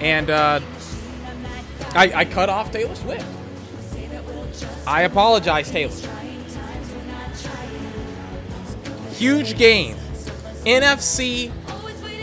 [0.00, 0.60] And uh,
[1.94, 3.26] I, I cut off Taylor Swift.
[4.86, 5.92] I apologize, Taylor.
[9.12, 9.96] Huge game.
[10.64, 11.50] NFC,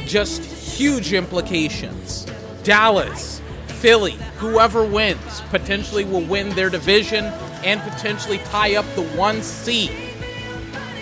[0.06, 2.26] just huge implications.
[2.64, 7.26] Dallas, Philly, whoever wins potentially will win their division
[7.64, 9.92] and potentially tie up the one seed.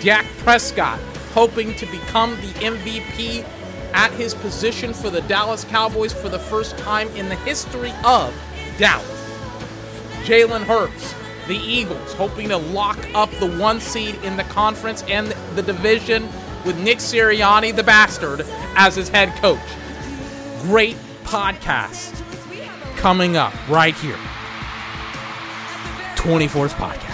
[0.00, 0.98] Dak Prescott
[1.32, 3.44] hoping to become the MVP
[3.94, 8.34] at his position for the Dallas Cowboys for the first time in the history of
[8.78, 9.08] Dallas.
[10.24, 11.14] Jalen Hurts,
[11.48, 16.28] the Eagles, hoping to lock up the one seed in the conference and the division
[16.64, 19.58] with Nick Sirianni, the bastard, as his head coach.
[20.62, 22.18] Great podcast
[22.96, 24.18] coming up right here.
[26.14, 27.11] 24th podcast.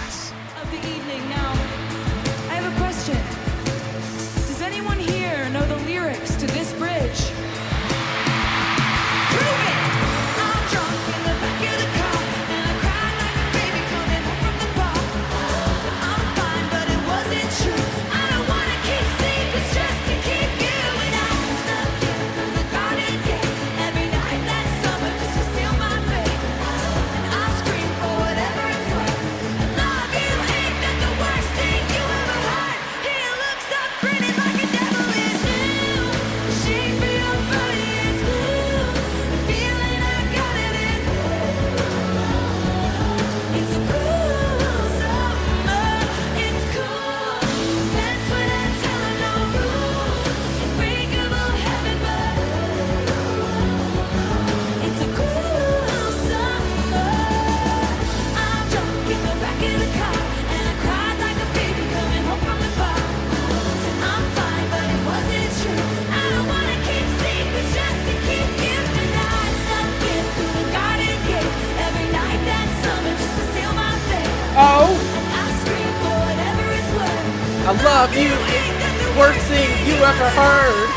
[77.99, 78.29] Love you.
[78.29, 80.89] The Worst thing you ever heard.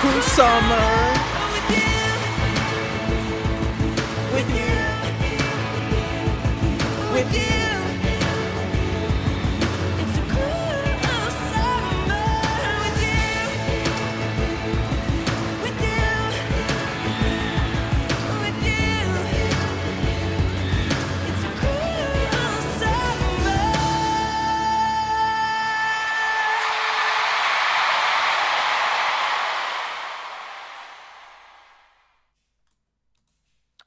[0.00, 0.88] Cool summer
[4.32, 4.72] With you,
[7.12, 7.49] with you.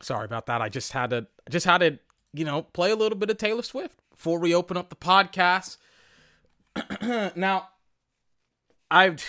[0.04, 0.62] Sorry about that.
[0.62, 2.00] I just had to just had to,
[2.34, 5.78] you know, play a little bit of Taylor Swift before we open up the podcast.
[7.36, 7.70] now,
[8.92, 9.26] I've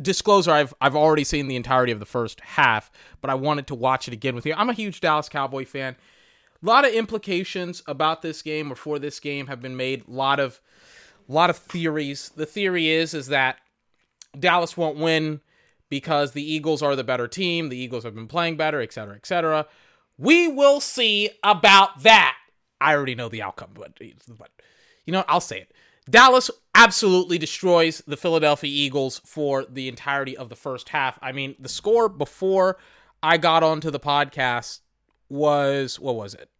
[0.00, 3.74] disclosure I've I've already seen the entirety of the first half, but I wanted to
[3.74, 4.54] watch it again with you.
[4.56, 5.96] I'm a huge Dallas Cowboy fan.
[6.62, 10.06] A lot of implications about this game or for this game have been made.
[10.06, 10.60] A lot of
[11.28, 12.30] a lot of theories.
[12.36, 13.58] The theory is is that
[14.38, 15.40] Dallas won't win
[15.88, 17.68] because the Eagles are the better team.
[17.68, 19.66] The Eagles have been playing better, et cetera, et cetera.
[20.20, 22.36] We will see about that.
[22.78, 24.50] I already know the outcome, but, but
[25.06, 25.72] you know, I'll say it.
[26.08, 31.18] Dallas absolutely destroys the Philadelphia Eagles for the entirety of the first half.
[31.22, 32.76] I mean, the score before
[33.22, 34.80] I got onto the podcast
[35.30, 36.50] was what was it?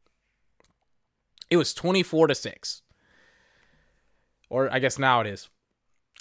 [1.50, 2.82] It was 24 to 6.
[4.48, 5.50] Or I guess now it is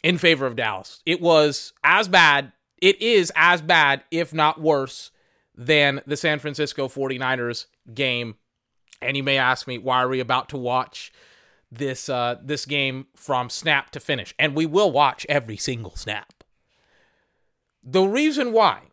[0.04, 1.02] in favor of Dallas.
[1.06, 2.52] It was as bad,
[2.82, 5.12] it is as bad, if not worse,
[5.60, 8.36] than the San Francisco 49ers game.
[9.02, 11.12] And you may ask me, why are we about to watch
[11.70, 14.34] this uh, this game from snap to finish?
[14.40, 16.44] And we will watch every single snap.
[17.84, 18.84] The reason why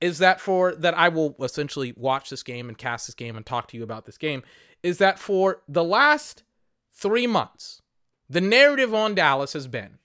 [0.00, 3.44] is that for that I will essentially watch this game and cast this game and
[3.44, 4.42] talk to you about this game
[4.82, 6.44] is that for the last
[6.92, 7.82] three months,
[8.28, 9.98] the narrative on Dallas has been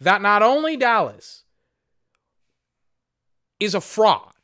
[0.00, 1.44] that not only Dallas
[3.58, 4.37] is a fraud,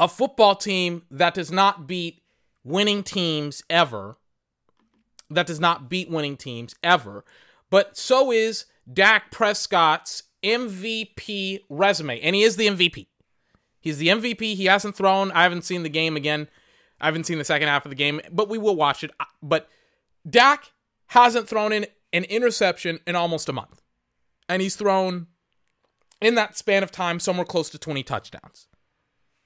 [0.00, 2.22] a football team that does not beat
[2.64, 4.16] winning teams ever,
[5.28, 7.22] that does not beat winning teams ever,
[7.68, 12.18] but so is Dak Prescott's MVP resume.
[12.20, 13.08] And he is the MVP.
[13.78, 14.54] He's the MVP.
[14.54, 15.30] He hasn't thrown.
[15.32, 16.48] I haven't seen the game again.
[16.98, 19.10] I haven't seen the second half of the game, but we will watch it.
[19.42, 19.68] But
[20.28, 20.72] Dak
[21.08, 23.82] hasn't thrown in an interception in almost a month.
[24.48, 25.26] And he's thrown
[26.22, 28.66] in that span of time somewhere close to 20 touchdowns.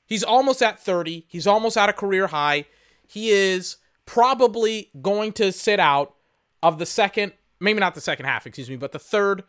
[0.07, 1.25] He's almost at 30.
[1.29, 2.67] He's almost at a career high.
[3.07, 6.15] He is probably going to sit out
[6.63, 9.43] of the second maybe not the second half, excuse me, but the third.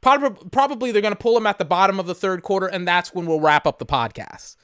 [0.00, 2.86] prob- Probably they're going to pull him at the bottom of the third quarter, and
[2.86, 4.56] that's when we'll wrap up the podcast.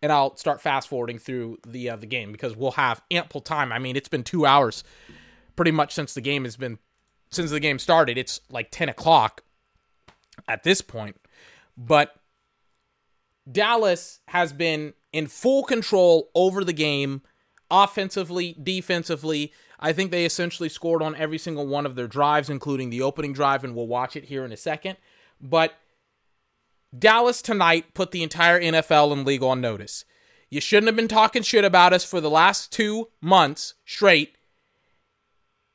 [0.00, 3.72] And I'll start fast forwarding through the uh, the game because we'll have ample time.
[3.72, 4.84] I mean, it's been two hours,
[5.56, 6.78] pretty much since the game has been
[7.30, 8.16] since the game started.
[8.16, 9.42] It's like ten o'clock
[10.46, 11.16] at this point,
[11.76, 12.14] but
[13.50, 17.22] Dallas has been in full control over the game,
[17.70, 19.52] offensively, defensively.
[19.80, 23.32] I think they essentially scored on every single one of their drives, including the opening
[23.32, 24.96] drive, and we'll watch it here in a second.
[25.40, 25.74] But
[26.96, 30.04] Dallas tonight put the entire NFL and league on notice.
[30.50, 34.36] You shouldn't have been talking shit about us for the last two months straight,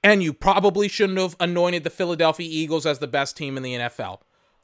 [0.04, 3.76] and you probably shouldn't have anointed the Philadelphia Eagles as the best team in the
[3.76, 4.20] NFL.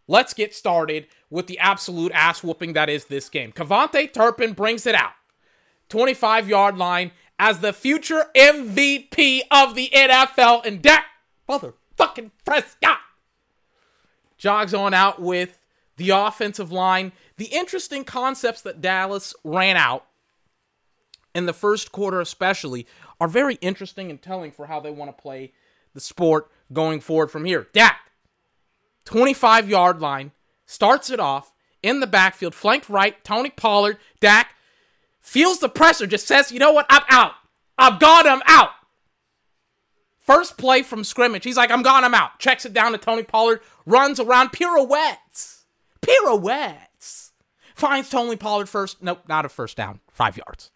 [0.09, 3.51] Let's get started with the absolute ass whooping that is this game.
[3.51, 5.11] KaVontae Turpin brings it out.
[5.89, 11.05] 25 yard line as the future MVP of the NFL and Dak
[11.47, 12.97] motherfucking Prescott
[14.39, 15.59] jogs on out with
[15.97, 17.11] the offensive line.
[17.37, 20.07] The interesting concepts that Dallas ran out
[21.35, 22.87] in the first quarter, especially,
[23.21, 25.53] are very interesting and telling for how they want to play
[25.93, 27.67] the sport going forward from here.
[27.73, 28.08] Dak,
[29.09, 30.31] 25 yard line,
[30.67, 31.51] starts it off
[31.81, 34.51] in the backfield, flanked right, Tony Pollard, Dak
[35.19, 37.31] feels the pressure, just says, you know what, I'm out.
[37.75, 38.69] I've got him out.
[40.19, 42.37] First play from scrimmage, he's like, I'm gone, I'm out.
[42.37, 45.65] Checks it down to Tony Pollard, runs around, pirouettes.
[46.01, 47.31] Pirouettes.
[47.73, 49.01] Finds Tony Pollard first.
[49.01, 50.01] Nope, not a first down.
[50.11, 50.69] Five yards.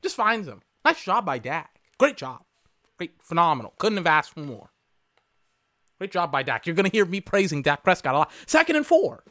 [0.00, 0.62] Just finds him.
[0.84, 1.80] Nice job by Dak.
[1.98, 2.44] Great job.
[2.98, 3.74] Great, phenomenal.
[3.78, 4.70] Couldn't have asked for more.
[6.04, 6.66] Great job by Dak.
[6.66, 8.32] You're going to hear me praising Dak Prescott a lot.
[8.44, 9.24] Second and four.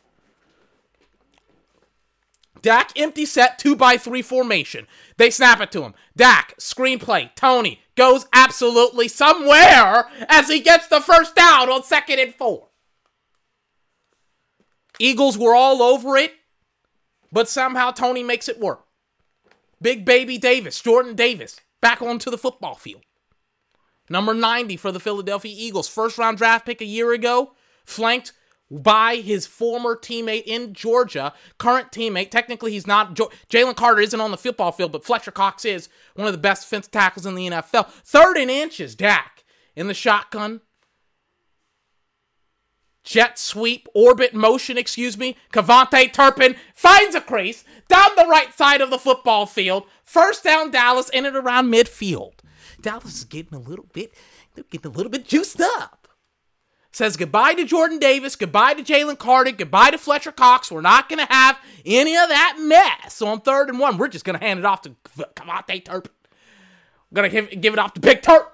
[2.63, 4.87] Dak empty set two by three formation.
[5.17, 5.93] They snap it to him.
[6.17, 7.29] Dak screenplay.
[7.35, 12.69] Tony goes absolutely somewhere as he gets the first down on second and four.
[14.97, 16.33] Eagles were all over it,
[17.31, 18.83] but somehow Tony makes it work.
[19.79, 23.03] Big baby Davis, Jordan Davis, back onto the football field.
[24.13, 28.31] Number 90 for the Philadelphia Eagles, first round draft pick a year ago, flanked
[28.69, 32.29] by his former teammate in Georgia, current teammate.
[32.29, 33.15] Technically, he's not.
[33.15, 36.61] Jalen Carter isn't on the football field, but Fletcher Cox is one of the best
[36.61, 37.87] defensive tackles in the NFL.
[38.05, 39.43] Third and inches, Dak
[39.75, 40.61] in the shotgun.
[43.03, 45.37] Jet sweep, orbit motion, excuse me.
[45.51, 49.85] KaVontae Turpin finds a crease down the right side of the football field.
[50.03, 52.42] First down, Dallas in and around midfield.
[52.83, 54.13] Dallas is getting a little bit,
[54.53, 56.07] they're getting a little bit juiced up.
[56.91, 60.71] Says goodbye to Jordan Davis, goodbye to Jalen Carter, goodbye to Fletcher Cox.
[60.71, 63.97] We're not going to have any of that mess So on third and one.
[63.97, 66.11] We're just going to hand it off to KaVontae Turpin.
[67.09, 68.45] We're going to give, give it off to Big Turp.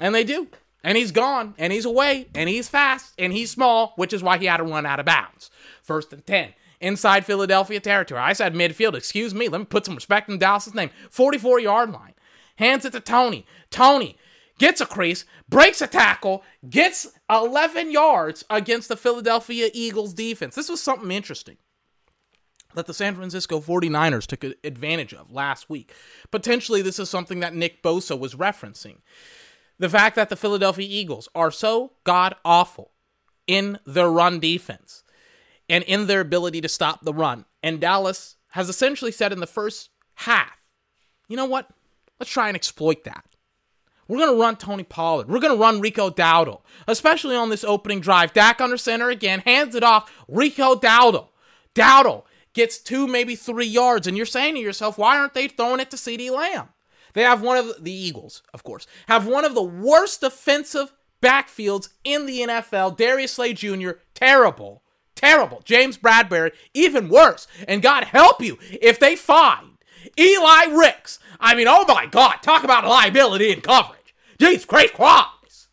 [0.00, 0.48] And they do.
[0.82, 4.38] And he's gone, and he's away, and he's fast, and he's small, which is why
[4.38, 5.50] he had to run out of bounds.
[5.82, 6.54] First and 10.
[6.80, 8.20] Inside Philadelphia territory.
[8.20, 8.94] I said midfield.
[8.94, 9.48] Excuse me.
[9.48, 10.90] Let me put some respect in Dallas's name.
[11.10, 12.14] 44 yard line.
[12.58, 13.46] Hands it to Tony.
[13.70, 14.16] Tony
[14.58, 20.56] gets a crease, breaks a tackle, gets 11 yards against the Philadelphia Eagles defense.
[20.56, 21.56] This was something interesting
[22.74, 25.94] that the San Francisco 49ers took advantage of last week.
[26.32, 28.98] Potentially, this is something that Nick Bosa was referencing.
[29.78, 32.90] The fact that the Philadelphia Eagles are so god awful
[33.46, 35.04] in their run defense
[35.68, 37.44] and in their ability to stop the run.
[37.62, 40.58] And Dallas has essentially said in the first half,
[41.28, 41.70] you know what?
[42.18, 43.24] Let's try and exploit that.
[44.08, 45.28] We're going to run Tony Pollard.
[45.28, 48.32] We're going to run Rico Dowdle, especially on this opening drive.
[48.32, 50.10] Dak under center again, hands it off.
[50.26, 51.28] Rico Dowdle.
[51.74, 54.06] Dowdle gets two, maybe three yards.
[54.06, 56.70] And you're saying to yourself, why aren't they throwing it to CeeDee Lamb?
[57.12, 61.88] They have one of the Eagles, of course, have one of the worst defensive backfields
[62.04, 62.96] in the NFL.
[62.96, 64.82] Darius Slay Jr., terrible,
[65.14, 65.60] terrible.
[65.64, 67.46] James Bradberry, even worse.
[67.66, 69.77] And God help you if they find
[70.18, 71.18] Eli Ricks.
[71.40, 74.14] I mean, oh my God, talk about liability and coverage.
[74.38, 75.68] Jeez, great Christ.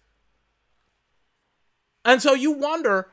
[2.03, 3.09] And so you wonder,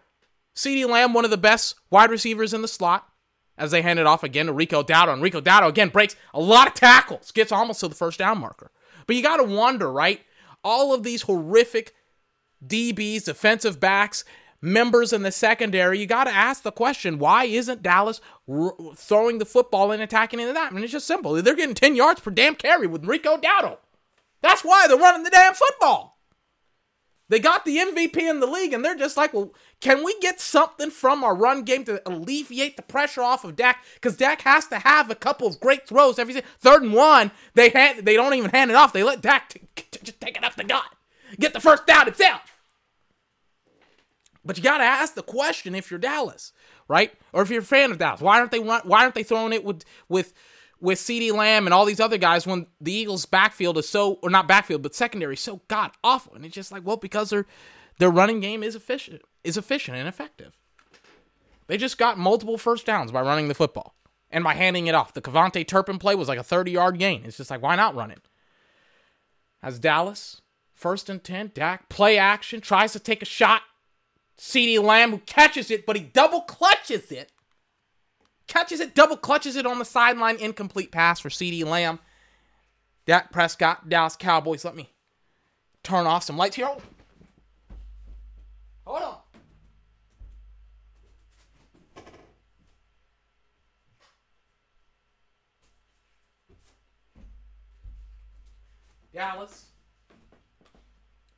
[0.55, 3.09] CeeDee Lamb, one of the best wide receivers in the slot,
[3.57, 5.15] as they hand it off again to Rico Dowdle.
[5.15, 8.39] And Rico Dowdle again breaks a lot of tackles, gets almost to the first down
[8.39, 8.71] marker.
[9.07, 10.21] But you got to wonder, right?
[10.63, 11.95] All of these horrific
[12.65, 14.25] DBs, defensive backs,
[14.63, 19.39] members in the secondary, you got to ask the question why isn't Dallas r- throwing
[19.39, 20.71] the football and attacking into that?
[20.71, 21.35] I mean, it's just simple.
[21.43, 23.79] They're getting 10 yards per damn carry with Rico Dowdle.
[24.41, 26.13] That's why they're running the damn football.
[27.29, 30.39] They got the MVP in the league, and they're just like, well, can we get
[30.39, 33.83] something from our run game to alleviate the pressure off of Dak?
[33.95, 37.31] Because Dak has to have a couple of great throws every third and one.
[37.55, 38.93] They hand, they don't even hand it off.
[38.93, 40.85] They let Dak t- t- just take it up the gut,
[41.41, 42.52] get the first down himself.
[44.45, 46.53] But you got to ask the question if you're Dallas,
[46.89, 47.13] right?
[47.33, 49.65] Or if you're a fan of Dallas, why aren't they why aren't they throwing it
[49.65, 50.33] with with
[50.81, 54.31] with CeeDee Lamb and all these other guys when the Eagles backfield is so or
[54.31, 56.35] not backfield but secondary is so god awful?
[56.35, 57.47] And it's just like, well, because their
[57.99, 60.59] their running game is efficient is efficient and effective.
[61.69, 63.95] They just got multiple first downs by running the football
[64.31, 65.15] and by handing it off.
[65.15, 67.23] The KaVontae Turpin play was like a 30 yard gain.
[67.25, 68.21] It's just like, why not run it?
[69.63, 70.41] As Dallas,
[70.75, 73.63] first and 10, Dak, play action, tries to take a shot.
[74.43, 77.31] CeeDee Lamb, who catches it, but he double clutches it.
[78.49, 80.35] Catches it, double clutches it on the sideline.
[80.35, 82.01] Incomplete pass for CeeDee Lamb.
[83.07, 84.65] Dak Prescott, Dallas Cowboys.
[84.65, 84.91] Let me
[85.85, 86.69] turn off some lights here.
[88.85, 89.17] Hold on.
[99.15, 99.67] Dallas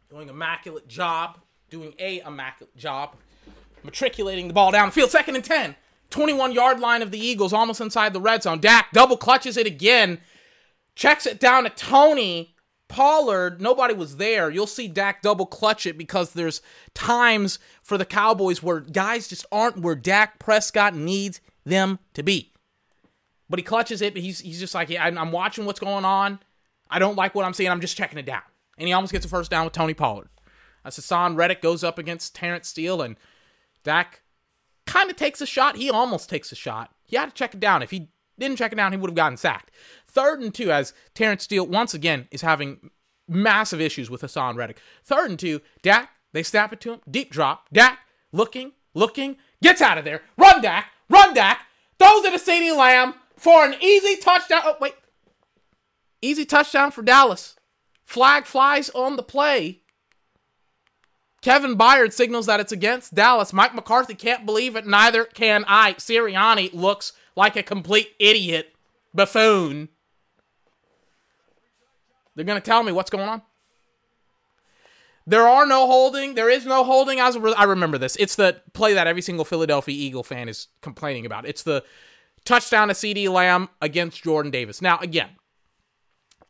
[0.08, 1.38] doing immaculate job,
[1.74, 3.16] doing a immaculate job,
[3.82, 5.74] matriculating the ball down the field, second and 10.
[6.10, 8.60] 21 yard line of the Eagles, almost inside the red zone.
[8.60, 10.20] Dak double clutches it again,
[10.94, 12.54] checks it down to Tony
[12.86, 13.60] Pollard.
[13.60, 14.48] Nobody was there.
[14.50, 16.62] You'll see Dak double clutch it because there's
[16.94, 22.52] times for the Cowboys where guys just aren't where Dak Prescott needs them to be.
[23.50, 24.14] But he clutches it.
[24.14, 26.38] But he's, he's just like, yeah, I'm I'm watching what's going on.
[26.88, 27.70] I don't like what I'm seeing.
[27.70, 28.42] I'm just checking it down.
[28.78, 30.28] And he almost gets a first down with Tony Pollard.
[30.84, 33.16] As Haason Reddick goes up against Terence Steele, and
[33.82, 34.22] Dak
[34.86, 35.76] kind of takes a shot.
[35.76, 36.92] He almost takes a shot.
[37.06, 37.82] He had to check it down.
[37.82, 39.70] If he didn't check it down, he would have gotten sacked.
[40.06, 42.90] Third and two, as Terence Steele once again is having
[43.28, 44.80] massive issues with Haason Reddick.
[45.04, 47.00] Third and two, Dak, they snap it to him.
[47.10, 47.68] Deep drop.
[47.72, 47.98] Dak
[48.32, 50.22] looking, looking, gets out of there.
[50.36, 50.90] Run, Dak.
[51.08, 51.60] Run, Dak.
[51.98, 54.62] Throws it to CeeDee Lamb for an easy touchdown.
[54.64, 54.94] Oh, wait.
[56.20, 57.54] Easy touchdown for Dallas.
[58.04, 59.82] Flag flies on the play.
[61.44, 63.52] Kevin Byard signals that it's against Dallas.
[63.52, 64.86] Mike McCarthy can't believe it.
[64.86, 65.92] Neither can I.
[65.92, 68.74] Sirianni looks like a complete idiot
[69.12, 69.90] buffoon.
[72.34, 73.42] They're going to tell me what's going on.
[75.26, 76.34] There are no holding.
[76.34, 77.20] There is no holding.
[77.20, 78.16] As re- I remember this.
[78.16, 81.46] It's the play that every single Philadelphia Eagle fan is complaining about.
[81.46, 81.84] It's the
[82.46, 84.80] touchdown to CeeDee Lamb against Jordan Davis.
[84.80, 85.28] Now, again,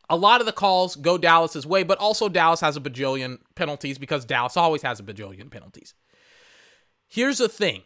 [0.09, 3.97] a lot of the calls go Dallas's way, but also Dallas has a bajillion penalties
[3.97, 5.93] because Dallas always has a bajillion penalties.
[7.07, 7.83] Here's the thing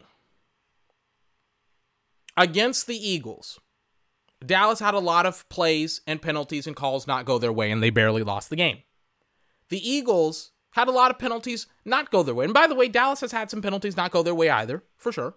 [2.36, 3.58] against the Eagles,
[4.44, 7.82] Dallas had a lot of plays and penalties and calls not go their way, and
[7.82, 8.78] they barely lost the game.
[9.68, 12.44] The Eagles had a lot of penalties not go their way.
[12.44, 15.12] And by the way, Dallas has had some penalties not go their way either, for
[15.12, 15.34] sure.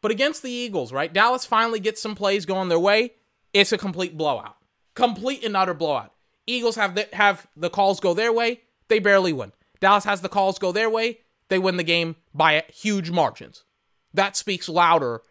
[0.00, 1.12] But against the Eagles, right?
[1.12, 3.12] Dallas finally gets some plays going their way.
[3.54, 4.56] It's a complete blowout.
[4.94, 6.12] Complete and utter blowout.
[6.46, 8.60] Eagles have the, have the calls go their way.
[8.88, 9.52] They barely win.
[9.80, 11.20] Dallas has the calls go their way.
[11.48, 13.64] They win the game by huge margins.
[14.12, 15.22] That speaks louder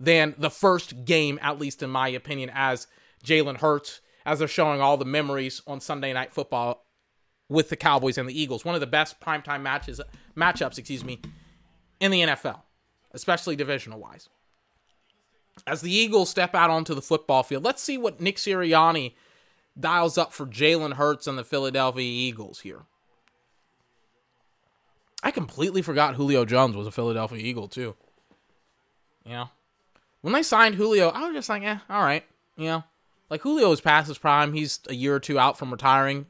[0.00, 2.86] than the first game, at least in my opinion, as
[3.24, 6.86] Jalen Hurts, as they're showing all the memories on Sunday Night Football
[7.48, 8.64] with the Cowboys and the Eagles.
[8.64, 10.00] One of the best primetime matches
[10.36, 11.20] matchups, excuse me,
[12.00, 12.62] in the NFL,
[13.12, 14.28] especially divisional wise.
[15.66, 19.14] As the Eagles step out onto the football field, let's see what Nick Sirianni
[19.78, 22.82] dials up for Jalen Hurts and the Philadelphia Eagles here.
[25.22, 27.94] I completely forgot Julio Jones was a Philadelphia Eagle too.
[29.24, 29.50] You know,
[30.20, 32.24] when they signed Julio, I was just like, eh, all right.
[32.56, 32.84] You know,
[33.30, 34.52] like Julio is past his prime.
[34.52, 36.26] He's a year or two out from retiring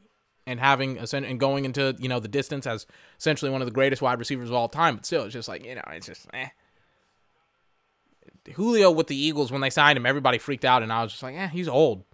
[0.46, 2.86] and having and going into you know the distance as
[3.18, 4.96] essentially one of the greatest wide receivers of all time.
[4.96, 6.48] But still, it's just like you know, it's just eh.
[8.52, 11.22] Julio with the Eagles when they signed him, everybody freaked out, and I was just
[11.22, 12.04] like, eh, he's old.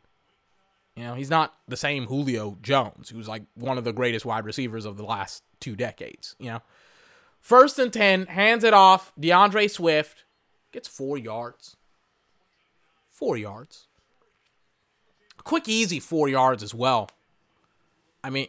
[0.96, 4.44] You know, he's not the same Julio Jones, who's like one of the greatest wide
[4.44, 6.36] receivers of the last two decades.
[6.38, 6.62] You know,
[7.40, 9.12] first and ten, hands it off.
[9.18, 10.24] DeAndre Swift
[10.72, 11.76] gets four yards.
[13.08, 13.86] Four yards.
[15.44, 17.08] Quick, easy four yards as well.
[18.22, 18.48] I mean,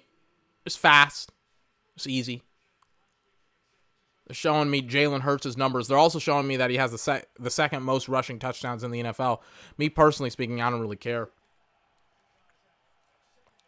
[0.66, 1.32] it's fast.
[1.96, 2.44] It's easy.
[4.32, 5.88] Showing me Jalen Hurts' numbers.
[5.88, 8.92] They're also showing me that he has the sec- the second most rushing touchdowns in
[8.92, 9.40] the NFL.
[9.78, 11.30] Me personally speaking, I don't really care.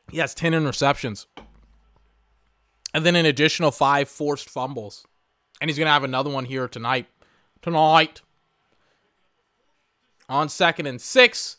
[0.10, 1.25] He has 10 interceptions.
[2.93, 5.08] And then an additional five forced fumbles.
[5.60, 7.08] And he's going to have another one here tonight.
[7.62, 8.22] Tonight.
[10.29, 11.58] On second and six,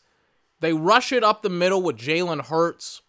[0.59, 3.01] they rush it up the middle with Jalen Hurts.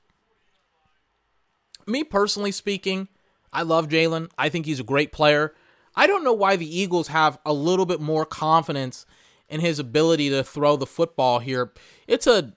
[1.87, 3.09] Me personally speaking,
[3.53, 4.31] I love Jalen.
[4.37, 5.55] I think he's a great player.
[5.97, 9.07] I don't know why the Eagles have a little bit more confidence
[9.49, 11.73] in his ability to throw the football here.
[12.07, 12.53] It's a,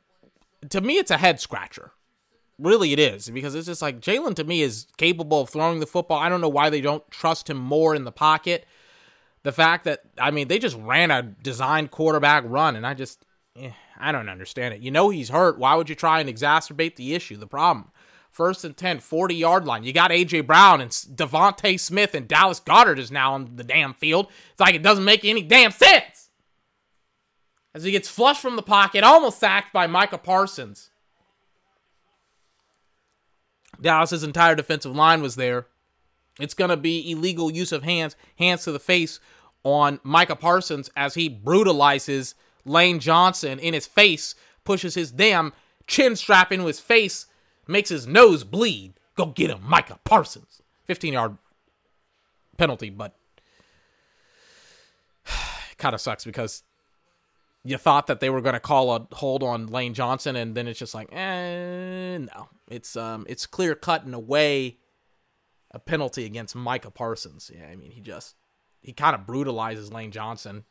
[0.69, 1.91] to me, it's a head scratcher.
[2.57, 5.87] Really, it is because it's just like Jalen to me is capable of throwing the
[5.87, 6.19] football.
[6.19, 8.65] I don't know why they don't trust him more in the pocket.
[9.43, 13.23] The fact that I mean they just ran a designed quarterback run, and I just
[13.55, 14.81] eh, I don't understand it.
[14.81, 15.57] You know he's hurt.
[15.57, 17.91] Why would you try and exacerbate the issue, the problem?
[18.31, 19.83] First and 10, 40 yard line.
[19.83, 20.41] You got A.J.
[20.41, 24.27] Brown and DeVonta Smith and Dallas Goedert is now on the damn field.
[24.51, 26.29] It's like it doesn't make any damn sense.
[27.73, 30.89] As he gets flushed from the pocket, almost sacked by Micah Parsons.
[33.81, 35.67] Dallas's entire defensive line was there.
[36.39, 39.19] It's going to be illegal use of hands, hands to the face
[39.63, 45.53] on Micah Parsons as he brutalizes Lane Johnson in his face, pushes his damn
[45.87, 47.25] chin strap into his face,
[47.69, 48.93] makes his nose bleed.
[49.15, 50.61] Go get him, Micah Parsons.
[50.85, 51.37] 15 yard
[52.57, 53.15] penalty, but
[55.25, 56.63] it kind of sucks because
[57.63, 60.67] you thought that they were going to call a hold on Lane Johnson, and then
[60.67, 62.49] it's just like, eh, no.
[62.69, 64.77] It's um, it's clear cut in a way
[65.71, 67.51] a penalty against Micah Parsons.
[67.53, 68.35] Yeah, I mean, he just
[68.81, 70.63] he kind of brutalizes Lane Johnson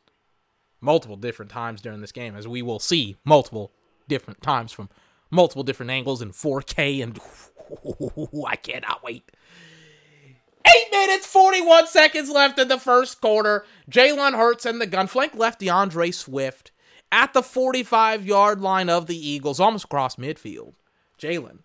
[0.81, 3.71] multiple different times during this game, as we will see multiple
[4.07, 4.89] different times from
[5.31, 7.19] multiple different angles in 4K, and
[8.47, 9.29] I cannot wait.
[10.65, 13.65] Eight minutes, 41 seconds left in the first quarter.
[13.89, 16.71] Jalen Hurts and the gunflank left DeAndre Swift
[17.11, 20.73] at the 45 yard line of the Eagles, almost across midfield.
[21.19, 21.59] Jalen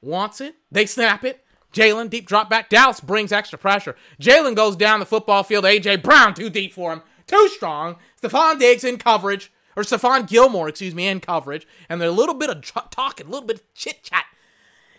[0.00, 0.54] wants it.
[0.70, 1.44] They snap it.
[1.72, 2.68] Jalen, deep drop back.
[2.68, 3.94] Dallas brings extra pressure.
[4.20, 5.64] Jalen goes down the football field.
[5.64, 5.96] A.J.
[5.96, 7.02] Brown, too deep for him.
[7.26, 7.96] Too strong.
[8.20, 9.52] Stephon Diggs in coverage.
[9.80, 11.66] Or Stephon Gilmore, excuse me, in coverage.
[11.88, 14.26] And there's a little bit of tr- talking, a little bit of chit chat.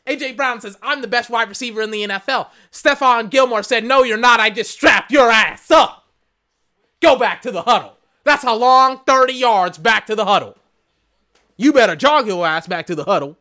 [0.08, 0.34] A.J.
[0.34, 2.48] Brown says, I'm the best wide receiver in the NFL.
[2.72, 4.40] Stephon Gilmore said, No, you're not.
[4.40, 6.08] I just strapped your ass up.
[7.00, 7.98] Go back to the huddle.
[8.24, 10.58] That's a long 30 yards back to the huddle.
[11.58, 13.38] You better jog your ass back to the huddle.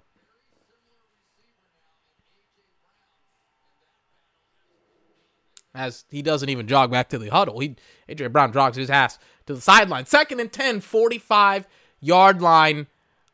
[5.74, 7.60] As he doesn't even jog back to the huddle.
[7.60, 7.76] He
[8.10, 9.18] AJ Brown jogs his ass
[9.50, 10.06] to the sideline.
[10.06, 11.66] Second and 10, 45
[12.00, 12.86] yard line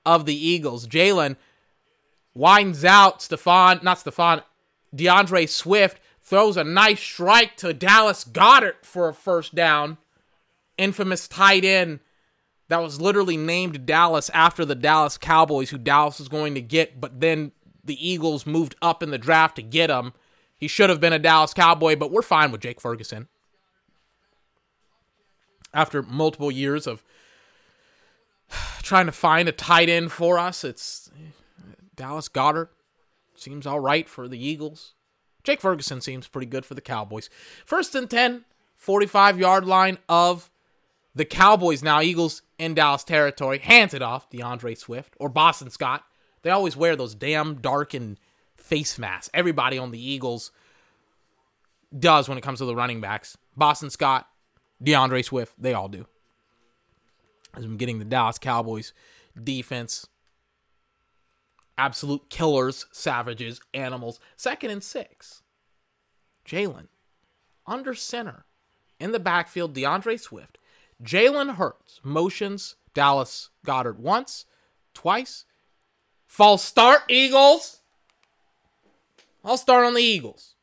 [0.04, 0.86] of the Eagles.
[0.86, 1.36] Jalen
[2.34, 4.42] winds out Stephon, not Stephon,
[4.94, 9.98] DeAndre Swift throws a nice strike to Dallas Goedert for a first down.
[10.76, 12.00] Infamous tight end
[12.68, 17.00] that was literally named Dallas after the Dallas Cowboys, who Dallas was going to get,
[17.00, 17.52] but then
[17.84, 20.12] the Eagles moved up in the draft to get him.
[20.56, 23.28] He should have been a Dallas Cowboy, but we're fine with Jake Ferguson.
[25.76, 27.04] After multiple years of
[28.82, 31.10] trying to find a tight end for us, it's
[31.94, 32.68] Dallas Goedert
[33.34, 34.94] seems all right for the Eagles.
[35.44, 37.28] Jake Ferguson seems pretty good for the Cowboys.
[37.66, 40.50] First and 10, 45 yard line of
[41.14, 42.00] the Cowboys now.
[42.00, 43.58] Eagles in Dallas territory.
[43.58, 46.04] Hands it off, DeAndre Swift or Boston Scott.
[46.40, 48.18] They always wear those damn darkened
[48.56, 49.28] face masks.
[49.34, 50.52] Everybody on the Eagles
[51.96, 53.36] does when it comes to the running backs.
[53.54, 54.26] Boston Scott,
[54.82, 56.06] DeAndre Swift, they all do.
[57.56, 58.92] As I'm getting the Dallas Cowboys
[59.42, 60.06] defense
[61.78, 64.20] absolute killers, savages, animals.
[64.36, 65.42] Second and six.
[66.46, 66.88] Jalen
[67.66, 68.44] under center
[68.98, 69.74] in the backfield.
[69.74, 70.58] DeAndre Swift.
[71.02, 74.46] Jalen Hurts motions Dallas Goedert once,
[74.94, 75.44] twice.
[76.26, 77.80] False start, Eagles.
[79.44, 80.55] I'll start on the Eagles.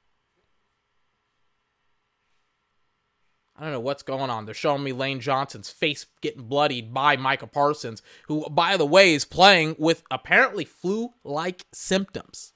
[3.63, 4.43] I don't know what's going on.
[4.43, 9.13] They're showing me Lane Johnson's face getting bloodied by Micah Parsons, who, by the way,
[9.13, 12.51] is playing with apparently flu like symptoms.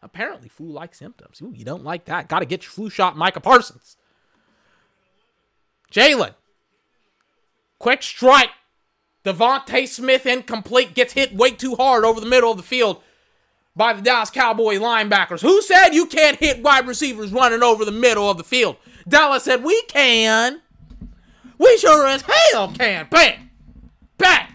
[0.00, 1.42] Apparently, flu like symptoms.
[1.42, 2.28] Ooh, you don't like that.
[2.28, 3.96] Got to get your flu shot, Micah Parsons.
[5.90, 6.36] Jalen.
[7.80, 8.50] Quick strike.
[9.24, 10.94] DeVonta Smith incomplete.
[10.94, 13.02] Gets hit way too hard over the middle of the field
[13.74, 15.40] by the Dallas Cowboy linebackers.
[15.40, 18.76] Who said you can't hit wide receivers running over the middle of the field?
[19.08, 20.60] Dallas said, We can.
[21.58, 23.06] We sure as hell can.
[23.10, 23.50] Bang!
[24.18, 24.48] Bang!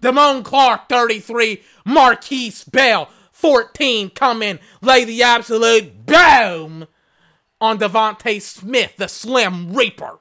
[0.00, 1.62] Damone Clark, 33.
[1.86, 4.10] Markquese Bell, 14.
[4.10, 6.86] Come in, lay the absolute boom
[7.60, 10.18] on DeVonta Smith, the Slim Reaper.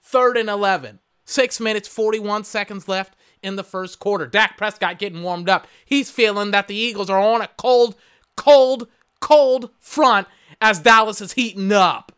[0.00, 1.00] Third and 11.
[1.24, 4.26] Six minutes, 41 seconds left in the first quarter.
[4.26, 5.66] Dak Prescott getting warmed up.
[5.84, 7.96] He's feeling that the Eagles are on a cold,
[8.36, 8.88] cold,
[9.20, 10.28] cold front
[10.60, 12.12] as Dallas is heating up.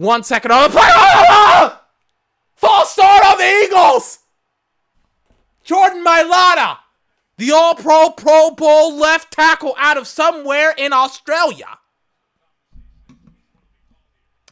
[0.00, 1.78] One second oh, oh, oh, on the play.
[2.54, 4.20] False start of the Eagles.
[5.62, 6.78] Jordan Mailata,
[7.36, 11.78] the All Pro Pro Bowl left tackle out of somewhere in Australia,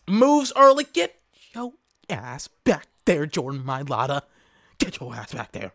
[0.07, 0.85] moves early.
[0.85, 1.19] Get
[1.55, 1.73] your
[2.11, 4.25] ass back there, Jordan Mailata.
[4.77, 5.73] Get your ass back there.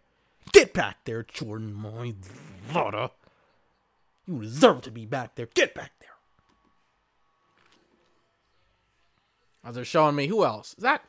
[0.51, 1.75] Get back there, Jordan
[2.71, 3.09] Mailata.
[4.27, 5.47] You deserve to be back there.
[5.55, 6.02] Get back there.
[9.63, 10.75] As they're showing me, who else?
[10.77, 11.03] Is that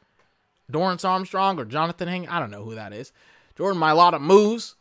[0.71, 2.29] Dorance Armstrong or Jonathan Hing?
[2.29, 3.13] I don't know who that is.
[3.57, 4.77] Jordan Mailata moves.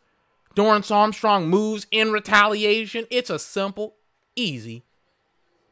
[0.54, 3.06] Dorance Armstrong moves in retaliation.
[3.10, 3.96] It's a simple,
[4.36, 4.84] easy,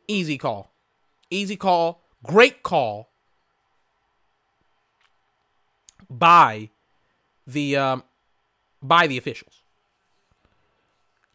[0.08, 0.72] easy call.
[1.30, 2.02] Easy call.
[2.24, 3.10] Great call
[6.10, 6.70] by
[7.46, 8.02] the um,
[8.82, 9.62] by the officials.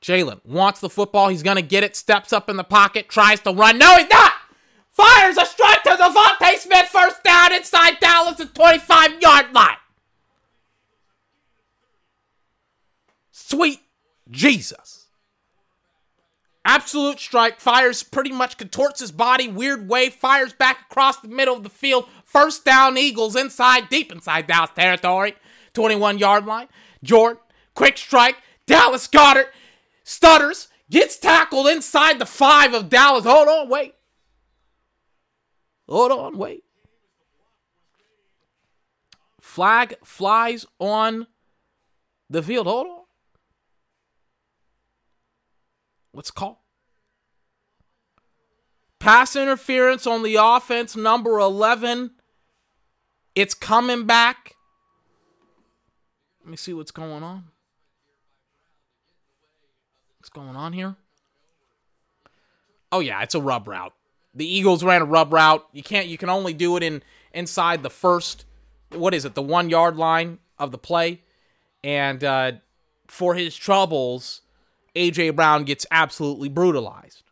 [0.02, 1.30] Jalen wants the football.
[1.30, 1.96] He's gonna get it.
[1.96, 3.10] Steps up in the pocket.
[3.10, 3.78] Tries to run.
[3.78, 4.34] No, he's not.
[4.98, 6.88] Fires a strike to DeVonta Smith.
[6.88, 9.78] First down inside Dallas 25 yard line.
[13.32, 13.80] Sweet
[14.32, 15.06] Jesus.
[16.66, 17.60] Absolute strike.
[17.60, 20.10] Fires pretty much contorts his body weird way.
[20.10, 22.10] Fires back across the middle of the field.
[22.26, 25.36] First down, Eagles inside, deep inside Dallas territory.
[25.74, 26.68] 21 yard line.
[27.04, 27.42] Jordan,
[27.76, 28.38] quick strike.
[28.66, 29.52] Dallas Goedert
[30.04, 33.26] stutters, gets tackled inside the five of Dallas.
[33.26, 33.94] Hold on, wait.
[35.88, 36.64] Hold on, wait.
[39.40, 41.28] Flag flies on
[42.30, 42.68] the field.
[42.68, 43.02] Hold on.
[46.12, 46.58] What's called?
[49.00, 52.12] Pass interference on the offense, number 11.
[53.36, 54.56] It's coming back.
[56.42, 57.46] Let me see what's going on.
[60.18, 60.96] What's going on here?
[62.92, 63.94] Oh yeah, it's a rub route.
[64.38, 65.66] The Eagles ran a rub route.
[65.74, 68.46] You can't you can only do it in inside the first
[68.96, 71.22] what is it, the 1 yard line of the play.
[71.84, 72.52] And uh
[73.08, 74.42] for his troubles,
[74.96, 77.24] AJ Brown gets absolutely brutalized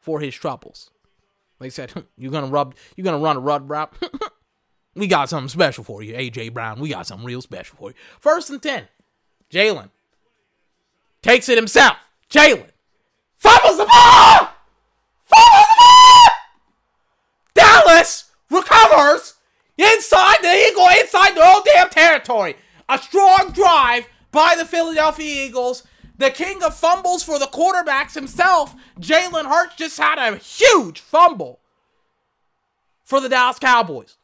[0.00, 0.90] for his troubles.
[1.60, 3.92] They said, "You're gonna rub, you're gonna run a rub route.
[4.94, 6.80] we got something special for you, AJ Brown.
[6.80, 8.88] We got something real special for you." First and ten,
[9.50, 9.90] Jalen
[11.22, 11.96] takes it himself.
[12.30, 12.70] Jalen
[13.36, 14.48] fumbles the ball.
[15.24, 16.28] Fumbles the ball.
[17.54, 18.30] Dallas
[19.78, 22.56] inside the Eagle, inside the whole damn territory.
[22.88, 25.84] A strong drive by the Philadelphia Eagles.
[26.18, 31.60] The king of fumbles for the quarterbacks himself, Jalen Hurts, just had a huge fumble
[33.04, 34.16] for the Dallas Cowboys.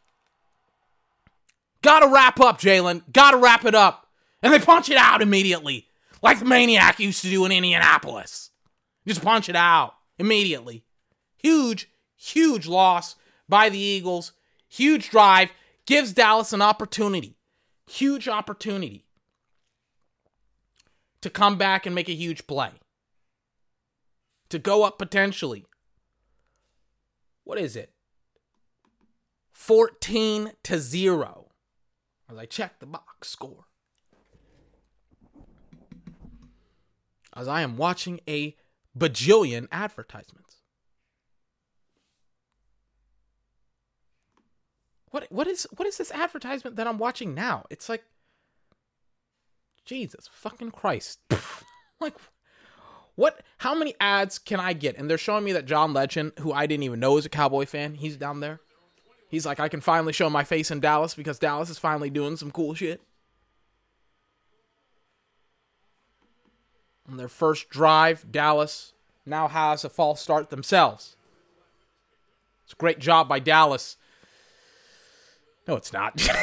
[1.83, 3.03] Gotta wrap up, Jalen.
[3.13, 4.07] Gotta wrap it up.
[4.43, 5.87] And they punch it out immediately,
[6.23, 8.51] like the Maniac used to do in Indianapolis.
[9.07, 10.85] Just punch it out immediately.
[11.37, 13.17] Huge, huge loss
[13.49, 14.33] by the Eagles.
[14.79, 15.51] Huge drive.
[15.87, 17.37] Gives Dallas an opportunity.
[17.91, 19.07] Huge opportunity
[21.21, 22.71] to come back and make a huge play.
[24.51, 25.67] To go up potentially.
[27.43, 27.93] What is it?
[29.51, 31.49] 14 to 0.
[32.31, 33.64] As I check the box score.
[37.35, 38.55] As I am watching a
[38.97, 40.48] bajillion advertisements.
[45.11, 47.64] What what is what is this advertisement that I'm watching now?
[47.71, 48.05] It's like
[49.85, 51.21] Jesus fucking Christ.
[52.01, 52.14] like
[53.14, 54.97] what how many ads can I get?
[54.97, 57.66] And they're showing me that John Legend, who I didn't even know is a cowboy
[57.66, 58.61] fan, he's down there.
[59.29, 62.37] He's like, I can finally show my face in Dallas because Dallas is finally doing
[62.37, 63.03] some cool shit.
[67.07, 68.94] On their first drive, Dallas
[69.27, 71.16] now has a false start themselves.
[72.64, 73.98] It's a great job by Dallas.
[75.69, 76.21] No, it's not.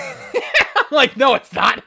[0.91, 1.83] Like, no, it's not.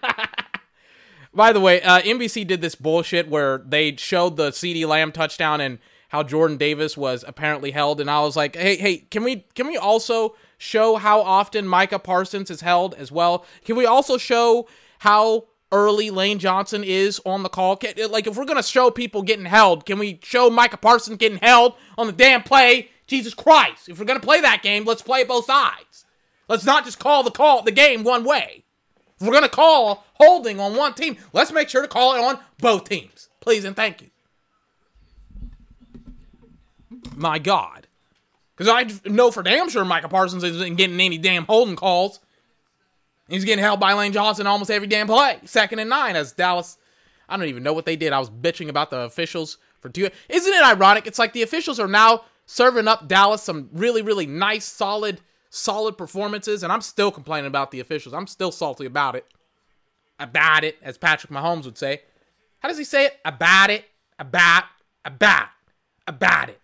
[1.34, 5.60] By the way, uh, NBC did this bullshit where they showed the CeeDee Lamb touchdown
[5.60, 9.46] and how Jordan Davis was apparently held, and I was like, hey, hey, can we
[9.54, 13.44] can we also show how often Micah Parsons is held as well?
[13.64, 14.66] Can we also show
[15.00, 17.76] how early Lane Johnson is on the call?
[17.76, 21.38] Can, like, if we're gonna show people getting held, can we show Micah Parsons getting
[21.38, 22.88] held on the damn play?
[23.06, 23.88] Jesus Christ!
[23.88, 26.06] If we're gonna play that game, let's play both sides.
[26.48, 28.64] Let's not just call the call the game one way.
[29.20, 32.38] If we're gonna call holding on one team, let's make sure to call it on
[32.58, 33.28] both teams.
[33.40, 34.08] Please and thank you.
[37.16, 37.86] My God.
[38.56, 42.20] Because I know for damn sure Micah Parsons isn't getting any damn holding calls.
[43.28, 45.38] He's getting held by Lane Johnson almost every damn play.
[45.44, 46.78] Second and nine as Dallas.
[47.28, 48.12] I don't even know what they did.
[48.12, 50.08] I was bitching about the officials for two.
[50.28, 51.06] Isn't it ironic?
[51.06, 55.96] It's like the officials are now serving up Dallas some really, really nice, solid, solid
[55.96, 58.14] performances, and I'm still complaining about the officials.
[58.14, 59.26] I'm still salty about it.
[60.20, 62.02] About it, as Patrick Mahomes would say.
[62.60, 63.18] How does he say it?
[63.24, 63.84] About it,
[64.18, 64.64] about,
[65.04, 65.48] about,
[66.06, 66.60] about it.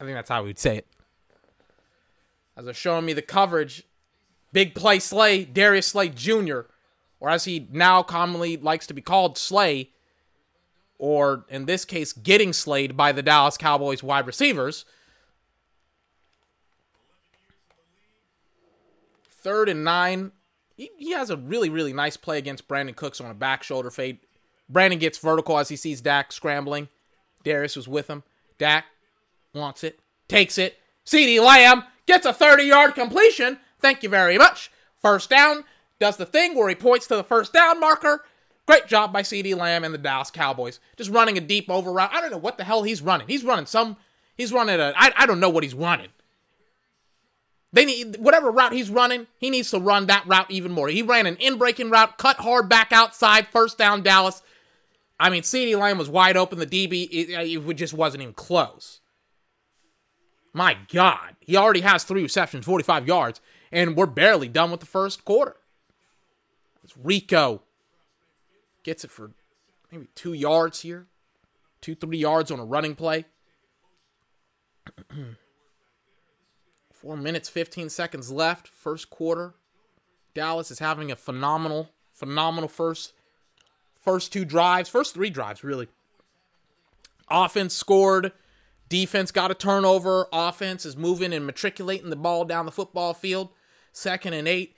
[0.00, 0.86] I think that's how we would say it.
[2.56, 3.84] As they're showing me the coverage,
[4.52, 6.60] big play Slay, Darius Slay Jr.,
[7.20, 9.90] or as he now commonly likes to be called, Slay,
[10.98, 14.84] or in this case, getting slayed by the Dallas Cowboys wide receivers.
[19.48, 20.32] Third and nine.
[20.76, 23.90] He, he has a really, really nice play against Brandin Cooks on a back shoulder
[23.90, 24.18] fade.
[24.68, 26.88] Brandon gets vertical as he sees Dak scrambling.
[27.44, 28.24] Darius was with him.
[28.58, 28.84] Dak
[29.54, 30.76] wants it, takes it.
[31.06, 33.56] CeeDee Lamb gets a 30 yard completion.
[33.80, 34.70] Thank you very much.
[35.00, 35.64] First down,
[35.98, 38.26] does the thing where he points to the first down marker.
[38.66, 40.78] Great job by CeeDee Lamb and the Dallas Cowboys.
[40.98, 42.10] Just running a deep over route.
[42.12, 43.28] I don't know what the hell he's running.
[43.28, 43.96] He's running some,
[44.36, 46.08] he's running a, I, I don't know what he's running.
[47.72, 50.88] They need whatever route he's running, he needs to run that route even more.
[50.88, 54.42] He ran an in-breaking route, cut hard back outside, first down Dallas.
[55.20, 56.58] I mean, CeeDee Lamb was wide open.
[56.58, 59.00] The DB, it, it just wasn't even close.
[60.54, 64.86] My God, he already has three receptions, 45 yards, and we're barely done with the
[64.86, 65.56] first quarter.
[66.82, 67.62] It's Rico
[68.82, 69.32] gets it for
[69.92, 71.06] maybe two yards here,
[71.80, 73.26] two, three yards on a running play.
[77.00, 79.54] Four minutes, 15 seconds left, first quarter.
[80.34, 83.12] Dallas is having a phenomenal, phenomenal first
[84.00, 85.86] first two drives, first three drives, really.
[87.30, 88.32] Offense scored,
[88.88, 93.50] defense got a turnover, offense is moving and matriculating the ball down the football field.
[93.92, 94.74] Second and eight.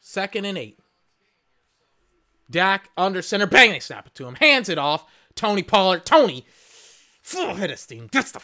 [0.00, 0.78] Second and eight.
[2.50, 5.04] Dak under center, bang, they snap it to him, hands it off.
[5.34, 6.46] Tony Pollard, Tony,
[7.20, 8.06] full hit his team.
[8.06, 8.40] Gets the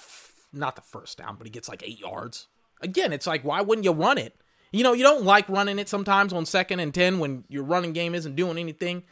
[0.54, 2.48] not the first down, but he gets like eight yards.
[2.80, 4.34] Again, it's like why wouldn't you run it?
[4.72, 7.92] You know, you don't like running it sometimes on second and ten when your running
[7.92, 9.04] game isn't doing anything.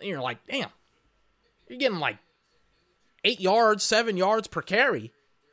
[0.00, 0.70] And you're like, damn,
[1.68, 2.16] you're getting like
[3.24, 5.12] eight yards, seven yards per carry.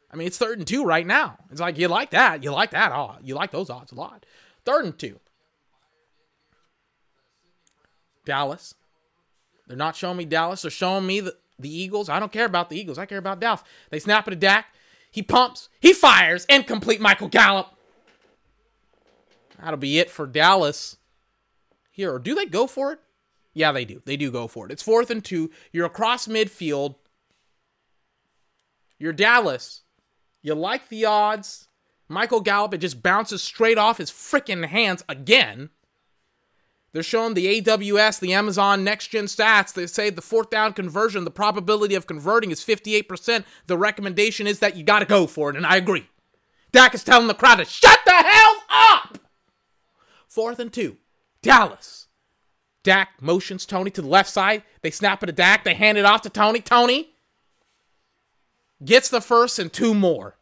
[0.09, 1.37] I mean, it's third and two right now.
[1.51, 2.43] It's like you like that.
[2.43, 3.19] You like that odd.
[3.23, 4.25] You like those odds a lot.
[4.63, 5.19] Third and two.
[8.25, 8.73] Dallas.
[9.67, 10.61] They're not showing me Dallas.
[10.61, 12.07] They're showing me the, the Eagles.
[12.07, 12.97] I don't care about the Eagles.
[12.97, 13.63] I care about Dallas.
[13.89, 14.67] They snap it to Dak.
[15.17, 15.69] He pumps.
[15.79, 16.45] He fires.
[16.47, 17.71] Incomplete Michael Gallup.
[19.59, 20.97] That'll be it for Dallas.
[21.89, 22.99] Here, or do they go for it?
[23.51, 23.99] Yeah, they do.
[24.05, 24.71] They do go for it.
[24.71, 25.49] It's fourth and two.
[25.71, 26.97] You're across midfield.
[28.99, 29.81] You're Dallas.
[30.43, 31.67] You like the odds.
[32.07, 35.71] Michael Gallup, it just bounces straight off his freaking hands again.
[36.93, 39.73] They're showing the AWS, the Amazon Next Gen stats.
[39.73, 43.43] They say the fourth down conversion, the probability of converting is 58%.
[43.67, 46.07] The recommendation is that you got to go for it, and I agree.
[46.71, 49.19] Dak is telling the crowd to shut the hell up.
[50.27, 50.97] Fourth and two.
[51.41, 52.07] Dallas.
[52.83, 54.63] Dak motions Tony to the left side.
[54.81, 55.63] They snap it to Dak.
[55.63, 56.61] They hand it off to Tony.
[56.61, 57.09] Tony
[58.83, 60.36] gets the first and two more.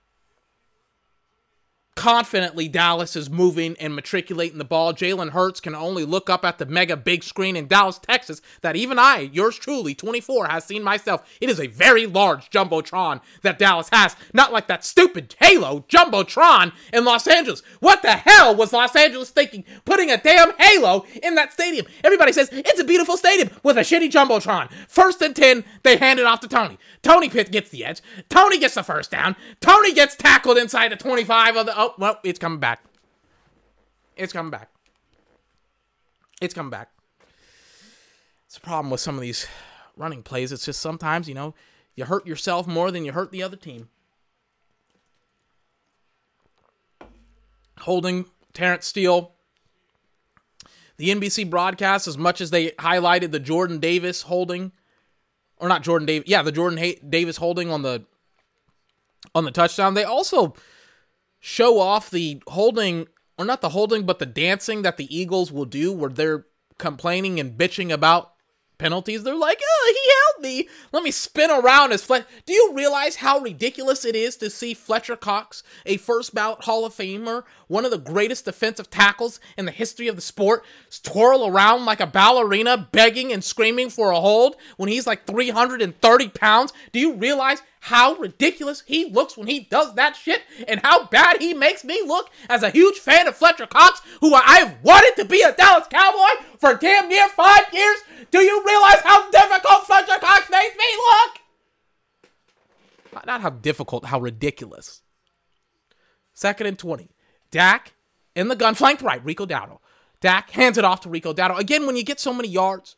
[1.96, 4.94] Confidently, Dallas is moving and matriculating the ball.
[4.94, 8.76] Jalen Hurts can only look up at the mega big screen in Dallas, Texas, that
[8.76, 11.24] even I, yours truly, 24, has seen myself.
[11.40, 14.18] It is a very large Jumbotron that Dallas has.
[14.34, 17.62] Not like that stupid Halo Jumbotron in Los Angeles.
[17.80, 21.86] What the hell was Los Angeles thinking putting a damn Halo in that stadium?
[22.04, 24.70] Everybody says it's a beautiful stadium with a shitty Jumbotron.
[24.90, 26.78] First and 10, they hand it off to Tony.
[27.02, 28.02] Tony Pitt gets the edge.
[28.28, 29.38] Tony gets the first down.
[29.62, 31.85] Tony gets tackled inside the 25 of the.
[31.86, 32.84] Oh, well, it's coming back.
[34.18, 34.70] It's coming back.
[36.42, 36.90] It's coming back.
[38.48, 39.46] It's a problem with some of these
[39.96, 40.52] running plays.
[40.52, 41.54] It's just sometimes, you know,
[41.94, 43.90] you hurt yourself more than you hurt the other team.
[47.82, 49.34] Holding Terence Steele.
[50.98, 54.72] The NBC broadcast, as much as they highlighted the Jordan Davis holding,
[55.58, 58.06] or not Jordan Davis, yeah, the Jordan Davis holding on the
[59.36, 60.56] on the touchdown, they also
[61.46, 65.66] show off the holding, or not the holding, but the dancing that the Eagles will
[65.66, 66.48] do, where they're
[66.80, 68.32] complaining and bitching about
[68.80, 69.22] penalties.
[69.22, 70.70] They're like, oh, he held me.
[70.92, 72.26] Let me spin around as Fletcher.
[72.48, 76.84] Do you realize how ridiculous it is to see Fletcher Cox, a first ballot Hall
[76.84, 80.66] of Famer, one of the greatest defensive tackles in the history of the sport,
[81.04, 86.30] twirl around like a ballerina, begging and screaming for a hold when he's like 330
[86.30, 86.74] pounds?
[86.92, 91.40] Do you realize how ridiculous he looks when he does that shit and how bad
[91.40, 95.26] he makes me look as a huge fan of Fletcher Cox, who I've wanted to
[95.26, 98.00] be a Dallas Cowboy for damn near five years?
[98.32, 101.38] Do you realize how difficult Fletcher Cox makes me look?
[103.28, 105.04] Not how difficult, how ridiculous.
[106.34, 107.12] Second and 20.
[107.52, 107.94] Dak
[108.36, 109.78] in the gun, flanked right, Rico Dowdle.
[110.22, 111.60] Dak hands it off to Rico Dowdle.
[111.60, 112.96] Again, when you get so many yards,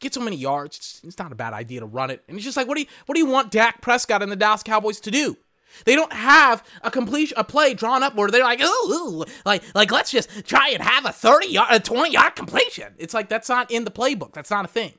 [0.00, 2.22] get so many yards, it's, it's not a bad idea to run it.
[2.28, 4.36] And it's just like, what do you what do you want Dak Prescott and the
[4.36, 5.36] Dallas Cowboys to do?
[5.84, 9.62] They don't have a completion, a play drawn up where they're like, ooh, ooh, like,
[9.74, 12.94] like let's just try and have a thirty yard, a twenty yard completion.
[12.98, 14.32] It's like that's not in the playbook.
[14.32, 14.94] That's not a thing.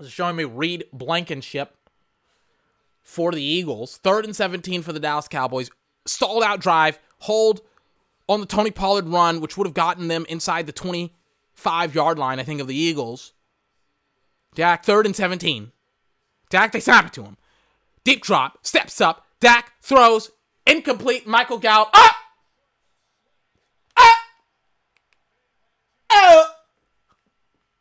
[0.00, 1.76] Is showing me Reed Blankenship
[3.02, 3.98] for the Eagles.
[3.98, 5.70] Third and 17 for the Dallas Cowboys.
[6.06, 7.62] Stalled out drive, hold
[8.28, 10.72] on the Tony Pollard run, which would have gotten them inside the
[11.56, 13.32] 25 yard line, I think, of the Eagles.
[14.54, 15.72] Dak, third and 17.
[16.48, 17.36] Dak, they snap it to him.
[18.04, 19.26] Deep drop, steps up.
[19.40, 20.30] Dak throws,
[20.66, 21.26] incomplete.
[21.26, 22.14] Michael Gallup, up!
[23.96, 24.14] Up!
[26.10, 26.46] Oh!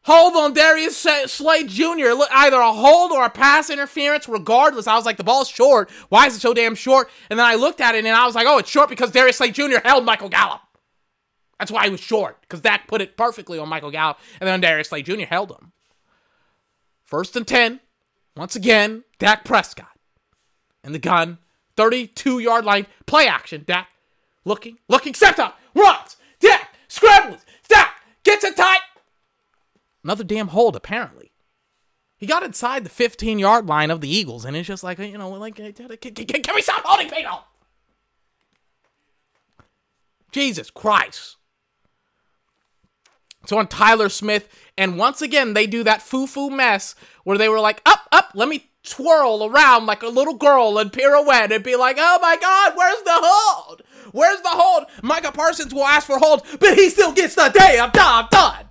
[0.03, 2.13] Hold on Darius Slay Jr.
[2.13, 4.27] Look, Either a hold or a pass interference.
[4.27, 5.89] Regardless, I was like, the ball's short.
[6.09, 7.09] Why is it so damn short?
[7.29, 9.37] And then I looked at it and I was like, oh, it's short because Darius
[9.37, 9.77] Slay Jr.
[9.83, 10.61] held Michael Gallup.
[11.59, 14.61] That's why he was short because Dak put it perfectly on Michael Gallup, and then
[14.61, 15.21] Darius Slay Jr.
[15.21, 15.71] held him.
[17.03, 17.79] First and ten.
[18.35, 19.97] Once again, Dak Prescott
[20.83, 21.37] in the gun,
[21.77, 23.63] 32 yard line, play action.
[23.65, 23.87] Dak
[24.43, 26.17] looking, looking, steps up, runs.
[26.39, 27.45] Dak scrambles.
[27.69, 28.81] Dak gets it tight.
[30.03, 31.31] Another damn hold, apparently.
[32.17, 35.17] He got inside the 15 yard line of the Eagles, and it's just like, you
[35.17, 37.43] know, like, uh, can, can, can, can we stop holding people?
[40.31, 41.37] Jesus Christ.
[43.45, 47.49] So on Tyler Smith, and once again, they do that foo foo mess where they
[47.49, 51.63] were like, up, up, let me twirl around like a little girl and pirouette and
[51.63, 53.81] be like, oh my God, where's the hold?
[54.11, 54.85] Where's the hold?
[55.01, 57.79] Micah Parsons will ask for hold, but he still gets the day.
[57.79, 58.65] I'm done.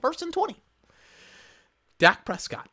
[0.00, 0.56] First and 20.
[1.98, 2.68] Dak Prescott.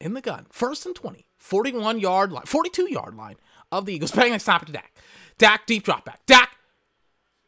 [0.00, 0.46] In the gun.
[0.50, 1.26] First and 20.
[1.38, 3.36] 41 yard line, 42 yard line
[3.72, 4.12] of the Eagles.
[4.12, 4.94] Bang, they stop it to Dak.
[5.38, 6.24] Dak, deep drop back.
[6.26, 6.56] Dak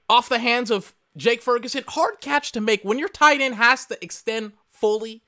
[0.08, 1.84] off the hands of Jake Ferguson.
[1.88, 5.22] Hard catch to make when your tight end has to extend fully,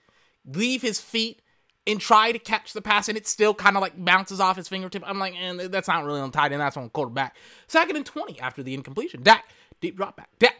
[0.45, 1.43] leave his feet,
[1.87, 4.69] and try to catch the pass, and it still kind of like bounces off his
[4.69, 5.03] fingertip.
[5.07, 6.61] I'm like, eh, and that's not really on tight end.
[6.61, 7.37] That's on quarterback.
[7.69, 9.23] Second and 20 after the incompletion.
[9.23, 9.45] Dak,
[9.81, 10.31] deep drop back.
[10.39, 10.57] Dak,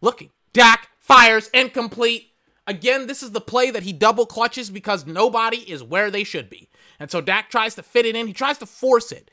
[0.00, 0.30] looking.
[0.52, 2.32] Dak fires, incomplete.
[2.66, 6.50] Again, this is the play that he double clutches because nobody is where they should
[6.50, 6.68] be.
[6.98, 8.26] And so Dak tries to fit it in.
[8.26, 9.30] He tries to force it.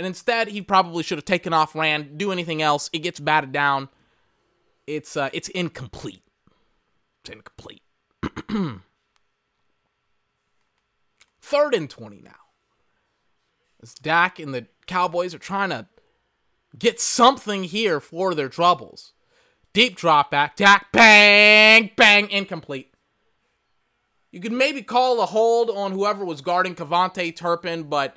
[0.00, 2.88] And instead, he probably should have taken off, ran, do anything else.
[2.90, 3.90] It gets batted down.
[4.86, 6.22] It's uh, it's incomplete.
[7.20, 7.82] It's incomplete.
[11.42, 12.30] Third and 20 now.
[13.82, 15.86] As Dak and the Cowboys are trying to
[16.78, 19.12] get something here for their troubles.
[19.74, 20.56] Deep drop back.
[20.56, 22.94] Dak, bang, bang, incomplete.
[24.32, 28.16] You could maybe call a hold on whoever was guarding KaVontae Turpin, but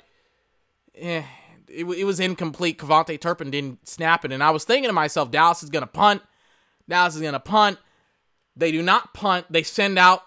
[0.94, 1.24] eh,
[1.68, 2.78] it, it was incomplete.
[2.78, 4.32] KaVontae Turpin didn't snap it.
[4.32, 6.22] And I was thinking to myself, Dallas is going to punt.
[6.88, 7.78] Dallas is going to punt.
[8.56, 9.46] They do not punt.
[9.50, 10.22] They send out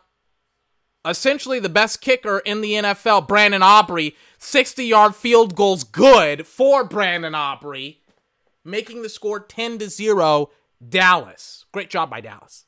[1.05, 4.15] essentially the best kicker in the NFL, Brandon Aubrey.
[4.39, 8.01] 60 yard field goals good for Brandon Aubrey,
[8.63, 10.49] making the score 10 to 0
[10.87, 11.65] Dallas.
[11.71, 12.65] Great job by Dallas.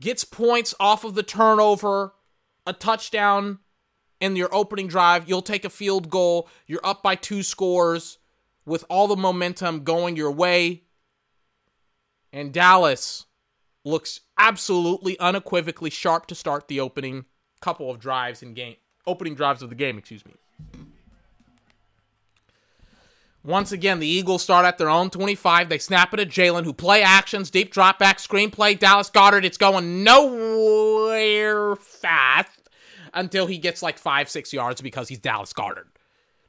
[0.00, 2.14] Gets points off of the turnover,
[2.66, 3.60] a touchdown
[4.22, 5.28] in your opening drive.
[5.28, 6.48] You'll take a field goal.
[6.66, 8.18] You're up by two scores
[8.64, 10.84] with all the momentum going your way.
[12.32, 13.26] And Dallas
[13.84, 17.24] looks absolutely unequivocally sharp to start the opening
[17.60, 20.32] couple of drives in game opening drives of the game, excuse me.
[23.44, 25.68] Once again, the Eagles start at their own 25.
[25.68, 29.44] They snap it at Jalen, who play actions, deep drop back, screenplay, Dallas Goedert.
[29.44, 32.61] It's going nowhere fast
[33.14, 35.86] until he gets like five, six yards because he's Dallas Goedert.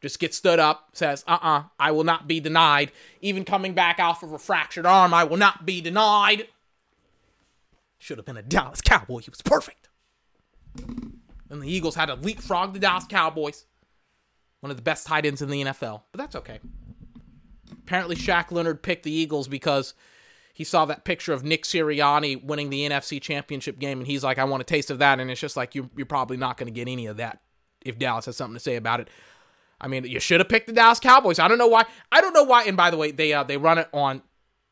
[0.01, 2.91] Just gets stood up, says, uh uh I will not be denied.
[3.21, 6.47] Even coming back off of a fractured arm, I will not be denied.
[7.99, 9.19] Should have been a Dallas Cowboy.
[9.19, 9.87] He was perfect.
[10.77, 13.65] And the Eagles had to leapfrog the Dallas Cowboys.
[14.59, 16.01] One of the best tight ends in the NFL.
[16.11, 16.59] But that's okay.
[17.71, 19.93] Apparently, Shaq Leonard picked the Eagles because
[20.53, 24.37] he saw that picture of Nick Sirianni winning the NFC Championship game, and he's like,
[24.37, 25.19] I want a taste of that.
[25.19, 27.41] And it's just like, you, you're probably not going to get any of that
[27.83, 29.09] if Dallas has something to say about it.
[29.81, 31.39] I mean, you should have picked the Dallas Cowboys.
[31.39, 31.85] I don't know why.
[32.11, 32.63] I don't know why.
[32.63, 34.21] And by the way, they uh, they run it on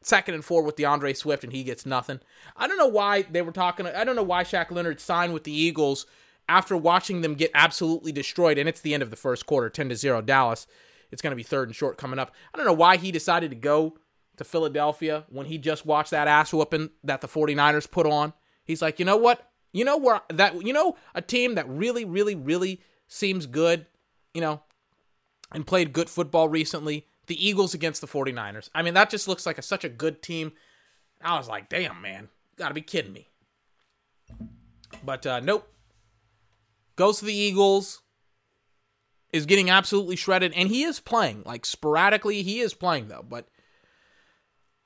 [0.03, 2.19] second and four with D'Andre Swift, and he gets nothing.
[2.55, 3.87] I don't know why they were talking.
[3.87, 6.05] I don't know why Shaq Leonard signed with the Eagles
[6.47, 8.59] after watching them get absolutely destroyed.
[8.59, 10.67] And it's the end of the first quarter, ten to zero Dallas.
[11.11, 12.31] It's going to be third and short coming up.
[12.53, 13.97] I don't know why he decided to go
[14.41, 18.33] to Philadelphia when he just watched that ass whooping that the 49ers put on.
[18.63, 19.47] He's like, you know what?
[19.71, 23.85] You know where that you know a team that really, really, really seems good,
[24.33, 24.61] you know,
[25.51, 27.05] and played good football recently.
[27.27, 28.69] The Eagles against the 49ers.
[28.73, 30.53] I mean, that just looks like a, such a good team.
[31.21, 32.29] I was like, damn, man.
[32.57, 33.29] Gotta be kidding me.
[35.05, 35.71] But uh, nope.
[36.95, 38.01] Goes to the Eagles.
[39.31, 40.51] Is getting absolutely shredded.
[40.55, 41.43] And he is playing.
[41.45, 43.23] Like, sporadically, he is playing, though.
[43.27, 43.47] But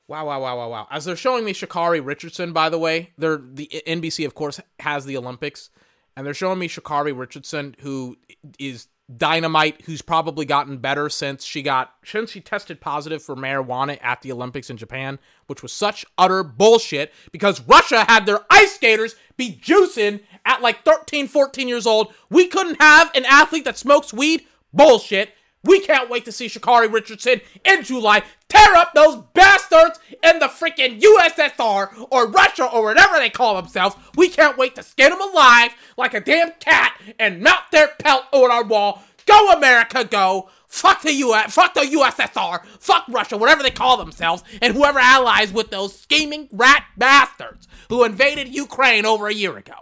[0.07, 0.87] Wow, wow, wow, wow, wow.
[0.91, 5.05] As they're showing me Sha'Carri Richardson, by the way, they're the NBC, of course, has
[5.05, 5.71] the Olympics,
[6.15, 8.15] and they're showing me Sha'Carri Richardson, who
[8.59, 8.87] is
[9.17, 14.21] dynamite, who's probably gotten better since she got since she tested positive for marijuana at
[14.21, 19.15] the Olympics in Japan, which was such utter bullshit because Russia had their ice skaters
[19.37, 22.13] be juicing at like 13, 14 years old.
[22.29, 24.45] We couldn't have an athlete that smokes weed.
[24.73, 25.31] Bullshit.
[25.65, 30.47] We can't wait to see Sha'Carri Richardson in July tear up those bastards in the
[30.47, 33.95] freaking USSR or Russia or whatever they call themselves.
[34.15, 38.25] We can't wait to skin them alive like a damn cat and mount their pelt
[38.31, 39.03] on our wall.
[39.25, 40.49] Go America, go!
[40.67, 45.53] Fuck the US, fuck the USSR, fuck Russia, whatever they call themselves, and whoever allies
[45.53, 49.73] with those scheming rat bastards who invaded Ukraine over a year ago.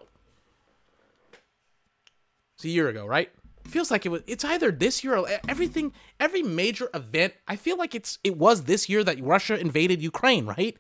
[2.55, 3.31] It's a year ago, right?
[3.65, 7.77] Feels like it was it's either this year or everything every major event i feel
[7.77, 10.77] like it's it was this year that russia invaded ukraine right?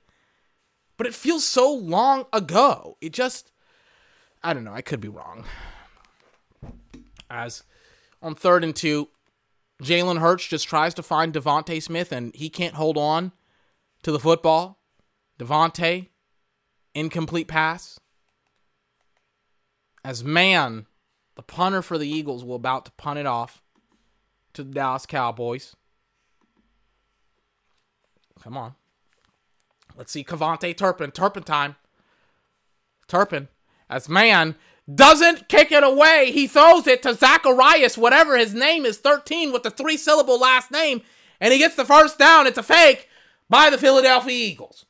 [0.95, 2.97] But it feels so long ago.
[3.01, 3.51] It just
[4.43, 5.45] i don't know i could be wrong.
[7.29, 7.63] As
[8.21, 9.09] on third and two
[9.81, 13.31] jalen hurts just tries to find DeVonta Smith and he can't hold on
[14.03, 14.79] to the football.
[15.39, 16.09] DeVonta
[16.93, 17.99] incomplete pass.
[20.05, 20.85] As man
[21.35, 23.61] the punter for the Eagles will about to punt it off
[24.53, 25.75] to the Dallas Cowboys.
[28.41, 28.75] Come on.
[29.95, 31.11] Let's see KaVontae Turpin.
[31.11, 31.75] Turpin time.
[33.07, 33.47] Turpin.
[33.89, 34.55] As man
[34.93, 36.31] doesn't kick it away.
[36.31, 40.71] He throws it to Zacharias, whatever his name is, 13 with the three syllable last
[40.71, 41.01] name,
[41.39, 42.47] and he gets the first down.
[42.47, 43.07] It's a fake
[43.49, 44.85] by the Philadelphia Eagles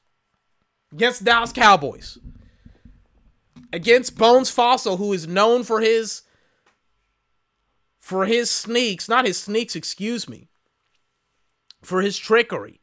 [0.91, 2.17] against Dallas Cowboys.
[3.71, 6.21] Against Bones Fassel, who is known for his
[8.04, 10.49] for his sneaks, not his sneaks, excuse me,
[11.82, 12.82] for his trickery,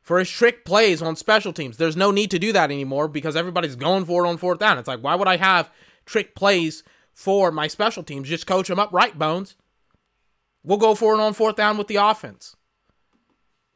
[0.00, 1.78] for his trick plays on special teams.
[1.78, 4.78] There's no need to do that anymore because everybody's going for it on fourth down.
[4.78, 5.68] It's like, why would I have
[6.06, 8.28] trick plays for my special teams?
[8.28, 9.56] Just coach them up right, Bones.
[10.62, 12.54] We'll go for it on fourth down with the offense.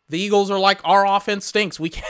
[0.09, 1.81] The Eagles are like, our offense stinks.
[1.81, 2.07] We can't.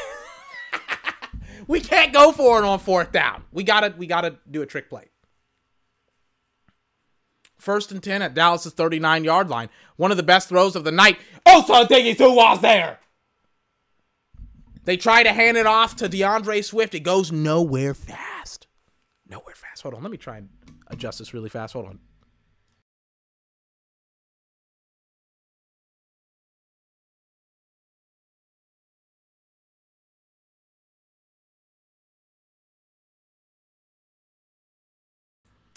[1.67, 3.45] we can't go for it on fourth down.
[3.53, 5.07] We gotta we gotta do a trick play.
[7.67, 9.71] First and 10 at Dallas' 39 yard line.
[9.97, 11.19] One of the best throws of the night.
[11.45, 13.01] Oh, Also, Diggy who was there.
[14.85, 16.95] They try to hand it off to D'Andre Swift.
[16.95, 18.69] It goes nowhere fast.
[19.29, 19.83] Nowhere fast.
[19.83, 20.03] Hold on.
[20.05, 20.49] Let me try and
[20.87, 21.73] adjust this really fast.
[21.73, 21.99] Hold on.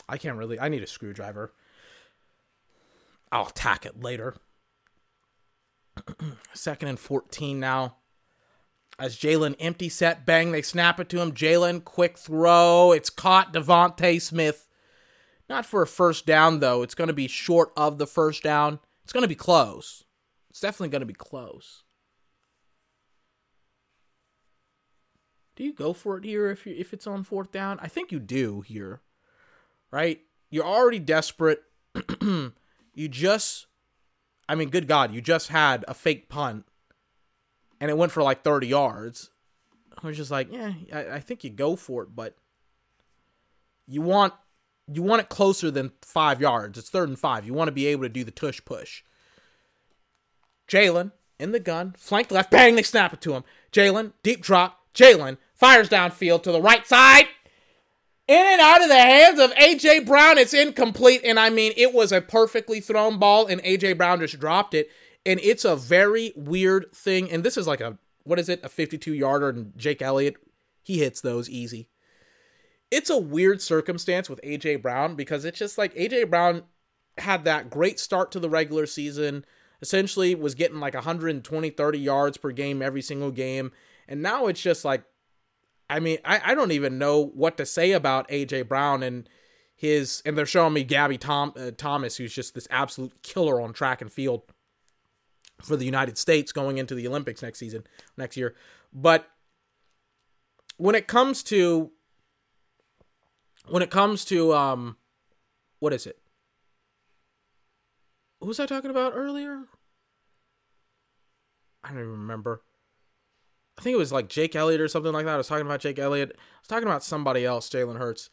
[0.07, 0.59] I can't really.
[0.59, 1.51] I need a screwdriver.
[3.32, 4.36] I'll attack it later.
[6.53, 7.97] Second and 14 now.
[8.97, 11.32] As Jalen empty set, bang, they snap it to him.
[11.32, 12.91] Jalen, quick throw.
[12.91, 14.67] It's caught DeVonta Smith.
[15.47, 16.84] Not for a first down, though.
[16.84, 18.80] It's going to be short of the first down.
[19.03, 20.03] It's going to be close.
[20.49, 21.84] It's definitely going to be close.
[25.55, 27.80] Do you go for it here if you if it's on fourth down?
[27.82, 29.01] I think you do here.
[29.91, 30.21] Right?
[30.49, 31.63] You're already desperate.
[32.93, 33.67] you just
[34.47, 36.65] I mean, good God, you just had a fake punt
[37.79, 39.29] and it went for like 30 yards.
[40.01, 42.35] I was just like, yeah, I, I think you go for it, but
[43.87, 44.33] you want
[44.91, 46.77] you want it closer than five yards.
[46.77, 47.45] It's third and five.
[47.45, 49.03] You want to be able to do the tush push.
[50.67, 53.43] Jalen in the gun, flank left, bang, they snap it to him.
[53.71, 54.79] Jalen, deep drop.
[54.93, 57.27] Jalen fires downfield to the right side.
[58.30, 60.01] In and out of the hands of A.J.
[60.01, 60.38] Brown.
[60.38, 61.21] It's incomplete.
[61.23, 63.93] And I mean, it was a perfectly thrown ball, and A.J.
[63.93, 64.88] Brown just dropped it.
[65.25, 67.32] And it's a very weird thing.
[67.32, 70.36] And this is like a, what is it, a 52 yarder, and Jake Elliott,
[70.84, 71.89] he hits those easy.
[72.91, 74.75] It's a weird circumstance with A.J.
[74.75, 76.25] Brown because it's just like A.J.
[76.25, 76.65] Brown
[77.17, 79.43] had that great start to the regular season,
[79.82, 83.71] essentially was getting like 120, 30 yards per game every single game.
[84.07, 85.03] And now it's just like,
[85.89, 89.27] I mean, I, I don't even know what to say about AJ Brown and
[89.75, 93.73] his, and they're showing me Gabby Tom, uh, Thomas, who's just this absolute killer on
[93.73, 94.43] track and field
[95.63, 97.85] for the United States going into the Olympics next season,
[98.17, 98.55] next year.
[98.93, 99.29] But
[100.77, 101.91] when it comes to,
[103.67, 104.97] when it comes to, um,
[105.79, 106.19] what is it?
[108.41, 109.63] Who was I talking about earlier?
[111.83, 112.61] I don't even remember.
[113.80, 115.36] I think it was like Jake Elliott or something like that.
[115.36, 116.34] I was talking about Jake Elliott.
[116.36, 118.30] I was talking about somebody else, Jalen Hurts.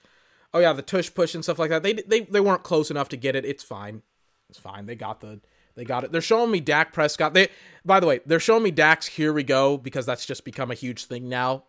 [0.53, 1.85] Oh yeah, the tush push and stuff like that.
[1.85, 3.45] They they they weren't close enough to get it.
[3.45, 4.03] It's fine.
[4.51, 4.87] It's fine.
[4.87, 5.41] They got the
[5.77, 6.11] They got it.
[6.11, 7.33] They're showing me Dak Prescott.
[7.33, 7.49] They,
[7.85, 10.75] by the way, they're showing me Dak's "Here We Go" because that's just become a
[10.75, 11.65] huge thing now.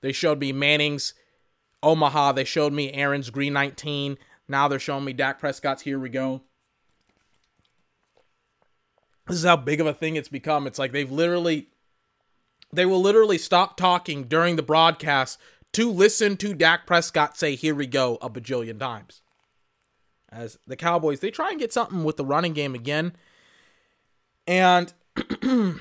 [0.00, 1.12] They showed me Manning's
[1.82, 2.32] Omaha.
[2.32, 4.16] They showed me Aaron's Green 19.
[4.48, 6.44] Now they're showing me Dak Prescott's "Here We Go."
[9.26, 10.66] This is how big of a thing it's become.
[10.66, 11.68] It's like they've literally,
[12.72, 15.38] they will literally stop talking during the broadcast
[15.72, 19.22] to listen to Dak Prescott say "Here we go" a bajillion times.
[20.30, 23.12] As the Cowboys, they try and get something with the running game again,
[24.46, 24.92] and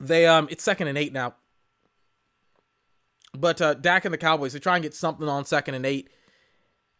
[0.00, 1.34] they um, it's second and eight now.
[3.32, 6.10] But uh, Dak and the Cowboys, they try and get something on second and eight,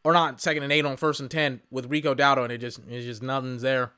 [0.05, 2.81] or not second and eight on first and ten with Rico Dowdle, and it just
[2.89, 3.93] it's just nothing's there,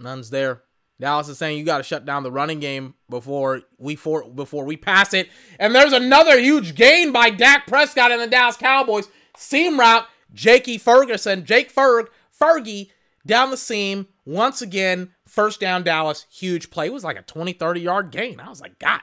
[0.00, 0.62] none's there.
[1.00, 4.64] Dallas is saying you got to shut down the running game before we for before
[4.64, 5.28] we pass it.
[5.58, 9.08] And there's another huge gain by Dak Prescott and the Dallas Cowboys.
[9.36, 12.06] Seam route, Jakey Ferguson, Jake Ferg,
[12.38, 12.90] Fergie
[13.26, 15.10] down the seam once again.
[15.26, 16.26] First down, Dallas.
[16.30, 16.86] Huge play.
[16.86, 18.38] It was like a 20, 30 yard gain.
[18.38, 19.00] I was like, God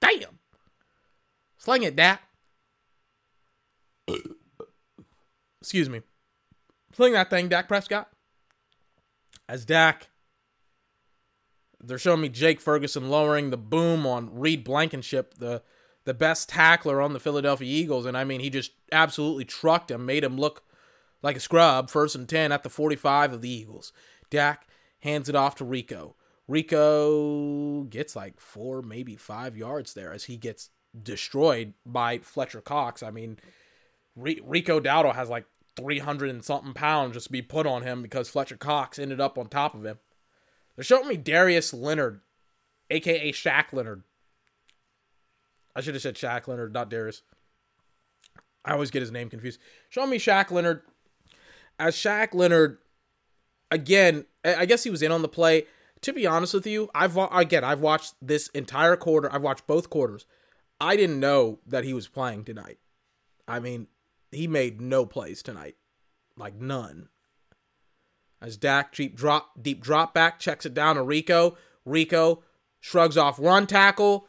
[0.00, 0.38] damn.
[1.58, 2.22] Sling it, Dak.
[5.60, 6.02] Excuse me.
[6.94, 8.08] Sling that thing, Dak Prescott.
[9.48, 10.08] As Dak
[11.80, 15.62] they're showing me Jake Ferguson lowering the boom on Reed Blankenship, the
[16.04, 20.06] the best tackler on the Philadelphia Eagles, and I mean he just absolutely trucked him,
[20.06, 20.62] made him look
[21.22, 21.90] like a scrub.
[21.90, 23.92] First and ten at the 45 of the Eagles.
[24.30, 24.66] Dak
[25.00, 26.16] hands it off to Rico.
[26.46, 30.70] Rico gets like four, maybe five yards there as he gets
[31.00, 33.02] destroyed by Fletcher Cox.
[33.02, 33.38] I mean,
[34.16, 35.44] Rico Dowdle has like
[35.76, 39.38] 300 and something pounds just to be put on him because Fletcher Cox ended up
[39.38, 39.98] on top of him.
[40.78, 42.20] They're showing me Darius Leonard,
[42.88, 44.04] aka Shaq Leonard.
[45.74, 47.22] I should have said Shaq Leonard, not Darius.
[48.64, 49.58] I always get his name confused.
[49.88, 50.82] Showing me Shaq Leonard.
[51.80, 52.78] As Shaq Leonard,
[53.72, 55.66] again, I guess he was in on the play.
[56.02, 59.32] To be honest with you, I've again I've watched this entire quarter.
[59.32, 60.26] I've watched both quarters.
[60.80, 62.78] I didn't know that he was playing tonight.
[63.48, 63.88] I mean,
[64.30, 65.74] he made no plays tonight,
[66.36, 67.08] like none.
[68.40, 71.56] As Dak deep drop deep drop back checks it down to Rico.
[71.84, 72.44] Rico
[72.80, 74.28] shrugs off one tackle,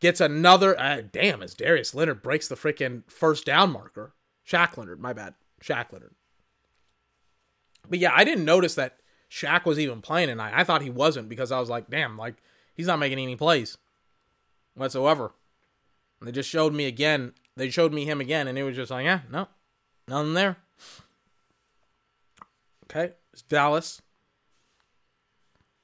[0.00, 0.78] gets another.
[0.78, 4.14] Uh, damn, as Darius Leonard breaks the freaking first down marker.
[4.48, 6.14] Shaq Leonard, my bad, Shaq Leonard.
[7.88, 8.98] But yeah, I didn't notice that
[9.30, 10.52] Shaq was even playing tonight.
[10.54, 12.36] I thought he wasn't because I was like, damn, like
[12.74, 13.76] he's not making any plays
[14.74, 15.32] whatsoever.
[16.20, 17.32] And they just showed me again.
[17.56, 19.48] They showed me him again, and it was just like, yeah, no,
[20.06, 20.58] nothing there.
[22.90, 24.00] Okay, it's Dallas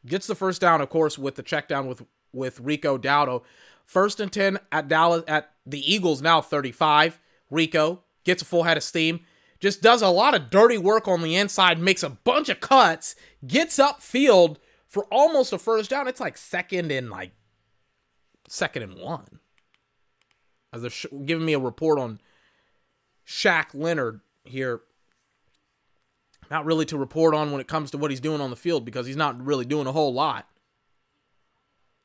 [0.07, 3.43] gets the first down, of course, with the check down with with Rico Dowdle.
[3.85, 7.21] First and ten at Dallas at the Eagles now 35.
[7.51, 9.21] Rico gets a full head of steam,
[9.61, 13.15] just does a lot of dirty work on the inside, makes a bunch of cuts,
[13.47, 16.09] gets upfield for almost a first down.
[16.09, 17.33] It's like second and like
[18.49, 19.41] second and one.
[20.73, 22.21] As they're sh- giving me a report on
[23.27, 24.81] Shaq Leonard here
[26.53, 28.85] not really to report on when it comes to what he's doing on the field
[28.85, 30.47] because he's not really doing a whole lot.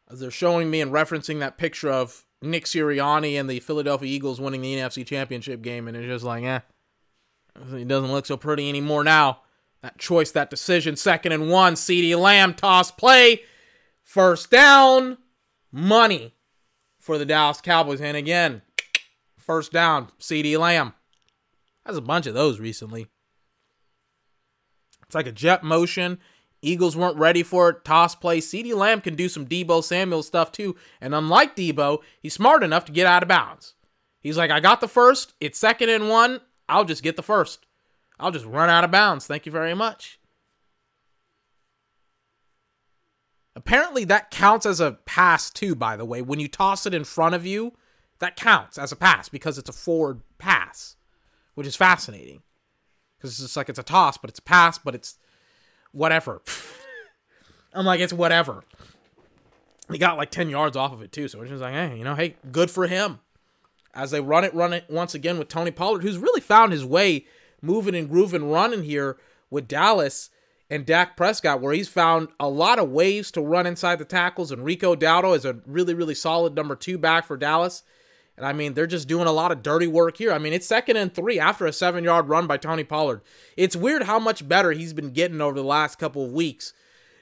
[0.10, 4.40] As they're showing me and referencing that picture of Nick Sirianni and the Philadelphia Eagles
[4.40, 6.62] winning the NFC Championship game, and it's just like, eh,
[7.74, 9.42] it doesn't look so pretty anymore now.
[9.82, 13.42] That choice, that decision, second and one, CeeDee Lamb toss play,
[14.02, 15.18] first down,
[15.74, 16.36] money
[17.02, 18.00] for the Dallas Cowboys.
[18.00, 18.62] And again,
[19.38, 20.94] first down, CeeDee Lamb.
[21.86, 23.08] Has a bunch of those recently.
[25.08, 26.20] It's like a jet motion.
[26.62, 27.86] Eagles weren't ready for it.
[27.86, 28.40] Toss play.
[28.40, 30.76] CeeDee Lamb can do some Deebo Samuel stuff too.
[31.00, 33.76] And unlike Deebo, he's smart enough to get out of bounds.
[34.20, 35.34] He's like, I got the first.
[35.40, 36.42] It's second and one.
[36.68, 37.66] I'll just get the first.
[38.20, 39.28] I'll just run out of bounds.
[39.28, 40.20] Thank you very much.
[43.56, 46.22] Apparently, that counts as a pass too, by the way.
[46.22, 47.74] When you toss it in front of you,
[48.20, 50.96] that counts as a pass because it's a forward pass,
[51.54, 52.42] which is fascinating
[53.18, 55.16] because it's just like it's a toss, but it's a pass, but it's
[55.92, 56.42] whatever.
[57.74, 58.64] I'm like, it's whatever.
[59.92, 62.04] He got like 10 yards off of it too, so it's just like, hey, you
[62.04, 63.20] know, hey, good for him.
[63.94, 66.86] As they run it, run it once again with Tony Pollard, who's really found his
[66.86, 67.26] way
[67.62, 69.18] moving and grooving, running here
[69.50, 70.30] with Dallas
[70.70, 74.52] and Dak Prescott, where he's found a lot of ways to run inside the tackles.
[74.52, 77.84] And Rico Dowdle is a really, really solid number two back for Dallas.
[78.38, 80.32] And I mean, they're just doing a lot of dirty work here.
[80.32, 83.22] I mean, it's second and three after a seven yard run by Tony Pollard.
[83.58, 86.74] It's weird how much better he's been getting over the last couple of weeks.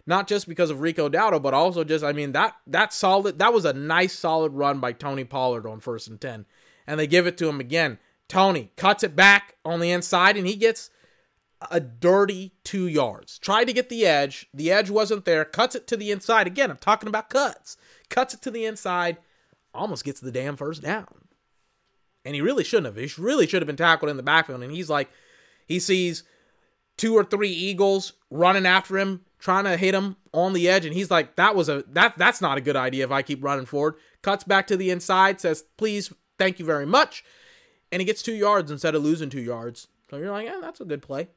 [0.05, 3.53] Not just because of Rico Dowdle, but also just, I mean, that that solid that
[3.53, 6.45] was a nice solid run by Tony Pollard on first and ten.
[6.85, 7.97] And they give it to him again.
[8.27, 10.89] Tony cuts it back on the inside and he gets
[11.71, 13.39] a dirty two yards.
[13.39, 14.47] Tried to get the edge.
[14.53, 15.45] The edge wasn't there.
[15.45, 16.45] Cuts it to the inside.
[16.45, 17.77] Again, I'm talking about cuts.
[18.09, 19.17] Cuts it to the inside.
[19.75, 21.07] Almost gets the damn first down.
[22.23, 22.95] And he really shouldn't have.
[22.95, 24.63] He really should have been tackled in the backfield.
[24.63, 25.09] And he's like,
[25.67, 26.23] he sees
[26.97, 30.85] two or three Eagles running after him, trying to hit him on the edge.
[30.85, 33.43] And he's like, that was a that that's not a good idea if I keep
[33.43, 33.95] running forward.
[34.21, 37.23] Cuts back to the inside, says, please, thank you very much.
[37.91, 39.87] And he gets two yards instead of losing two yards.
[40.09, 41.29] So you're like, yeah, that's a good play.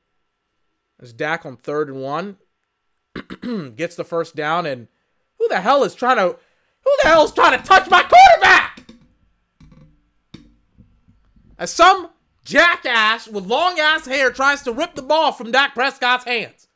[1.00, 2.38] As Dak on third and one
[3.76, 4.88] gets the first down, and
[5.38, 6.36] who the hell is trying to
[6.84, 8.27] who the hell is trying to touch my quarterback?
[11.58, 12.10] As some
[12.44, 16.68] jackass with long ass hair tries to rip the ball from Dak Prescott's hands.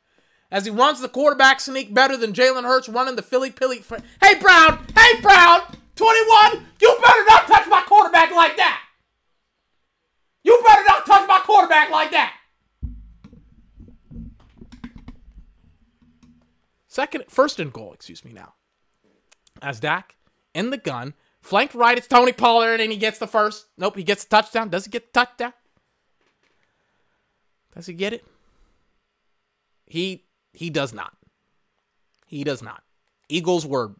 [0.51, 3.79] As he runs the quarterback sneak better than Jalen Hurts running the Philly Pilly.
[3.79, 4.85] Fr- hey Brown!
[4.95, 5.61] Hey Brown!
[5.95, 6.65] 21!
[6.81, 8.81] You better not touch my quarterback like that!
[10.43, 12.35] You better not touch my quarterback like that!
[16.87, 18.53] Second, first and goal, excuse me now.
[19.61, 20.15] As Dak
[20.53, 23.67] in the gun, flanked right, it's Tony Pollard, and he gets the first.
[23.77, 24.69] Nope, he gets the touchdown.
[24.69, 25.53] Does he get the touchdown?
[27.75, 28.25] Does he get it?
[29.85, 30.23] He
[30.53, 31.13] he does not.
[32.27, 32.83] He does not.
[33.29, 33.91] Eagles were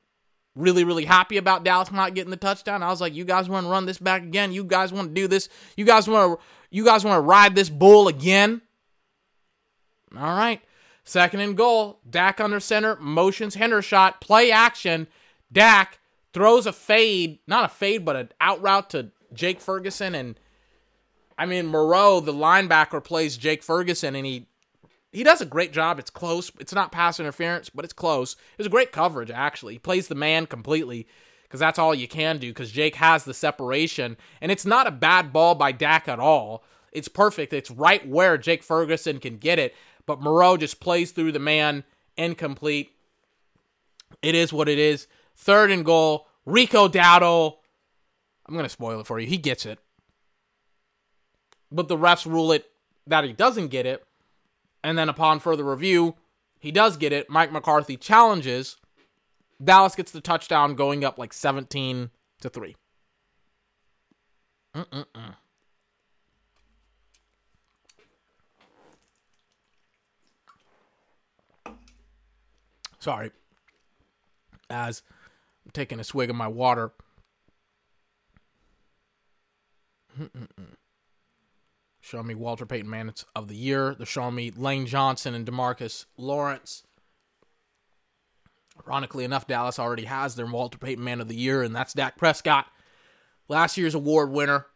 [0.55, 2.83] really, really happy about Dallas not getting the touchdown.
[2.83, 4.51] I was like, you guys want to run this back again?
[4.51, 5.49] You guys want to do this?
[5.75, 8.61] You guys want to you guys want to ride this bull again?
[10.15, 10.61] All right.
[11.03, 11.99] Second and goal.
[12.09, 15.07] Dak under center, motions Hendershot, play action.
[15.51, 15.99] Dak
[16.33, 20.15] throws a fade, not a fade, but an out route to Jake Ferguson.
[20.15, 20.39] And
[21.37, 24.47] I mean, Morrow, the linebacker, plays Jake Ferguson, and he
[25.11, 25.99] he does a great job.
[25.99, 26.51] It's close.
[26.59, 28.33] It's not pass interference, but it's close.
[28.33, 29.73] It was a great coverage, actually.
[29.73, 31.07] He plays the man completely
[31.43, 34.17] because that's all you can do because Jake has the separation.
[34.41, 36.63] And it's not a bad ball by Dak at all.
[36.91, 37.53] It's perfect.
[37.53, 39.75] It's right where Jake Ferguson can get it.
[40.07, 41.83] But Morrow just plays through the man,
[42.17, 42.95] incomplete.
[44.23, 45.05] It is what it is.
[45.35, 46.27] Third and goal.
[46.45, 47.57] Rico Dowdle.
[48.45, 49.27] I'm going to spoil it for you.
[49.27, 49.79] He gets it.
[51.71, 52.65] But the refs rule it
[53.07, 54.03] that he doesn't get it.
[54.83, 56.15] And then upon further review,
[56.59, 57.29] he does get it.
[57.29, 58.77] Mike McCarthy challenges.
[59.63, 62.09] Dallas gets the touchdown going up like 17
[62.41, 62.75] to 3.
[64.75, 65.35] Mm-mm-mm.
[72.99, 73.31] Sorry.
[74.69, 75.03] As
[75.73, 76.91] taking a swig of my water.
[82.01, 83.95] Show me Walter Payton Man of the Year.
[83.95, 86.83] They're showing me Lane Johnson and Demarcus Lawrence.
[88.85, 92.17] Ironically enough, Dallas already has their Walter Payton Man of the Year, and that's Dak
[92.17, 92.67] Prescott,
[93.47, 94.67] last year's award winner.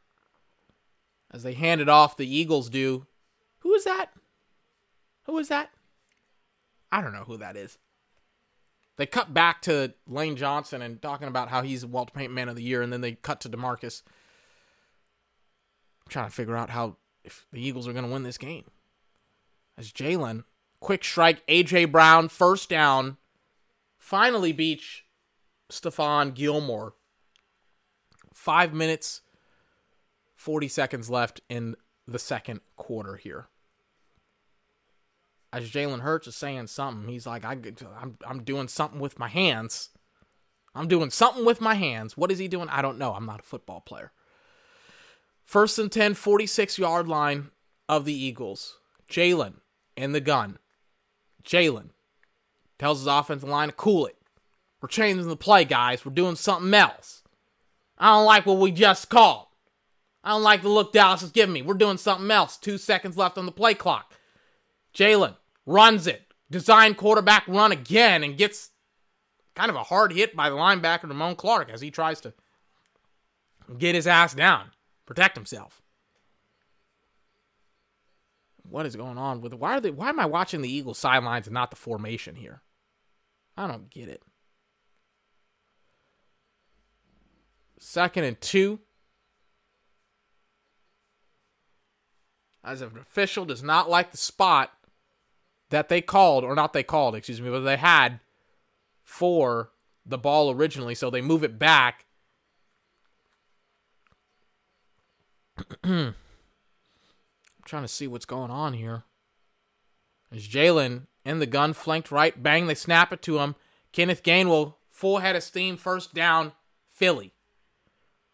[1.31, 3.05] As they hand it off, the Eagles do.
[3.59, 4.11] Who is that?
[5.25, 5.71] Who is that?
[6.91, 7.77] I don't know who that is.
[8.97, 12.55] They cut back to Lane Johnson and talking about how he's Walter Payton Man of
[12.55, 14.01] the Year, and then they cut to Demarcus.
[16.05, 18.65] I'm trying to figure out how if the Eagles are going to win this game.
[19.77, 20.45] As Jalen,
[20.79, 23.17] quick strike, AJ Brown, first down,
[23.99, 25.01] finally beats
[25.69, 26.93] Stephon Gilmore.
[28.33, 29.21] Five minutes,
[30.35, 31.75] 40 seconds left in
[32.07, 33.47] the second quarter here.
[35.57, 37.57] As Jalen Hurts is saying something, he's like, I,
[37.99, 39.89] I'm, I'm doing something with my hands.
[40.75, 42.15] I'm doing something with my hands.
[42.15, 42.69] What is he doing?
[42.69, 43.13] I don't know.
[43.13, 44.11] I'm not a football player.
[45.45, 47.49] First and 10, 46 yard line
[47.89, 48.77] of the Eagles.
[49.09, 49.55] Jalen
[49.95, 50.59] in the gun.
[51.43, 51.89] Jalen
[52.77, 54.17] tells his offensive line to cool it.
[54.79, 56.05] We're changing the play, guys.
[56.05, 57.23] We're doing something else.
[57.97, 59.47] I don't like what we just called.
[60.23, 61.63] I don't like the look Dallas is giving me.
[61.63, 62.57] We're doing something else.
[62.57, 64.13] Two seconds left on the play clock.
[64.93, 65.35] Jalen
[65.67, 66.23] runs it.
[66.49, 68.71] Design quarterback run again and gets
[69.53, 72.33] kind of a hard hit by the linebacker Damone Clark as he tries to
[73.77, 74.71] get his ass down
[75.05, 75.81] protect himself.
[78.69, 81.47] What is going on with why are they why am I watching the Eagles sidelines
[81.47, 82.61] and not the formation here?
[83.55, 84.21] I don't get it.
[87.79, 88.79] Second and two.
[92.63, 94.71] As an official does not like the spot
[95.69, 98.19] that they called, or not they called, excuse me, but they had
[99.03, 99.71] for
[100.05, 102.05] the ball originally, so they move it back
[105.83, 106.13] I'm
[107.65, 109.03] trying to see what's going on here.
[110.29, 112.41] There's Jalen in the gun, flanked right.
[112.41, 113.55] Bang, they snap it to him.
[113.91, 116.53] Kenneth Gainwell, full head of steam, first down,
[116.89, 117.33] Philly.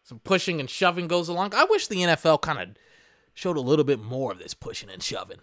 [0.02, 1.54] Some pushing and shoving goes along.
[1.54, 2.68] I wish the NFL kind of
[3.32, 5.38] showed a little bit more of this pushing and shoving.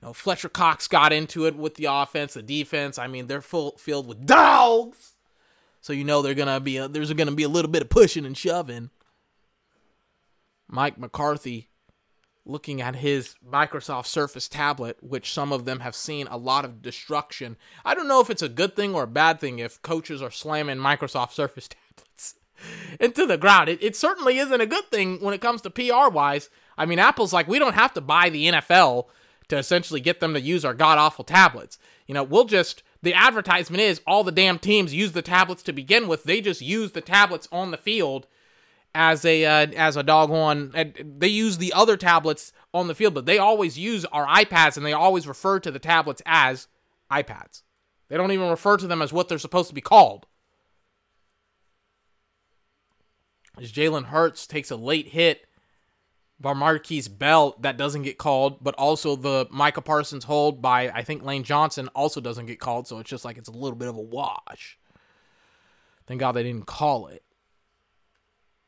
[0.00, 2.98] You know, Fletcher Cox got into it with the offense, the defense.
[2.98, 5.14] I mean, they're full filled with dogs.
[5.80, 8.24] So you know they're gonna be a, there's gonna be a little bit of pushing
[8.24, 8.90] and shoving.
[10.68, 11.68] Mike McCarthy
[12.44, 16.82] looking at his Microsoft Surface tablet, which some of them have seen a lot of
[16.82, 17.56] destruction.
[17.84, 20.30] I don't know if it's a good thing or a bad thing if coaches are
[20.30, 22.36] slamming Microsoft Surface tablets
[22.98, 23.68] into the ground.
[23.68, 26.48] It, it certainly isn't a good thing when it comes to PR wise.
[26.76, 29.06] I mean, Apple's like, we don't have to buy the NFL
[29.48, 31.78] to essentially get them to use our god awful tablets.
[32.06, 35.72] You know, we'll just, the advertisement is all the damn teams use the tablets to
[35.72, 36.24] begin with.
[36.24, 38.26] They just use the tablets on the field
[38.94, 40.72] as a uh, as a doggone.
[41.18, 44.84] They use the other tablets on the field, but they always use our iPads and
[44.84, 46.68] they always refer to the tablets as
[47.10, 47.62] iPads.
[48.08, 50.26] They don't even refer to them as what they're supposed to be called.
[53.60, 55.47] As Jalen Hurts takes a late hit
[56.40, 61.02] by Markquese Bell that doesn't get called, but also the Micah Parsons hold by I
[61.02, 63.88] think Lane Johnson also doesn't get called, so it's just like it's a little bit
[63.88, 64.78] of a wash.
[66.06, 67.22] Thank God they didn't call it.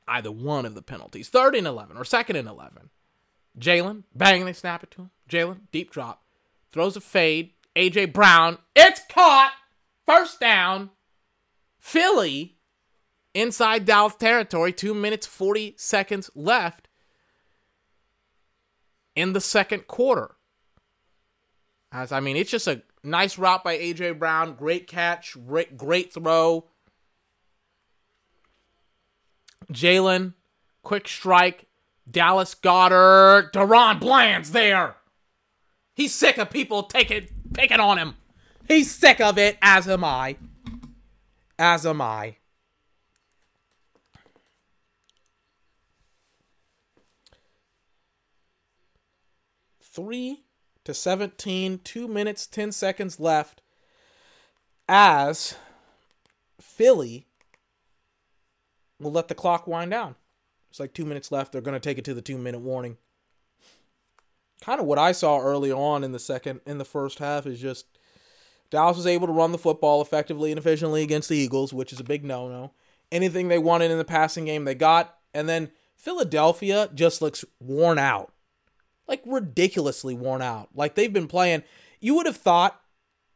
[0.07, 1.29] Either one of the penalties.
[1.29, 2.91] Third and eleven or second and eleven.
[3.59, 5.11] Jalen, bang, they snap it to him.
[5.29, 6.23] Jalen, deep drop.
[6.73, 7.53] Throws a fade.
[7.77, 9.53] AJ Brown, it's caught.
[10.07, 10.91] First down.
[11.79, 12.57] Philly
[13.33, 14.73] inside Dallas territory.
[14.73, 16.89] Two minutes, 40 seconds left
[19.15, 20.37] in the second quarter.
[21.93, 24.55] As I mean, it's just a nice route by AJ Brown.
[24.55, 26.67] Great catch, great, great throw.
[29.73, 30.35] Jalen,
[30.83, 31.67] quick strike.
[32.11, 33.53] Dallas Goedert.
[33.53, 34.97] DaRon Bland's there.
[35.95, 38.17] He's sick of people taking picking on him.
[38.67, 40.37] He's sick of it, as am I.
[41.59, 42.37] As am I.
[50.01, 50.45] Three
[50.85, 53.61] to 17, two minutes, 10 seconds left.
[54.89, 55.57] As
[56.59, 57.27] Philly
[58.99, 60.15] will let the clock wind down.
[60.71, 61.53] It's like two minutes left.
[61.53, 62.97] They're going to take it to the two minute warning.
[64.63, 67.61] Kind of what I saw early on in the second, in the first half is
[67.61, 67.87] just
[68.71, 72.01] Dallas was able to run the football effectively and efficiently against the Eagles, which is
[72.01, 72.73] a big no no.
[73.13, 75.19] Anything they wanted in the passing game, they got.
[75.35, 78.33] And then Philadelphia just looks worn out.
[79.11, 80.71] Like ridiculously worn out.
[80.75, 81.65] Like they've been playing.
[82.01, 82.81] You would have thought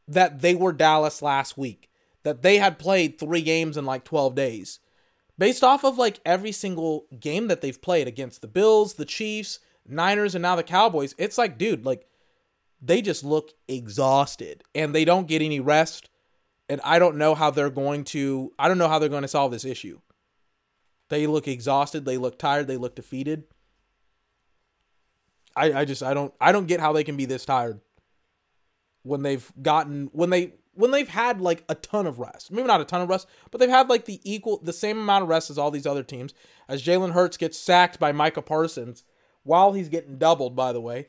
[0.07, 1.91] that they were Dallas last week,
[2.23, 4.79] that they had played three games in like 12 days
[5.37, 9.59] based off of like every single game that they've played against the Bills, the Chiefs,
[9.87, 12.07] Niners, and now the Cowboys, it's like, dude, like
[12.81, 16.09] they just look exhausted and they don't get any rest.
[16.67, 19.27] And I don't know how they're going to, I don't know how they're going to
[19.27, 19.99] solve this issue.
[21.09, 23.43] They look exhausted, they look tired, they look defeated.
[25.55, 27.79] I, I just I don't I don't get how they can be this tired
[29.03, 32.51] when they've gotten when they when they've had like a ton of rest.
[32.51, 35.23] Maybe not a ton of rest, but they've had like the equal the same amount
[35.23, 36.33] of rest as all these other teams.
[36.67, 39.03] As Jalen Hurts gets sacked by Micah Parsons
[39.43, 41.07] while he's getting doubled, by the way.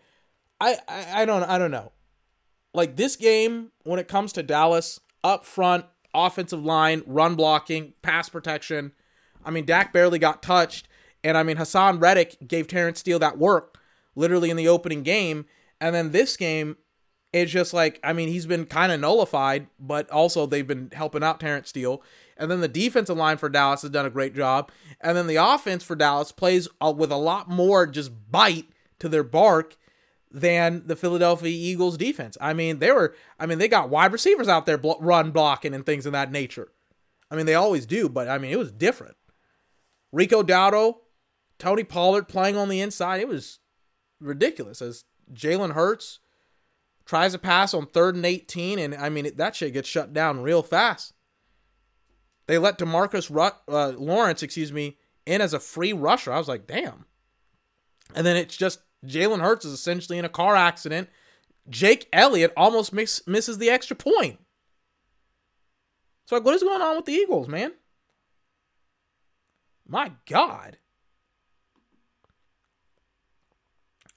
[0.60, 1.92] I, I I don't I don't know.
[2.72, 8.28] Like this game, when it comes to Dallas, up front, offensive line, run blocking, pass
[8.28, 8.92] protection.
[9.44, 10.88] I mean, Dak barely got touched.
[11.24, 13.78] And I mean Haason Reddick gave Terence Steele that work
[14.16, 15.46] literally in the opening game.
[15.80, 16.76] And then this game,
[17.32, 21.22] it's just like, I mean, he's been kind of nullified, but also they've been helping
[21.22, 22.02] out Terence Steele.
[22.36, 24.70] And then the defensive line for Dallas has done a great job.
[25.00, 28.66] And then the offense for Dallas plays uh, with a lot more just bite
[28.98, 29.76] to their bark
[30.30, 32.36] than the Philadelphia Eagles defense.
[32.40, 35.84] I mean, they were, I mean, they got wide receivers out there run blocking and
[35.84, 36.68] things of that nature.
[37.30, 39.16] I mean, they always do, but I mean, it was different.
[40.12, 40.98] Rico Dowdle,
[41.58, 43.20] Tony Pollard playing on the inside.
[43.20, 43.58] It was
[44.20, 46.20] ridiculous as Jalen Hurts
[47.04, 50.42] tries a pass on third and 18, and I mean, that shit gets shut down
[50.42, 51.12] real fast.
[52.46, 56.32] They let Demarcus Ru- uh, Lawrence, excuse me, in as a free rusher.
[56.32, 57.06] I was like, damn.
[58.14, 61.08] And then it's just Jalen Hurts is essentially in a car accident.
[61.68, 64.38] Jake Elliott almost miss, misses the extra point.
[66.26, 67.72] So, like, what is going on with the Eagles, man?
[69.86, 70.78] My God.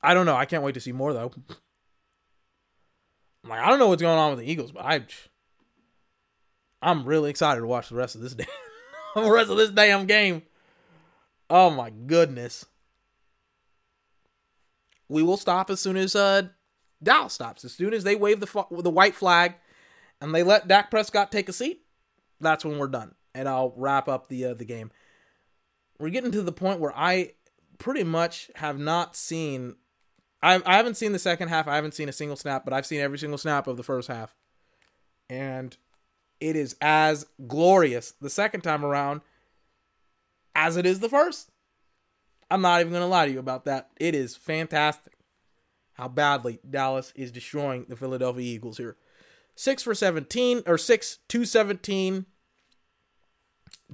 [0.01, 0.35] I don't know.
[0.35, 1.31] I can't wait to see more though.
[3.43, 5.01] I'm like, I don't know what's going on with the Eagles, but I,
[6.81, 8.47] I'm really excited to watch the rest of this day,
[9.15, 10.43] the rest of this damn game.
[11.49, 12.65] Oh my goodness.
[15.07, 16.43] We will stop as soon as uh,
[17.01, 17.65] Dallas stops.
[17.65, 19.55] As soon as they wave the the white flag,
[20.21, 21.81] and they let Dak Prescott take a seat,
[22.39, 24.91] that's when we're done, and I'll wrap up the uh, the game.
[25.97, 27.33] We're getting to the point where I
[27.79, 29.75] pretty much have not seen
[30.41, 31.67] I haven't seen the second half.
[31.67, 34.07] I haven't seen a single snap, but I've seen every single snap of the first
[34.07, 34.35] half,
[35.29, 35.75] and
[36.39, 39.21] it is as glorious the second time around
[40.55, 41.49] as it is the first.
[42.49, 43.89] I'm not even gonna lie to you about that.
[43.99, 45.13] It is fantastic
[45.93, 48.95] how badly Dallas is destroying the Philadelphia Eagles here.
[49.55, 52.25] Six for 17 or six to 17.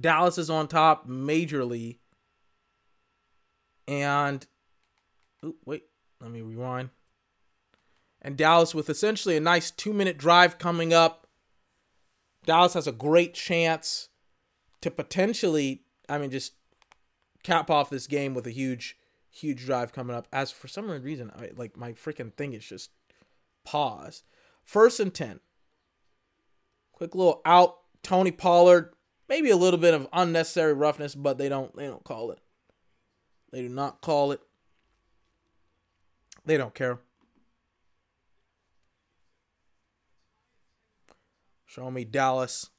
[0.00, 1.98] Dallas is on top majorly.
[3.88, 4.46] And
[5.44, 5.82] ooh, wait,
[6.20, 6.90] let me rewind.
[8.22, 11.26] And Dallas with essentially a nice two minute drive coming up.
[12.44, 14.08] Dallas has a great chance
[14.80, 16.52] to potentially, I mean, just
[17.42, 18.96] cap off this game with a huge,
[19.30, 20.26] huge drive coming up.
[20.32, 22.90] As for some reason, I, like my freaking thing is just
[23.64, 24.24] paused.
[24.64, 25.40] First and 10.
[26.92, 27.76] Quick little out.
[28.02, 28.92] Tony Pollard.
[29.28, 32.40] Maybe a little bit of unnecessary roughness, but they don't they don't call it.
[33.52, 34.40] They do not call it.
[36.46, 37.00] They don't care.
[41.66, 42.70] Show me Dallas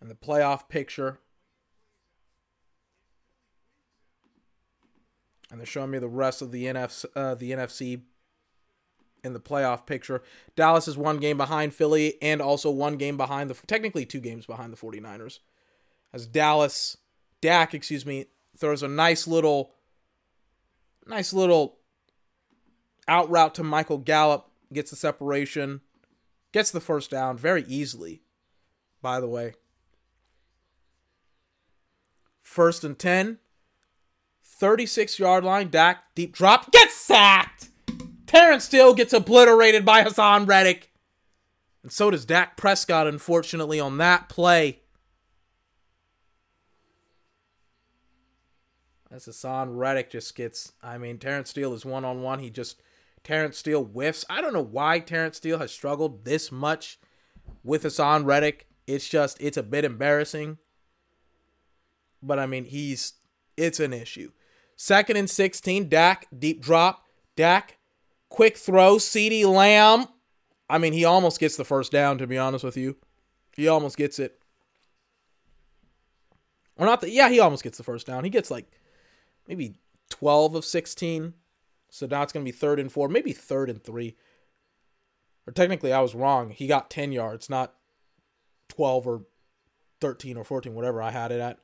[0.00, 1.20] and the playoff picture.
[5.50, 8.00] And they're showing me the rest of the NFC, uh, the NFC
[9.22, 10.22] in the playoff picture.
[10.56, 14.46] Dallas is one game behind Philly and also one game behind the technically two games
[14.46, 15.38] behind the 49ers.
[16.12, 16.96] As Dallas
[17.40, 19.72] Dak, excuse me, throws a nice little
[21.06, 21.78] nice little
[23.08, 25.80] out route to Michael Gallup, gets the separation,
[26.52, 28.22] gets the first down very easily.
[29.02, 29.54] By the way,
[32.42, 33.38] first and 10,
[34.42, 37.68] 36 yard line, Dak deep drop, gets sacked.
[38.26, 40.90] Terence Steele gets obliterated by Haason Reddick.
[41.82, 44.80] And so does Dak Prescott, unfortunately, on that play.
[49.10, 52.38] As Haason Reddick just gets, I mean, Terence Steele is one on one.
[52.40, 52.80] He just,
[53.24, 54.24] Terence Steele whiffs.
[54.28, 56.98] I don't know why Terence Steele has struggled this much
[57.64, 58.68] with Haason Reddick.
[58.86, 60.58] It's just, it's a bit embarrassing.
[62.22, 63.14] But I mean, he's,
[63.56, 64.30] it's an issue.
[64.76, 67.04] Second and 16, Dak, deep drop.
[67.34, 67.78] Dak,
[68.28, 68.96] quick throw.
[68.96, 70.06] CeeDee Lamb.
[70.68, 72.96] I mean, he almost gets the first down, to be honest with you.
[73.56, 74.40] He almost gets it.
[76.76, 78.24] Or not the, yeah, he almost gets the first down.
[78.24, 78.66] He gets like
[79.46, 79.76] maybe
[80.10, 81.34] 12 of 16.
[81.94, 84.16] So now it's going to be third and four, maybe third and three.
[85.46, 86.50] Or technically, I was wrong.
[86.50, 87.74] He got 10 yards, not
[88.70, 89.22] 12 or
[90.00, 91.60] 13 or 14, whatever I had it at.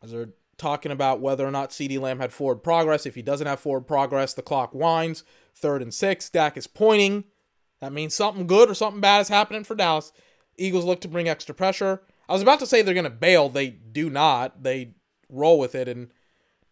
[0.00, 3.06] As they're talking about whether or not CeeDee Lamb had forward progress.
[3.06, 5.24] If he doesn't have forward progress, the clock winds.
[5.52, 6.30] Third and six.
[6.30, 7.24] Dak is pointing.
[7.80, 10.12] That means something good or something bad is happening for Dallas.
[10.58, 12.02] Eagles look to bring extra pressure.
[12.28, 13.48] I was about to say they're going to bail.
[13.48, 14.62] They do not.
[14.62, 14.94] They
[15.28, 15.88] roll with it.
[15.88, 16.12] And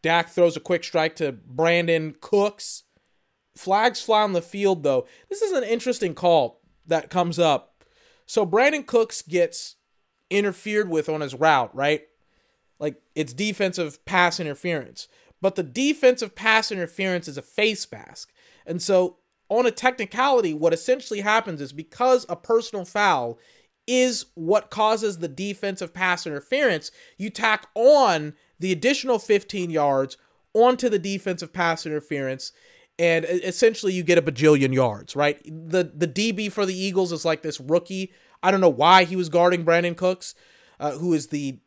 [0.02, 2.84] Dak throws a quick strike to Brandin Cooks.
[3.56, 5.06] Flags fly on the field, though.
[5.28, 7.84] This is an interesting call that comes up.
[8.26, 9.76] So Brandin Cooks gets
[10.30, 12.02] interfered with on his route, right?
[12.78, 15.08] Like it's defensive pass interference.
[15.40, 18.32] But the defensive pass interference is a face mask.
[18.66, 19.16] And so,
[19.48, 23.38] on a technicality, what essentially happens is because a personal foul
[23.86, 30.16] is what causes the defensive pass interference, you tack on the additional 15 yards
[30.54, 32.52] onto the defensive pass interference
[32.98, 35.40] and essentially you get a bajillion yards, right?
[35.44, 38.12] The the DB for the Eagles is like this rookie.
[38.42, 40.34] I don't know why he was guarding Brandin Cooks,
[40.78, 41.60] uh, who is the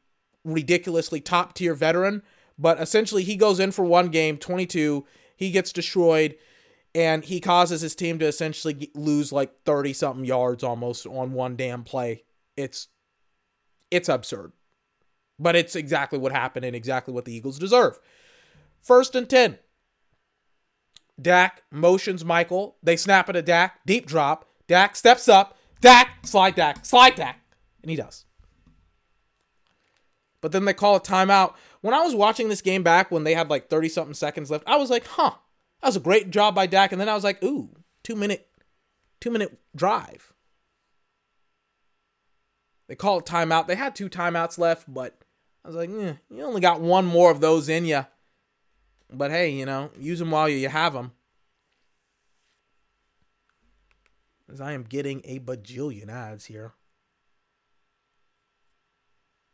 [0.46, 2.22] ridiculously top tier veteran,
[2.60, 6.36] but essentially he goes in for one game, 22, he gets destroyed
[6.94, 11.56] and he causes his team to essentially lose like 30 something yards almost on one
[11.56, 12.24] damn play.
[12.56, 12.90] It's
[13.90, 14.52] it's absurd.
[15.40, 18.00] But it's exactly what happened and exactly what the Eagles deserve.
[18.82, 19.58] First and 10.
[21.22, 22.78] Dak motions Michael.
[22.84, 23.80] They snap it at Dak.
[23.86, 24.50] Deep drop.
[24.68, 25.58] Dak steps up.
[25.82, 27.42] Dak, slide Dak, slide Dak.
[27.82, 28.26] And he does.
[30.40, 31.54] But then they call a timeout.
[31.82, 34.64] When I was watching this game back when they had like 30 something seconds left,
[34.68, 35.32] I was like, huh,
[35.82, 36.92] that was a great job by Dak.
[36.92, 37.70] And then I was like, ooh,
[38.04, 38.48] two minute,
[39.20, 40.34] two minute drive.
[42.88, 43.68] They call it timeout.
[43.68, 45.23] They had two timeouts left, but
[45.64, 48.06] I was like, eh, you only got one more of those in you.
[49.12, 51.12] But hey, you know, use them while you have them.
[54.52, 56.74] As I am getting a bajillion ads here.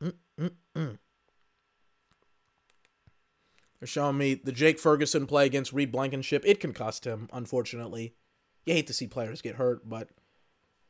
[0.01, 0.97] Mm-mm-mm.
[3.79, 6.43] They're showing me the Jake Ferguson play against Reed Blankenship.
[6.45, 8.15] It can cost him, unfortunately.
[8.65, 10.09] You hate to see players get hurt, but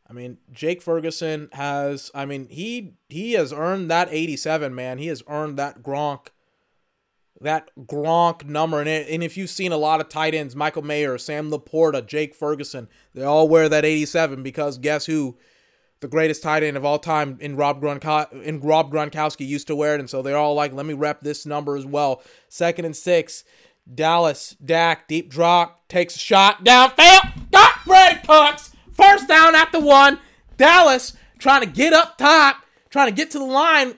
[0.09, 4.97] I mean, Jake Ferguson has I mean, he he has earned that 87, man.
[4.97, 6.27] He has earned that Gronk
[7.41, 8.79] that Gronk number.
[8.79, 12.05] And, it, and if you've seen a lot of tight ends, Michael Mayer, Sam LaPorta,
[12.05, 15.37] Jake Ferguson, they all wear that 87 because guess who?
[16.01, 19.75] The greatest tight end of all time in Rob, Gronko- in Rob Gronkowski used to
[19.75, 19.99] wear it.
[19.99, 22.23] And so they're all like, let me rep this number as well.
[22.47, 23.43] Second and six.
[23.93, 29.79] Dallas, Dak, deep drop, takes a shot, downfield, got Brandin Cooks, first down at the
[29.79, 30.19] one.
[30.57, 33.95] Dallas trying to get up top, trying to get to the line.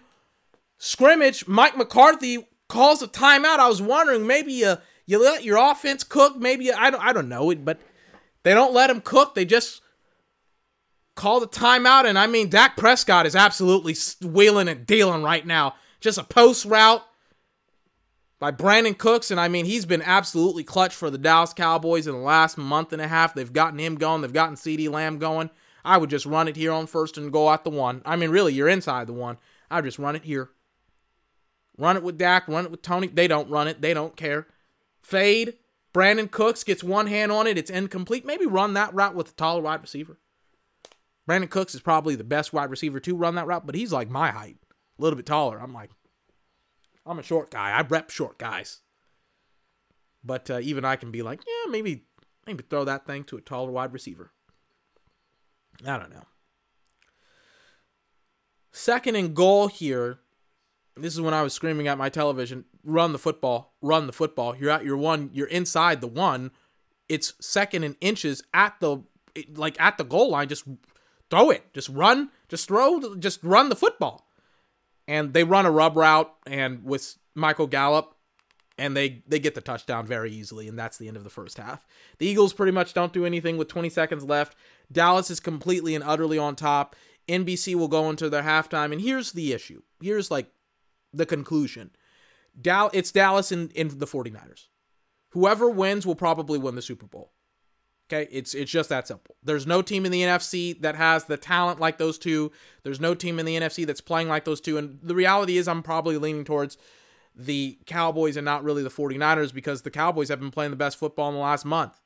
[0.78, 3.60] Scrimmage, Mike McCarthy calls a timeout.
[3.60, 4.76] I was wondering maybe you
[5.06, 6.38] you let your offense cook.
[6.38, 7.80] Maybe I don't I don't know it, but
[8.44, 9.36] they don't let him cook.
[9.36, 9.82] They just
[11.16, 12.06] call the timeout.
[12.06, 13.96] And I mean, Dak Prescott is absolutely
[14.26, 15.76] wheeling and dealing right now.
[16.00, 17.06] Just a post route
[18.42, 22.14] by Brandin Cooks, and I mean he's been absolutely clutch for the Dallas Cowboys in
[22.14, 23.36] the last month and a half.
[23.36, 24.22] They've gotten him going.
[24.22, 25.52] They've gotten CeeDee Lamb going.
[25.86, 28.02] I would just run it here on first and go out the one.
[28.04, 29.38] I mean, really, you're inside the one.
[29.70, 30.50] I just run it here.
[31.78, 32.48] Run it with Dak.
[32.48, 33.08] Run it with Tony.
[33.08, 33.80] They don't run it.
[33.80, 34.48] They don't care.
[35.04, 35.54] Fade.
[35.94, 37.60] Brandin Cooks gets one hand on it.
[37.60, 38.26] It's incomplete.
[38.26, 40.18] Maybe run that route with a taller wide receiver.
[41.30, 44.10] Brandin Cooks is probably the best wide receiver to run that route, but he's like
[44.10, 44.58] my height,
[44.98, 45.62] a little bit taller.
[45.62, 45.92] I'm like,
[47.06, 47.72] I'm a short guy.
[47.72, 48.82] I rep short guys.
[50.24, 52.04] But uh, even I can be like, yeah, maybe
[52.46, 54.32] maybe throw that thing to a taller wide receiver.
[55.86, 56.26] I don't know.
[58.72, 60.20] Second and goal here.
[60.96, 64.56] This is when I was screaming at my television, run the football, run the football.
[64.56, 66.52] You're at your one, you're inside the one.
[67.08, 69.04] It's second and inches at the
[69.56, 70.50] like at the goal line.
[70.50, 70.66] Just
[71.30, 71.74] throw it.
[71.74, 72.30] Just run.
[72.50, 73.16] Just throw.
[73.16, 74.28] Just run the football
[75.08, 78.16] and they run a rub route and with Michael Gallup
[78.78, 81.58] and they they get the touchdown very easily and that's the end of the first
[81.58, 81.86] half.
[82.18, 84.56] The Eagles pretty much don't do anything with 20 seconds left.
[84.92, 86.96] Dallas is completely and utterly on top.
[87.28, 89.82] NBC will go into their halftime and here's the issue.
[90.02, 90.52] Here's like
[91.14, 91.92] the conclusion.
[92.60, 94.68] Dal it's Dallas and in, the 49ers.
[95.30, 97.32] Whoever wins will probably win the Super Bowl.
[98.12, 99.36] Okay, it's it's just that simple.
[99.42, 102.52] There's no team in the NFC that has the talent like those two.
[102.84, 104.78] There's no team in the NFC that's playing like those two.
[104.78, 106.78] And the reality is I'm probably leaning towards
[107.34, 110.98] the Cowboys and not really the 49ers because the Cowboys have been playing the best
[110.98, 112.02] football in the last month.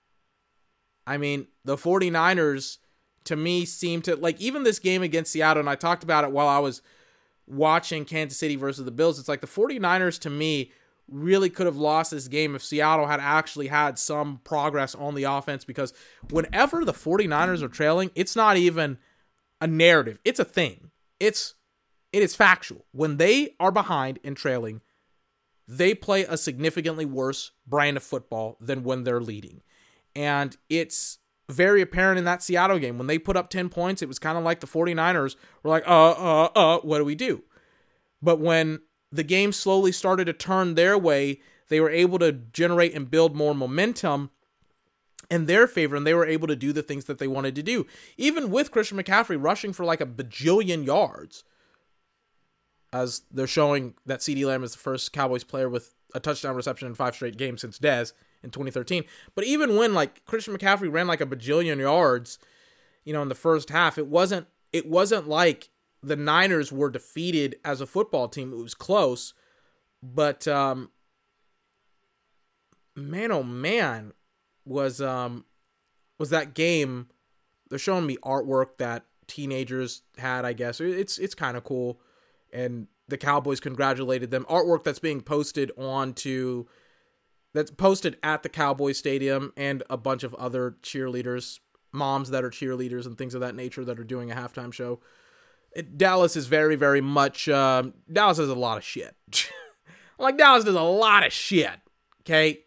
[1.07, 2.77] I mean, the 49ers
[3.23, 6.31] to me seem to like even this game against Seattle and I talked about it
[6.31, 6.83] while I was
[7.47, 9.17] watching Kansas City versus the Bills.
[9.17, 10.71] It's like the 49ers to me
[11.07, 15.23] really could have lost this game if Seattle had actually had some progress on the
[15.23, 15.93] offense because
[16.29, 18.97] whenever the 49ers are trailing, it's not even
[19.61, 20.19] a narrative.
[20.25, 20.91] It's a thing.
[21.19, 21.55] It's
[22.11, 22.85] it is factual.
[22.91, 24.81] When they are behind and trailing,
[25.67, 29.61] they play a significantly worse brand of football than when they're leading.
[30.15, 32.97] And it's very apparent in that Seattle game.
[32.97, 35.87] When they put up 10 points, it was kind of like the 49ers were like,
[35.87, 37.43] uh, uh, uh, what do we do?
[38.21, 38.79] But when
[39.15, 41.39] the game slowly started to turn their way.
[41.69, 44.29] They were able to generate and build more momentum
[45.31, 47.63] in their favor, and they were able to do the things that they wanted to
[47.63, 47.87] do.
[48.17, 51.43] Even with Christian McCaffrey rushing for like a bajillion yards,
[52.93, 56.87] as they're showing that CeeDee Lamb is the first Cowboys player with a touchdown reception
[56.87, 58.13] in five straight games since Dez
[58.43, 59.03] in 2013.
[59.33, 62.39] But even when like Christian McCaffrey ran like a bajillion yards,
[63.03, 65.69] you know, in the first half, it wasn't it wasn't like
[66.05, 68.53] the Niners were defeated as a football team.
[68.53, 69.33] It was close,
[70.03, 70.91] but um,
[72.95, 74.13] man, oh man,
[74.65, 75.45] was um,
[76.19, 77.07] was that game?
[77.69, 80.45] They're showing me artwork that teenagers had.
[80.45, 81.99] I guess it's it's kind of cool,
[82.53, 84.45] and the Cowboys congratulated them.
[84.47, 86.65] Artwork that's being posted onto
[87.55, 91.59] that's posted at the Cowboys Stadium and a bunch of other cheerleaders,
[91.91, 94.99] moms that are cheerleaders and things of that nature that are doing a halftime show
[95.75, 97.49] it, Dallas is very, very much.
[97.49, 99.15] Um, Dallas does a lot of shit.
[100.17, 101.75] like Dallas does a lot of shit.
[102.21, 102.59] Okay,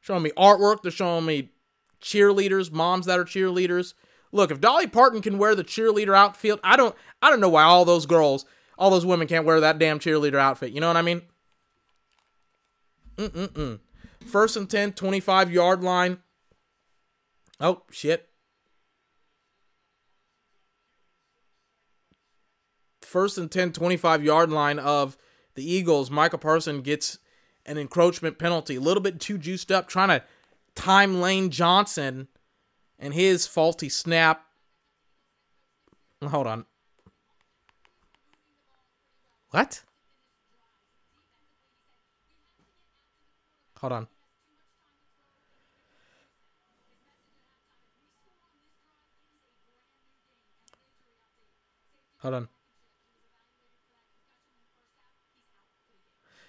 [0.00, 0.82] showing me artwork.
[0.82, 1.52] They're showing me
[2.00, 3.94] cheerleaders, moms that are cheerleaders.
[4.32, 6.96] Look, if Dolly Parton can wear the cheerleader outfit, I don't.
[7.22, 8.46] I don't know why all those girls,
[8.78, 10.72] all those women can't wear that damn cheerleader outfit.
[10.72, 11.22] You know what I mean?
[13.16, 13.78] Mm-mm-mm.
[14.26, 16.18] First and 10, 25 yard line.
[17.60, 18.28] Oh, shit.
[23.14, 25.16] First and 10, 25 yard line of
[25.54, 27.20] the Eagles, Michael Parson gets
[27.64, 28.74] an encroachment penalty.
[28.74, 30.24] A little bit too juiced up, trying to
[30.74, 32.26] time Lane Johnson
[32.98, 34.44] and his faulty snap.
[36.26, 36.66] Hold on.
[39.50, 39.84] What?
[43.78, 44.08] Hold on.
[52.18, 52.48] Hold on.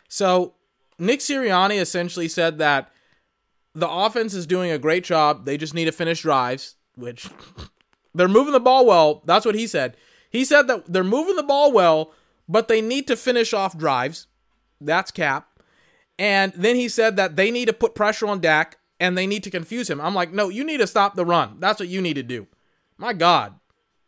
[0.07, 0.53] So
[0.97, 2.91] Nick Sirianni essentially said that
[3.73, 5.45] the offense is doing a great job.
[5.45, 7.29] They just need to finish drives, which
[8.15, 9.21] they're moving the ball well.
[9.25, 9.97] That's what he said.
[10.29, 12.13] He said that they're moving the ball well,
[12.47, 14.27] but they need to finish off drives.
[14.79, 15.59] That's cap.
[16.17, 19.43] And then he said that they need to put pressure on Dak and they need
[19.43, 19.99] to confuse him.
[19.99, 21.57] I'm like, no, you need to stop the run.
[21.59, 22.47] That's what you need to do.
[22.97, 23.55] My God.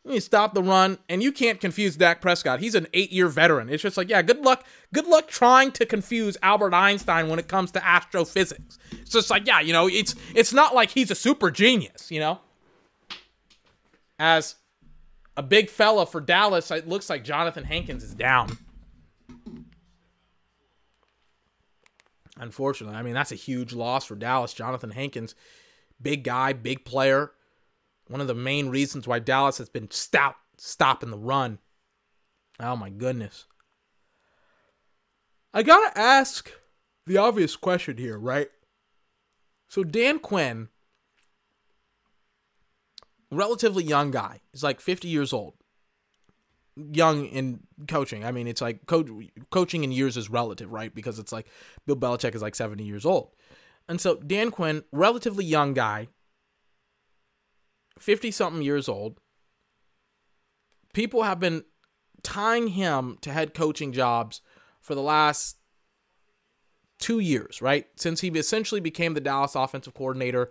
[0.09, 2.61] You stop the run, and you can't confuse Dak Prescott.
[2.61, 3.69] He's an eight-year veteran.
[3.69, 4.65] It's just like, yeah, good luck.
[4.93, 8.79] Good luck trying to confuse Albert Einstein when it comes to astrophysics.
[8.91, 12.21] It's just like, yeah, you know, it's it's not like he's a super genius, you
[12.21, 12.39] know.
[14.17, 14.55] As
[15.35, 18.57] a big fella for Dallas, it looks like Jonathan Hankins is down.
[22.39, 24.53] Unfortunately, I mean that's a huge loss for Dallas.
[24.53, 25.35] Jonathan Hankins,
[26.01, 27.31] big guy, big player,
[28.09, 31.59] one of the main reasons why Dallas has been stout stopping the run.
[32.59, 33.45] Oh my goodness.
[35.53, 36.51] I gotta ask
[37.05, 38.49] the obvious question here, right?
[39.69, 40.69] So Dan Quinn,
[43.31, 45.53] relatively young guy, he's like 50 years old.
[46.75, 48.23] Young in coaching.
[48.23, 50.93] I mean, it's like co- coaching in years is relative, right?
[50.93, 51.47] Because it's like
[51.87, 53.31] Bill Belichick is like 70 years old.
[53.89, 56.09] And so Dan Quinn, relatively young guy,
[57.99, 59.19] 50 something years old.
[60.93, 61.63] People have been
[62.23, 64.41] tying him to head coaching jobs
[64.81, 65.57] for the last
[66.99, 67.87] two years, right?
[67.95, 70.49] Since he essentially became the Dallas offensive coordinator.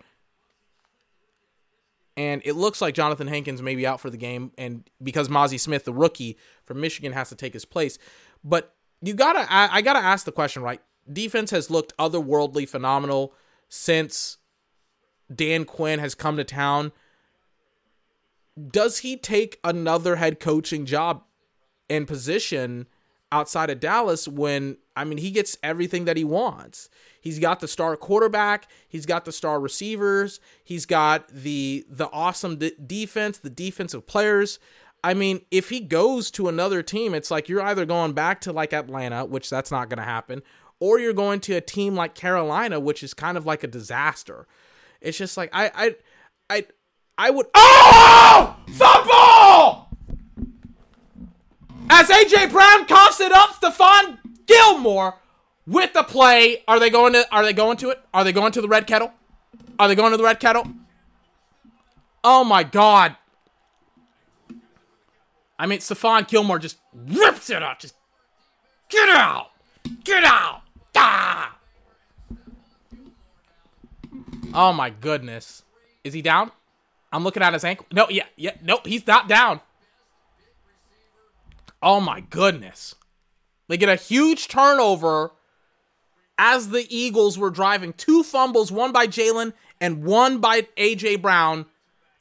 [2.17, 5.61] And it looks like Jonathan Hankins may be out for the game, and because Mazi
[5.61, 7.99] Smith, the rookie from Michigan, has to take his place.
[8.43, 10.81] But you gotta, I, I gotta ask the question, right?
[11.13, 13.35] Defense has looked otherworldly phenomenal
[13.69, 14.39] since
[15.35, 16.93] Dan Quinn has come to town
[18.71, 21.23] does he take another head coaching job
[21.91, 22.87] and position
[23.33, 26.89] outside of Dallas when I mean he gets everything that he wants.
[27.21, 32.57] He's got the star quarterback, he's got the star receivers, he's got the the awesome
[32.57, 34.59] de- defense, the defensive players.
[35.05, 38.53] I mean, if he goes to another team, it's like you're either going back to
[38.53, 40.43] like Atlanta, which that's not going to happen,
[40.81, 44.47] or you're going to a team like Carolina, which is kind of like a disaster.
[45.01, 45.97] It's just like I I
[46.49, 46.67] I
[47.19, 47.47] I would.
[47.55, 48.57] Oh!
[48.69, 49.91] Football!
[51.89, 55.15] As AJ Brown coughs it up, Stephon Gilmore
[55.67, 56.63] with the play.
[56.69, 57.27] Are they going to?
[57.33, 58.01] Are they going to it?
[58.13, 59.13] Are they going to the red kettle?
[59.79, 60.67] Are they going to the red kettle?
[62.23, 63.17] Oh my God!
[65.59, 67.79] I mean, Stephon Gilmore just rips it out.
[67.79, 67.95] Just
[68.89, 69.51] get out,
[70.05, 70.63] get out.
[70.97, 71.57] Ah!
[74.53, 75.63] Oh my goodness!
[76.05, 76.51] Is he down?
[77.17, 77.87] I'm looking at his ankle.
[77.91, 79.61] No, yeah, yeah, nope, he's not down.
[81.83, 82.95] Oh my goodness.
[83.69, 85.33] They get a huge turnover
[86.37, 87.95] as the Eagles were driving.
[87.95, 91.65] Two fumbles, one by Jalen and one by AJ Brown.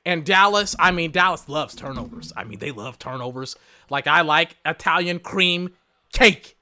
[0.06, 2.32] And Dallas, I mean, Dallas loves turnovers.
[2.38, 3.58] I mean, they love turnovers.
[3.90, 5.72] Like I like Italian cream
[6.14, 6.56] cake.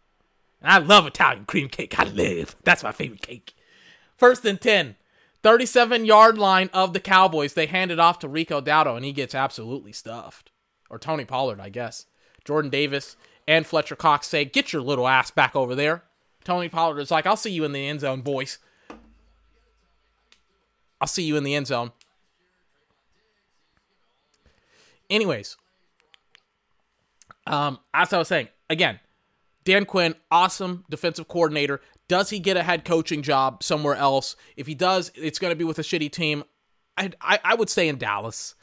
[0.60, 2.00] And I love Italian cream cake.
[2.00, 2.56] I live.
[2.64, 3.54] That's my favorite cake.
[4.18, 4.96] First and 10.
[5.44, 7.54] 37 yard line of the Cowboys.
[7.54, 10.52] They hand it off to Rico Dowdle, and he gets absolutely stuffed.
[10.90, 12.06] Or Tony Pollard, I guess.
[12.46, 13.16] Jordan Davis
[13.48, 16.04] and Fletcher Cox say, Get your little ass back over there.
[16.44, 18.58] Tony Pollard is like, I'll see you in the end zone, boys.
[21.00, 21.92] I'll see you in the end zone.
[25.10, 25.58] Anyways,
[27.46, 29.00] um, as I was saying, again,
[29.64, 31.82] Dan Quinn, awesome defensive coordinator.
[32.14, 34.36] Does he get a head coaching job somewhere else?
[34.56, 36.44] If he does, it's going to be with a shitty team.
[36.96, 38.54] I, I, I would stay in Dallas.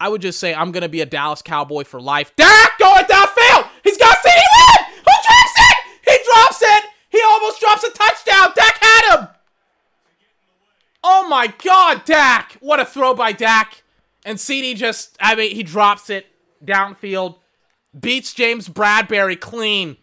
[0.00, 2.34] I would just say I'm going to be a Dallas Cowboy for life.
[2.34, 3.68] Dak going downfield.
[3.82, 4.84] He's got CeeDee.
[4.96, 5.76] Who drops it?
[6.06, 6.84] He drops it.
[7.10, 8.52] He almost drops a touchdown.
[8.56, 9.28] Dak had him.
[11.02, 12.56] Oh my God, Dak!
[12.60, 13.82] What a throw by Dak.
[14.24, 16.24] And CeeDee just, I mean, he drops it
[16.64, 17.36] downfield,
[18.00, 19.98] beats James Bradberry clean,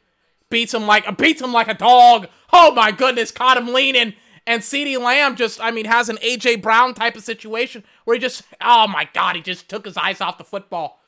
[0.52, 2.28] beats him like beats him like a dog.
[2.53, 4.14] Oh my goodness, caught him leaning.
[4.48, 8.19] And CeeDee Lamb just, I mean, has an AJ Brown type of situation where he
[8.19, 10.99] just, oh my God, he just took his eyes off the football.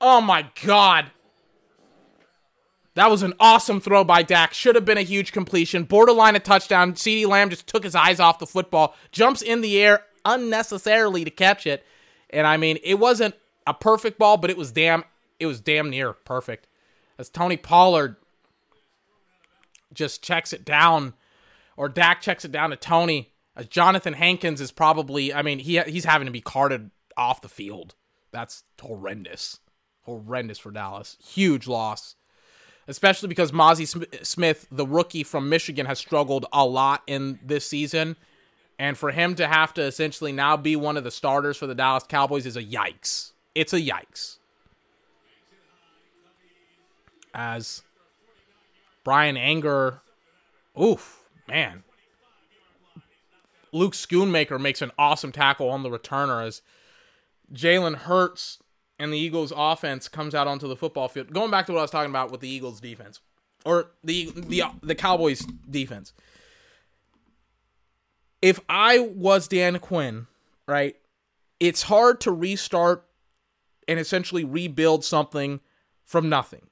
[0.00, 1.10] Oh my God.
[2.94, 4.54] That was an awesome throw by Dak.
[4.54, 5.84] Should have been a huge completion.
[5.84, 6.94] Borderline a touchdown.
[6.94, 11.30] CeeDee Lamb just took his eyes off the football, jumps in the air unnecessarily to
[11.30, 11.84] catch it.
[12.30, 13.34] And I mean, it wasn't
[13.66, 15.04] a perfect ball, but it was damn
[15.38, 16.66] it was damn near perfect.
[17.18, 18.16] As Tony Pollard
[19.96, 21.14] just checks it down
[21.76, 23.32] or Dak checks it down to Tony.
[23.56, 27.48] As Jonathan Hankins is probably, I mean, he he's having to be carted off the
[27.48, 27.94] field.
[28.30, 29.60] That's horrendous.
[30.02, 31.16] Horrendous for Dallas.
[31.20, 32.14] Huge loss.
[32.88, 37.66] especially because Mazi Sm- Smith, the rookie from Michigan, has struggled a lot in this
[37.66, 38.16] season.
[38.78, 41.74] And for him to have to essentially now be one of the starters for the
[41.74, 43.32] Dallas Cowboys is a yikes.
[43.54, 44.36] It's a yikes.
[47.34, 47.82] As
[49.06, 50.00] Bryan Anger,
[50.82, 51.84] oof, man.
[53.70, 56.60] Luke Schoonmaker makes an awesome tackle on the returner as
[57.54, 58.58] Jalen Hurts
[58.98, 61.32] and the Eagles offense comes out onto the football field.
[61.32, 63.20] Going back to what I was talking about with the Eagles defense
[63.64, 66.12] or the the the Cowboys defense.
[68.42, 70.26] If I was Dan Quinn,
[70.66, 70.96] right?
[71.60, 73.06] It's hard to restart
[73.86, 75.60] and essentially rebuild something
[76.04, 76.66] from nothing.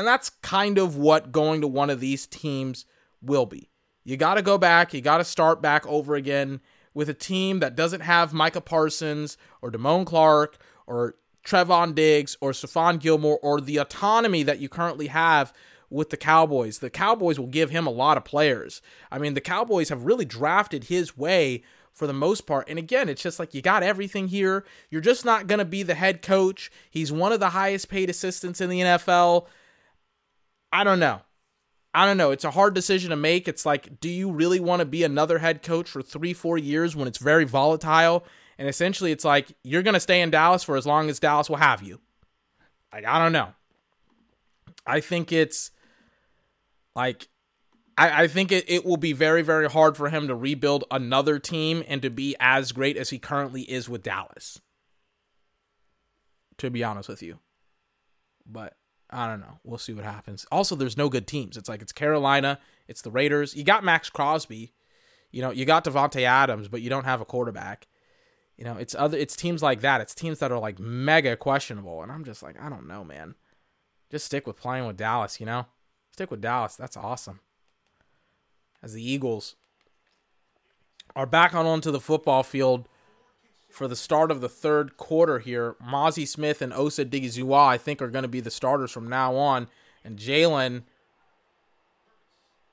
[0.00, 2.86] And that's kind of what going to one of these teams
[3.20, 3.68] will be.
[4.02, 6.62] You got to go back, you got to start back over again
[6.94, 10.56] with a team that doesn't have Micah Parsons or Damone Clark
[10.86, 15.52] or Trevon Diggs or Stephon Gilmore or the autonomy that you currently have
[15.90, 16.78] with the Cowboys.
[16.78, 18.80] The Cowboys will give him a lot of players.
[19.10, 21.62] I mean, the Cowboys have really drafted his way
[21.92, 22.70] for the most part.
[22.70, 24.64] And again, it's just like you got everything here.
[24.88, 26.70] You're just not going to be the head coach.
[26.90, 29.46] He's one of the highest paid assistants in the NFL.
[30.72, 31.20] I don't know.
[31.92, 32.30] I don't know.
[32.30, 33.48] It's a hard decision to make.
[33.48, 36.94] It's like, do you really want to be another head coach for three, four years
[36.94, 38.24] when it's very volatile?
[38.58, 41.48] And essentially, it's like you're going to stay in Dallas for as long as Dallas
[41.48, 42.00] will have you.
[42.92, 43.48] Like, I don't know.
[44.86, 45.72] I think it's
[46.94, 47.28] like,
[47.98, 51.38] I, I think it, it will be very, very hard for him to rebuild another
[51.38, 54.60] team and to be as great as he currently is with Dallas.
[56.58, 57.38] To be honest with you.
[58.46, 58.76] But
[59.10, 59.58] I don't know.
[59.64, 60.46] We'll see what happens.
[60.52, 61.56] Also, there's no good teams.
[61.56, 62.58] It's like it's Carolina,
[62.88, 63.56] it's the Raiders.
[63.56, 64.72] You got Maxx Crosby,
[65.30, 67.88] you know, you got Davante Adams, but you don't have a quarterback.
[68.56, 70.00] You know, it's other it's teams like that.
[70.00, 73.34] It's teams that are like mega questionable, and I'm just like, I don't know, man.
[74.10, 75.66] Just stick with playing with Dallas, you know?
[76.12, 76.74] Stick with Dallas.
[76.74, 77.40] That's awesome.
[78.82, 79.54] As the Eagles
[81.14, 82.88] are back on onto the football field
[83.70, 85.76] for the start of the third quarter here.
[85.82, 89.36] Mazi Smith and Osa Odighizuwa, I think, are going to be the starters from now
[89.36, 89.68] on.
[90.04, 90.82] And Jalen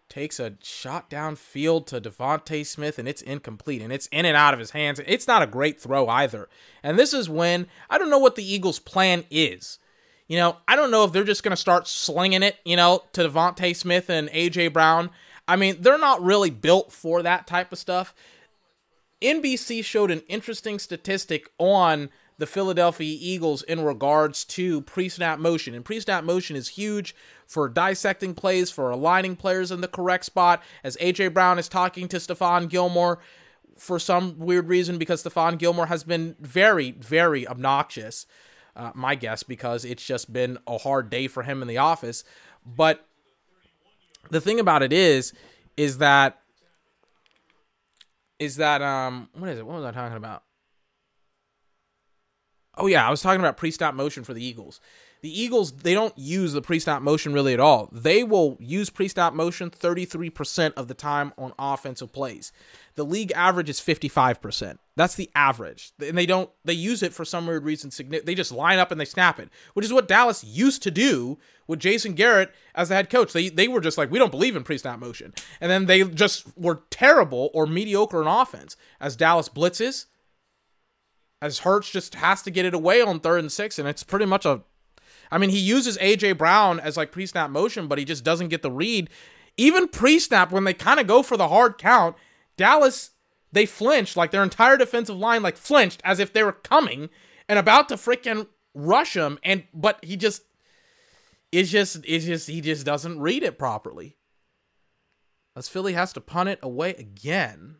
[0.10, 4.54] takes a shot downfield to DeVonta Smith, and it's incomplete, and it's in and out
[4.54, 5.02] of his hands.
[5.06, 6.48] It's not a great throw either.
[6.82, 9.80] And this is when I don't know what the Eagles' plan is.
[10.28, 13.04] You know, I don't know if they're just going to start slinging it, you know,
[13.14, 15.10] to DeVonta Smith and AJ Brown.
[15.48, 18.14] I mean, they're not really built for that type of stuff.
[19.22, 25.74] NBC showed an interesting statistic on the Philadelphia Eagles in regards to pre snap motion.
[25.74, 27.16] And pre snap motion is huge
[27.48, 30.62] for dissecting plays, for aligning players in the correct spot.
[30.84, 33.20] As AJ Brown is talking to Stephon Gilmore
[33.76, 38.26] for some weird reason, because Stephon Gilmore has been very, very obnoxious.
[38.76, 42.24] Uh, my guess, because it's just been a hard day for him in the office.
[42.64, 43.08] But
[44.30, 45.34] the thing about it is,
[45.78, 46.40] is that
[48.40, 49.66] is that um what is it?
[49.66, 50.44] What was I talking about?
[52.78, 54.80] Oh yeah, I was talking about pre-stop motion for the Eagles.
[55.22, 57.90] The Eagles they don't use the pre-stop motion really at all.
[57.92, 62.52] They will use pre-stop motion 33% of the time on offensive plays.
[62.96, 64.78] The league average is 55%.
[64.96, 65.92] That's the average.
[66.00, 67.92] And they don't they use it for some weird reason
[68.24, 71.40] they just line up and they snap it, which is what Dallas used to do
[71.68, 73.34] with Jason Garrett as the head coach.
[73.34, 75.34] They they were just like we don't believe in pre-snap motion.
[75.62, 80.06] And then they just were terrible or mediocre in offense as Dallas blitzes
[81.42, 84.26] as Hurts just has to get it away on third and six, and it's pretty
[84.26, 84.62] much a.
[85.30, 88.62] I mean, he uses AJ Brown as like pre-snap motion, but he just doesn't get
[88.62, 89.10] the read.
[89.58, 92.16] Even pre-snap, when they kind of go for the hard count,
[92.56, 93.12] Dallas
[93.52, 97.10] they flinched like their entire defensive line like flinched as if they were coming
[97.48, 100.44] and about to freaking rush him, and but he just
[101.52, 104.18] it's just it's just he just doesn't read it properly.
[105.56, 107.78] As Philly has to punt it away again.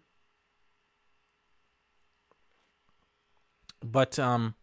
[3.84, 4.56] But um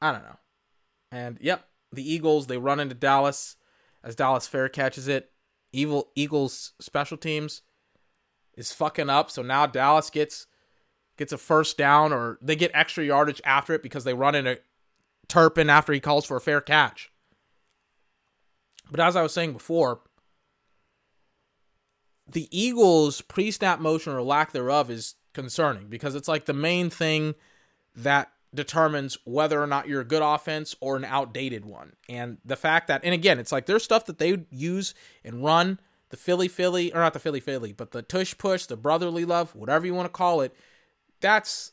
[0.00, 0.38] I don't know.
[1.10, 3.56] And yep, the Eagles they run into Dallas
[4.04, 5.30] as Dallas Fair catches it.
[5.72, 7.62] Evil Eagles special teams
[8.54, 10.46] is fucking up, so now Dallas gets
[11.16, 14.58] gets a first down or they get extra yardage after it because they run into
[15.28, 17.10] Turpin after he calls for a fair catch.
[18.90, 20.00] But as I was saying before,
[22.26, 26.90] the Eagles' pre snap motion or lack thereof is concerning because it's like the main
[26.90, 27.34] thing
[27.94, 31.92] that determines whether or not you're a good offense or an outdated one.
[32.08, 34.94] And the fact that, and again, it's like there's stuff that they use
[35.24, 35.80] and run
[36.10, 39.54] the Philly Philly, or not the Philly Philly, but the tush push, the brotherly love,
[39.54, 40.54] whatever you want to call it.
[41.20, 41.72] That's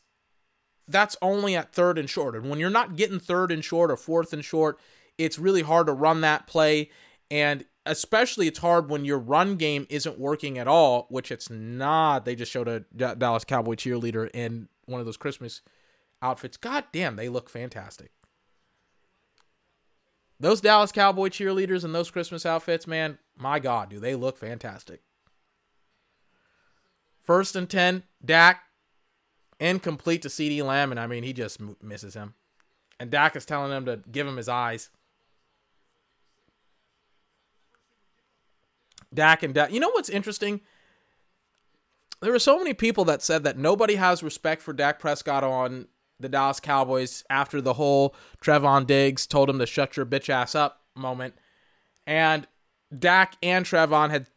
[0.88, 2.36] that's only at third and short.
[2.36, 4.78] And when you're not getting third and short or fourth and short,
[5.18, 6.90] it's really hard to run that play.
[7.30, 12.24] And especially it's hard when your run game isn't working at all, which it's not.
[12.24, 12.80] They just showed a
[13.14, 15.62] Dallas Cowboy cheerleader in one of those Christmas
[16.22, 16.56] outfits.
[16.56, 18.10] God damn, they look fantastic.
[20.38, 25.00] Those Dallas Cowboy cheerleaders in those Christmas outfits, man, my God, do they look fantastic.
[27.22, 28.62] First and 10, Dak,
[29.60, 32.34] incomplete to CeeDee Lamb, and I mean, he just misses him.
[32.98, 34.90] And Dak is telling him to give him his eyes.
[39.12, 39.72] Dak and Dak.
[39.72, 40.60] You know what's interesting?
[42.20, 45.88] There were so many people that said that nobody has respect for Dak Prescott on
[46.18, 50.54] the Dallas Cowboys after the whole Trevon Diggs told him to shut your bitch ass
[50.54, 51.34] up moment.
[52.06, 52.46] And
[52.96, 54.28] Dak and Trevon had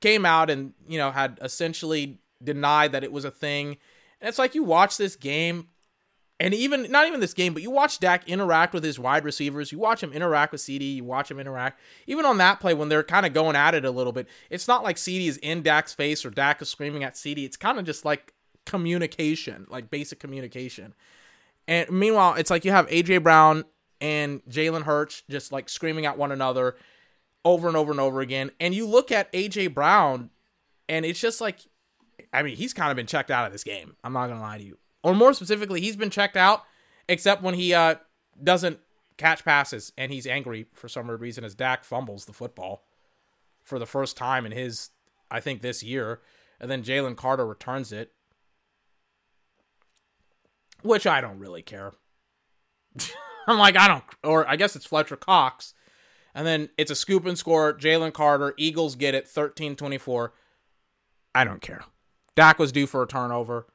[0.00, 3.78] came out and, you know, had essentially denied that it was a thing.
[4.20, 5.68] And it's like you watch this game
[6.40, 9.72] and even not even this game, but you watch Dak interact with his wide receivers.
[9.72, 10.96] You watch him interact with CeeDee.
[10.96, 11.80] You watch him interact.
[12.06, 14.68] Even on that play when they're kind of going at it a little bit, it's
[14.68, 17.44] not like CeeDee is in Dak's face or Dak is screaming at CeeDee.
[17.44, 18.34] It's kind of just like
[18.66, 20.94] communication, like basic communication.
[21.66, 23.64] And meanwhile, it's like you have AJ Brown
[24.00, 26.76] and Jalen Hurts just like screaming at one another
[27.44, 28.52] over and over and over again.
[28.60, 30.30] And you look at AJ Brown,
[30.88, 31.60] and it's just like,
[32.32, 33.96] I mean, he's kind of been checked out of this game.
[34.04, 34.78] I'm not gonna lie to you.
[35.02, 36.64] Or more specifically, he's been checked out,
[37.08, 37.96] except when he uh,
[38.42, 38.80] doesn't
[39.16, 42.84] catch passes and he's angry for some reason as Dak fumbles the football
[43.64, 44.90] for the first time in his,
[45.30, 46.20] I think, this year.
[46.60, 48.12] And then Jalen Carter returns it,
[50.82, 51.92] which I don't really care.
[53.46, 55.74] I'm like, I don't, or I guess it's Fletcher Cox.
[56.34, 57.72] And then it's a scoop and score.
[57.72, 60.32] Jalen Carter, Eagles get it 13 24.
[61.34, 61.82] I don't care.
[62.38, 63.66] Dak was due for a turnover.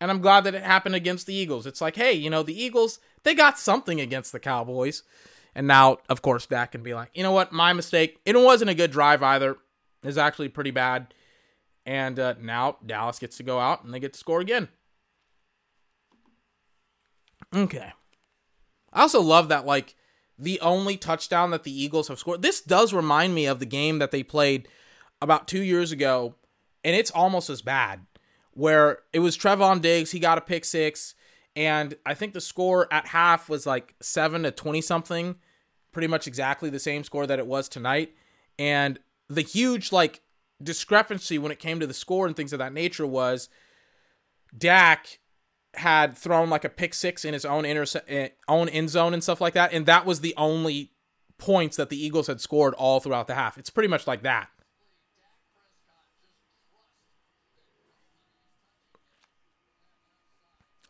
[0.00, 1.64] And I'm glad that it happened against the Eagles.
[1.64, 5.04] It's like, hey, you know, the Eagles, they got something against the Cowboys.
[5.54, 8.18] And now, of course, Dak can be like, you know what, my mistake.
[8.26, 9.52] It wasn't a good drive either.
[9.52, 11.14] It was actually pretty bad.
[11.86, 14.70] And uh, now Dallas gets to go out and they get to score again.
[17.54, 17.92] Okay.
[18.92, 19.94] I also love that, like,
[20.36, 22.42] the only touchdown that the Eagles have scored.
[22.42, 24.66] This does remind me of the game that they played
[25.22, 26.34] about two years ago,
[26.84, 28.00] and it's almost as bad.
[28.52, 31.14] Where it was Trevon Diggs, he got a pick six,
[31.56, 35.36] and I think the score at half was like seven to twenty something,
[35.90, 38.14] pretty much exactly the same score that it was tonight.
[38.58, 40.20] And the huge like
[40.62, 43.48] discrepancy when it came to the score and things of that nature was
[44.56, 45.18] Dak
[45.74, 49.22] had thrown like a pick six in his own interse- eh, own end zone and
[49.22, 50.92] stuff like that, and that was the only
[51.38, 53.58] points that the Eagles had scored all throughout the half.
[53.58, 54.48] It's pretty much like that.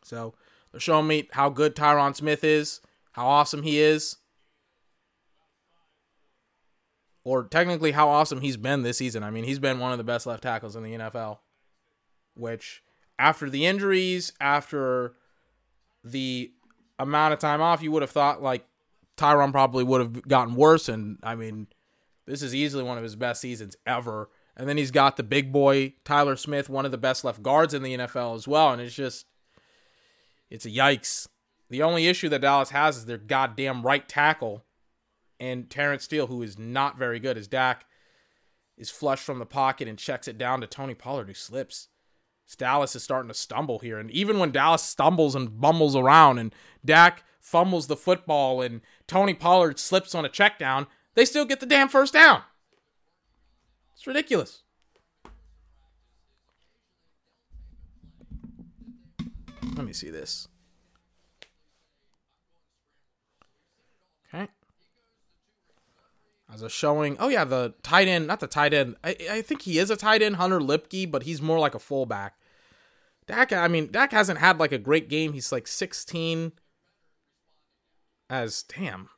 [0.04, 0.34] So
[0.70, 2.80] they're showing me how good Tyron Smith is,
[3.12, 4.18] how awesome he is,
[7.24, 9.22] or technically how awesome he's been this season.
[9.22, 11.38] I mean, he's been one of the best left tackles in the NFL,
[12.34, 12.82] which
[13.18, 15.14] after the injuries, after
[16.04, 16.52] the
[16.98, 18.66] amount of time off, you would have thought like
[19.16, 20.88] Tyron probably would have gotten worse.
[20.88, 21.68] And I mean,
[22.26, 24.28] this is easily one of his best seasons ever.
[24.56, 27.74] And then he's got the big boy, Tyler Smith, one of the best left guards
[27.74, 28.70] in the NFL as well.
[28.72, 29.26] And it's just,
[30.54, 31.26] it's a yikes.
[31.68, 34.64] The only issue that Dallas has is their goddamn right tackle
[35.40, 37.84] and Terence Steele, who is not very good, as Dak
[38.76, 41.88] is flushed from the pocket and checks it down to Tony Pollard, who slips.
[42.56, 43.98] Dallas is starting to stumble here.
[43.98, 46.54] And even when Dallas stumbles and bumbles around and
[46.84, 51.58] Dak fumbles the football and Tony Pollard slips on a check down, they still get
[51.58, 52.42] the damn first down.
[53.94, 54.62] It's ridiculous.
[59.84, 60.48] Let me see this.
[64.32, 64.48] Okay.
[66.50, 68.96] As a showing, oh yeah, the tight end, not the tight end.
[69.04, 71.78] I, I think he is a tight end, Hunter Luepke, but he's more like a
[71.78, 72.38] fullback.
[73.26, 75.34] Dak, I mean, Dak hasn't had like a great game.
[75.34, 76.52] He's like 16.
[78.30, 79.10] As damn,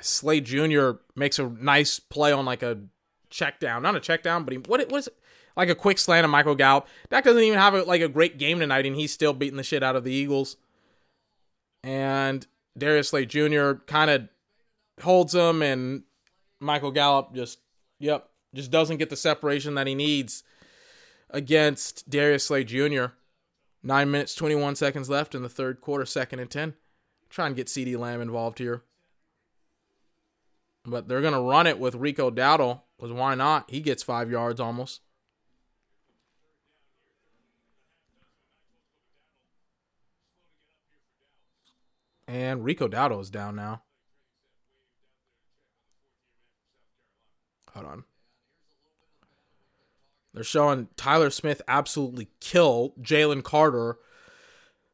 [0.00, 0.90] Slay Jr.
[1.16, 2.82] makes a nice play on like a
[3.30, 5.18] check down, not a check down, but he what what is it?
[5.56, 6.86] Like a quick slant of Michael Gallup.
[7.10, 9.62] Dak doesn't even have a, like a great game tonight, and he's still beating the
[9.62, 10.56] shit out of the Eagles.
[11.82, 12.46] And
[12.76, 13.72] Darius Slay Jr.
[13.86, 14.28] kind of
[15.02, 16.02] holds him, and
[16.60, 17.60] Michael Gallup just,
[17.98, 20.42] yep, just doesn't get the separation that he needs
[21.30, 23.06] against Darius Slay Jr.
[23.82, 26.74] Nine minutes, 21 seconds left in the third quarter, second and 10.
[27.30, 28.82] Try and get CeeDee Lamb involved here.
[30.84, 33.70] But they're going to run it with Rico Dowdle, because why not?
[33.70, 35.00] He gets five yards almost.
[42.28, 43.82] And Rico Dowdle is down now.
[47.72, 48.04] Hold on.
[50.34, 53.98] They're showing Tyler Smith absolutely kill Jalen Carter,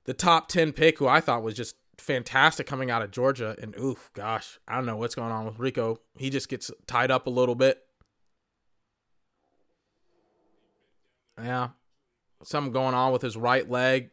[0.05, 3.57] the top 10 pick, who I thought was just fantastic coming out of Georgia.
[3.61, 6.01] And oof, gosh, I don't know what's going on with Rico.
[6.17, 7.83] He just gets tied up a little bit.
[11.37, 11.71] Yeah.
[12.45, 14.11] Something going on with his right leg.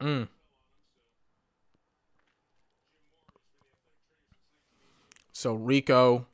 [0.00, 0.28] Mm.
[5.32, 6.26] So Rico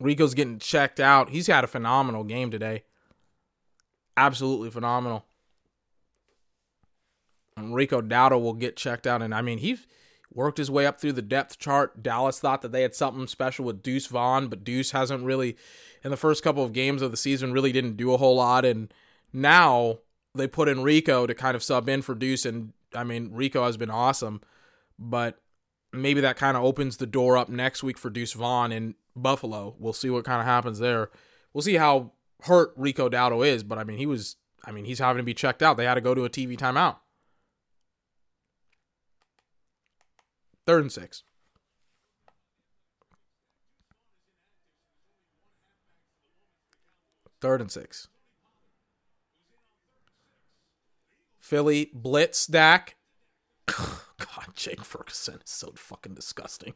[0.00, 1.30] Rico's getting checked out.
[1.30, 2.84] He's had a phenomenal game today.
[4.16, 5.24] Absolutely phenomenal.
[7.56, 9.22] And Rico Dowdle will get checked out.
[9.22, 9.86] And I mean, he's
[10.32, 12.02] worked his way up through the depth chart.
[12.02, 15.56] Dallas thought that they had something special with Deuce Vaughn, but Deuce hasn't really,
[16.02, 18.64] in the first couple of games of the season, really didn't do a whole lot.
[18.64, 18.92] And
[19.32, 19.98] now
[20.34, 22.44] they put in Rico to kind of sub in for Deuce.
[22.44, 24.40] And I mean, Rico has been awesome,
[24.98, 25.40] but
[25.92, 29.74] maybe that kind of opens the door up next week for Deuce Vaughn in Buffalo.
[29.78, 31.10] We'll see what kind of happens there.
[31.52, 32.12] We'll see how
[32.42, 35.34] hurt Rico Dowdle is, but I mean, he was, I mean, he's having to be
[35.34, 35.76] checked out.
[35.76, 36.96] They had to go to a TV timeout.
[40.66, 41.22] Third and six.
[47.40, 48.08] Third and six.
[51.44, 52.96] Philly blitz Dak.
[53.66, 56.72] God, Jake Ferguson is so fucking disgusting.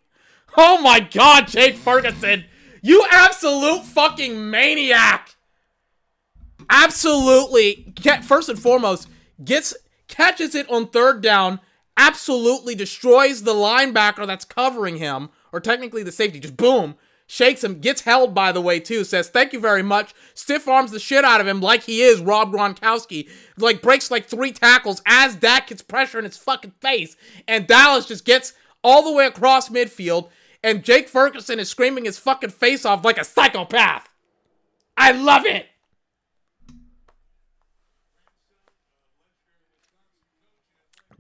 [0.58, 2.44] Oh my God, Jake Ferguson,
[2.82, 5.36] you absolute fucking maniac!
[6.68, 9.08] Absolutely, first and foremost,
[9.42, 9.74] gets
[10.06, 11.60] catches it on third down,
[11.96, 16.40] absolutely destroys the linebacker that's covering him, or technically the safety.
[16.40, 16.94] Just boom,
[17.28, 19.04] shakes him, gets held by the way too.
[19.04, 20.12] Says thank you very much.
[20.34, 23.30] Stiff arms the shit out of him like he is Rob Gronkowski.
[23.56, 28.06] Like breaks like three tackles as Dak gets pressure in his fucking face, and Dallas
[28.06, 30.30] just gets all the way across midfield,
[30.64, 34.08] and Jake Ferguson is screaming his fucking face off like a psychopath.
[34.96, 35.66] I love it.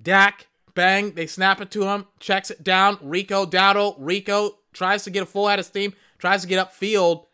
[0.00, 2.98] Dak, bang, they snap it to him, checks it down.
[3.02, 7.26] Rico Dowdle, Rico tries to get a full head of steam, tries to get upfield.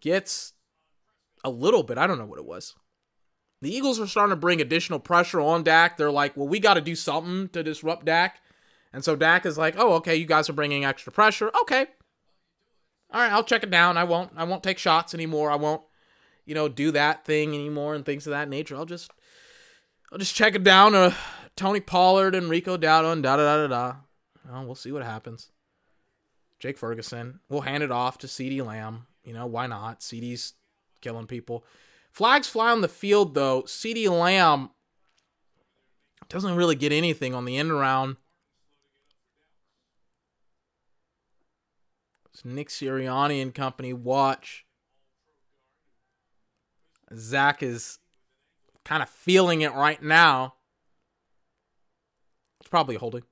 [0.00, 0.52] Gets
[1.42, 2.74] a little bit, I don't know what it was.
[3.62, 5.96] The Eagles are starting to bring additional pressure on Dak.
[5.96, 8.40] They're like, well, we got to do something to disrupt Dak.
[8.92, 11.50] And so Dak is like, oh, okay, you guys are bringing extra pressure.
[11.62, 11.86] Okay.
[13.10, 13.96] All right, I'll check it down.
[13.96, 15.50] I won't I won't take shots anymore.
[15.50, 15.82] I won't
[16.46, 18.76] you know, do that thing anymore and things of that nature.
[18.76, 19.10] I'll just
[20.12, 21.14] I'll just check it down to
[21.56, 23.96] Tony Pollard and Rico Dowdle and da da da da da.
[24.50, 25.50] Well, we'll see what happens.
[26.58, 27.40] Jake Ferguson.
[27.48, 29.06] We'll hand it off to CeeDee Lamb.
[29.24, 30.00] You know, why not?
[30.00, 30.54] CeeDee's
[31.00, 31.64] killing people.
[32.10, 33.62] Flags fly on the field though.
[33.62, 34.70] CeeDee Lamb
[36.28, 38.16] doesn't really get anything on the end around.
[42.32, 44.64] It's Nick Sirianni and company watch.
[47.14, 47.98] Zach is
[48.84, 50.54] kind of feeling it right now.
[52.74, 53.22] Probably holding.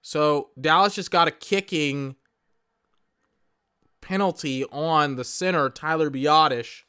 [0.00, 2.16] So Dallas just got a kicking
[4.00, 6.84] penalty on the center, Tyler Biadasz,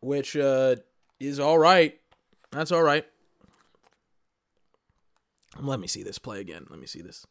[0.00, 0.76] which uh,
[1.20, 2.00] is all right.
[2.50, 3.04] That's all right.
[5.60, 6.66] Let me see this play again.
[6.70, 7.26] Let me see this.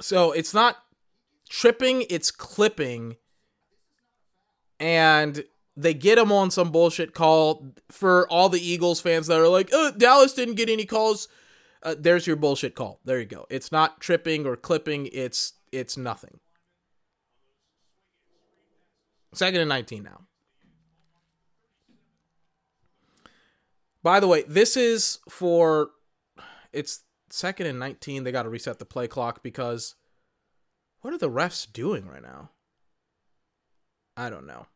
[0.00, 0.76] So it's not
[1.48, 3.16] tripping, it's clipping.
[4.78, 5.44] And
[5.76, 9.70] they get him on some bullshit call for all the Eagles fans that are like,
[9.72, 11.28] oh, Dallas didn't get any calls.
[11.82, 13.00] Uh, there's your bullshit call.
[13.04, 13.46] There you go.
[13.50, 15.08] It's not tripping or clipping.
[15.12, 16.40] It's it's nothing.
[19.34, 20.22] Second and 19 now.
[24.02, 25.90] By the way, this is for
[26.72, 27.02] it's
[27.36, 28.24] second and 19.
[28.24, 29.94] They got to reset the play clock because
[31.00, 32.50] what are the refs doing right now?
[34.16, 34.66] I don't know.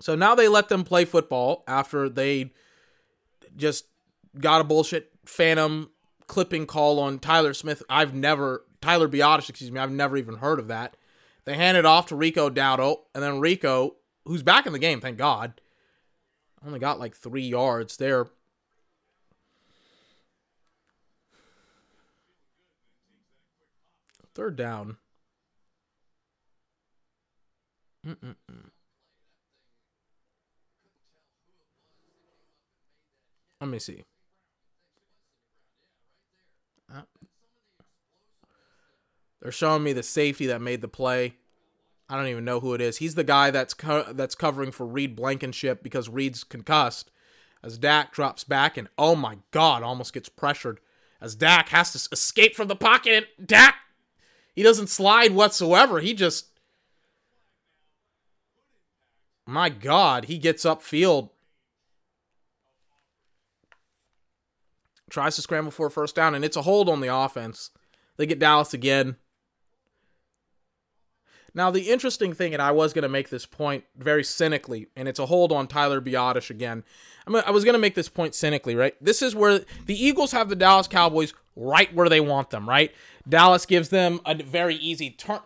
[0.00, 2.52] So now they let them play football after they
[3.56, 3.86] just
[4.38, 5.90] got a bullshit phantom
[6.26, 7.82] clipping call on Tyler Smith.
[7.88, 10.96] I've never Tyler Biadasz, excuse me, I've never even heard of that.
[11.46, 15.00] They hand it off to Rico Dowdle, and then Rico, who's back in the game,
[15.00, 15.60] thank God,
[16.66, 18.26] only got like three yards there.
[24.34, 24.96] Third down.
[28.06, 28.70] Mm-mm-mm.
[33.60, 34.04] Let me see.
[36.92, 37.02] Uh,
[39.40, 41.36] they're showing me the safety that made the play.
[42.08, 42.98] I don't even know who it is.
[42.98, 47.10] He's the guy that's co- that's covering for Reed Blankenship because Reed's concussed.
[47.62, 50.80] As Dak drops back and oh my god, almost gets pressured.
[51.22, 53.76] As Dak has to escape from the pocket and Dak
[54.54, 56.00] he doesn't slide whatsoever.
[56.00, 56.46] He just
[59.46, 61.30] my god, he gets upfield.
[65.10, 67.70] Tries to scramble for a first down and it's a hold on the offense.
[68.16, 69.16] They get Dallas again.
[71.56, 75.06] Now, the interesting thing, and I was going to make this point very cynically, and
[75.06, 76.82] it's a hold on Tyler Biadasz again.
[77.28, 78.96] I, mean, I was going to make this point cynically, right?
[79.00, 82.92] This is where the Eagles have the Dallas Cowboys right where they want them, right?
[83.28, 85.40] Dallas gives them a very easy turn.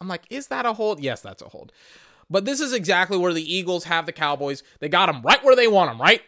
[0.00, 1.00] I'm like, is that a hold?
[1.00, 1.72] Yes, that's a hold.
[2.28, 4.62] But this is exactly where the Eagles have the Cowboys.
[4.80, 6.22] They got them right where they want them, right?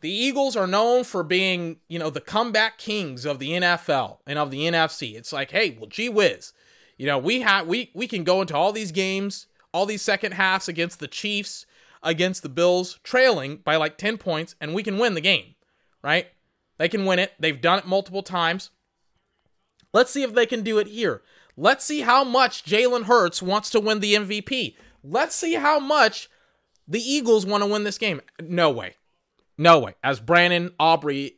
[0.00, 4.38] The Eagles are known for being, you know, the comeback kings of the NFL and
[4.38, 5.14] of the NFC.
[5.14, 6.52] It's like, hey, well, gee whiz,
[6.98, 10.32] you know, we have we we can go into all these games, all these second
[10.32, 11.66] halves against the Chiefs,
[12.02, 15.54] against the Bills, trailing by like ten points, and we can win the game,
[16.02, 16.28] right?
[16.78, 17.32] They can win it.
[17.38, 18.70] They've done it multiple times.
[19.92, 21.22] Let's see if they can do it here.
[21.56, 24.74] Let's see how much Jalen Hurts wants to win the MVP.
[25.04, 26.28] Let's see how much
[26.88, 28.20] the Eagles want to win this game.
[28.40, 28.96] No way.
[29.58, 29.94] No way.
[30.02, 31.36] As Brandon Aubrey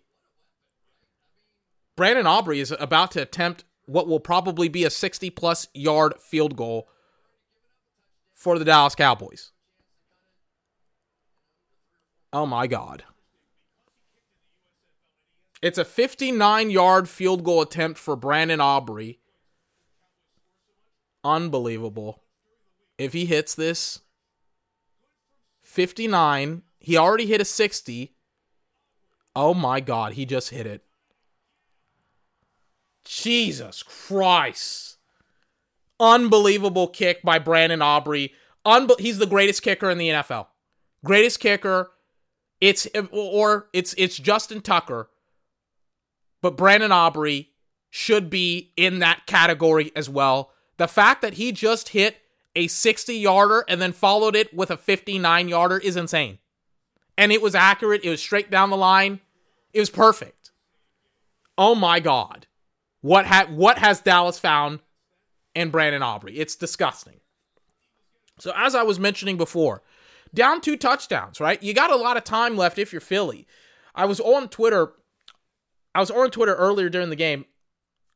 [1.96, 6.56] Brandon Aubrey is about to attempt what will probably be a 60 plus yard field
[6.56, 6.88] goal
[8.34, 9.52] for the Dallas Cowboys.
[12.34, 13.04] Oh my god.
[15.62, 19.20] It's a 59 yard field goal attempt for Brandon Aubrey.
[21.22, 22.24] Unbelievable.
[22.98, 24.00] If he hits this
[25.62, 28.16] 59, he already hit a 60.
[29.36, 30.84] Oh my god, he just hit it.
[33.04, 34.98] Jesus Christ.
[36.00, 38.32] Unbelievable kick by Brandon Aubrey.
[38.66, 40.48] Unbe- he's the greatest kicker in the NFL.
[41.04, 41.90] Greatest kicker.
[42.60, 45.10] It's or it's it's Justin Tucker.
[46.40, 47.50] But Brandon Aubrey
[47.90, 50.50] should be in that category as well.
[50.76, 52.18] The fact that he just hit
[52.56, 56.38] a 60 yarder and then followed it with a 59 yarder is insane.
[57.16, 58.04] And it was accurate.
[58.04, 59.20] It was straight down the line.
[59.72, 60.50] It was perfect.
[61.56, 62.46] Oh my God.
[63.00, 64.80] What, ha- what has Dallas found
[65.54, 66.38] in Brandon Aubrey?
[66.38, 67.20] It's disgusting.
[68.38, 69.82] So, as I was mentioning before,
[70.34, 71.62] down two touchdowns, right?
[71.62, 73.46] You got a lot of time left if you're Philly.
[73.94, 74.92] I was on Twitter.
[75.94, 77.44] I was on Twitter earlier during the game.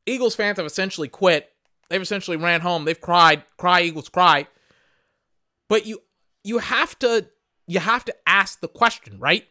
[0.05, 1.49] Eagles fans have essentially quit.
[1.89, 2.85] They've essentially ran home.
[2.85, 4.47] They've cried, cry Eagles cry.
[5.67, 6.01] But you
[6.43, 7.27] you have to
[7.67, 9.45] you have to ask the question, right?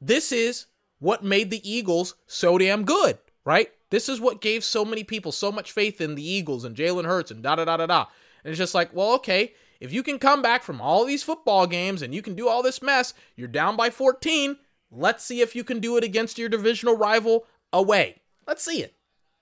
[0.00, 0.66] This is
[0.98, 3.70] what made the Eagles so damn good, right?
[3.90, 7.06] This is what gave so many people so much faith in the Eagles and Jalen
[7.06, 8.06] Hurts and da da da da da.
[8.44, 11.66] And it's just like, well, okay, if you can come back from all these football
[11.66, 14.56] games and you can do all this mess, you're down by 14.
[14.90, 18.22] Let's see if you can do it against your divisional rival away.
[18.46, 18.94] Let's see it.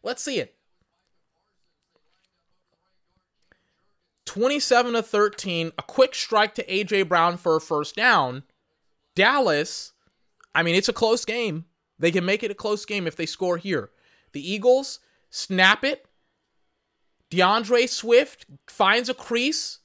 [0.03, 0.55] Let's see it.
[4.27, 8.43] 27 to 13, a quick strike to AJ Brown for a first down.
[9.15, 9.93] Dallas,
[10.55, 11.65] I mean, it's a close game.
[11.99, 13.91] They can make it a close game if they score here.
[14.33, 14.99] The Eagles
[15.31, 16.07] snap it.
[17.31, 19.79] D'Andre Swift finds a crease.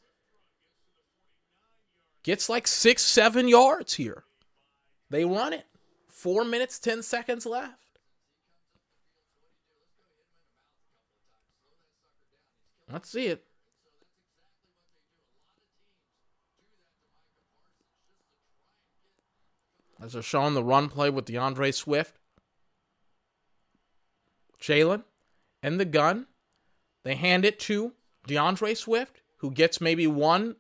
[2.24, 4.24] Gets like six, seven yards here.
[5.10, 5.66] They run it.
[6.08, 7.82] Four minutes, 10 seconds left.
[12.92, 13.44] Let's see it.
[20.02, 22.16] As they're showing the run play with D'Andre Swift.
[24.60, 25.04] Jalen
[25.64, 26.28] and the gun.
[27.04, 27.94] They hand it to
[28.28, 30.56] D'Andre Swift, who gets maybe one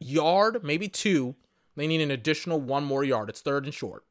[0.00, 1.34] yard, maybe two.
[1.76, 3.28] They need an additional one more yard.
[3.28, 4.04] It's third and short.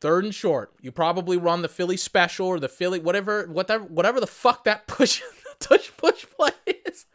[0.00, 0.72] Third and short.
[0.80, 4.86] You probably run the Philly special or the Philly whatever whatever whatever the fuck that
[4.86, 5.20] push
[5.60, 6.50] push push play
[6.86, 7.06] is.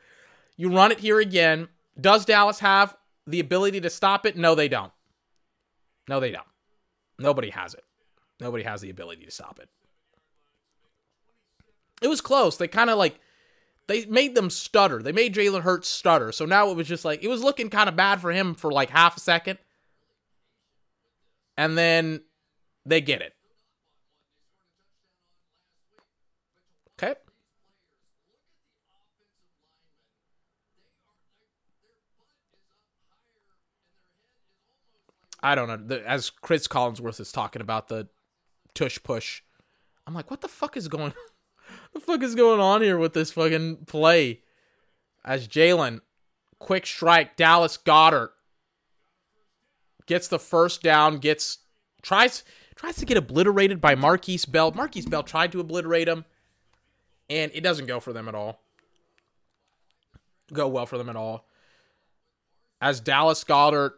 [0.56, 1.68] You run it here again.
[2.00, 2.96] Does Dallas have
[3.26, 4.38] the ability to stop it?
[4.38, 4.92] No, they don't.
[6.08, 6.46] No, they don't.
[7.18, 7.84] Nobody has it.
[8.40, 9.70] Nobody has the ability to stop it.
[12.02, 12.58] It was close.
[12.58, 13.20] They kind of like
[13.88, 15.02] they made them stutter.
[15.02, 16.32] They made Jalen Hurts stutter.
[16.32, 18.72] So now it was just like it was looking kind of bad for him for
[18.72, 19.60] like half a second.
[21.58, 22.22] And then
[22.86, 23.34] they get it.
[26.98, 27.16] Okay.
[35.44, 35.98] I don't know.
[35.98, 38.08] As Cris Collinsworth is talking about the
[38.74, 39.44] tush push,
[40.08, 41.14] I'm like, what the fuck is going?
[41.96, 44.42] The fuck is going on here with this fucking play?
[45.24, 46.02] As Jalen,
[46.60, 48.32] quick strike, Dallas Goedert
[50.06, 51.60] gets the first down, gets
[52.02, 52.44] tries
[52.76, 54.74] tries to get obliterated by Markquese Bell.
[54.74, 56.26] Markquese Bell tried to obliterate him,
[57.30, 58.60] and it doesn't go for them at all.
[60.52, 61.48] Go well for them at all.
[62.82, 63.94] As Dallas Goedert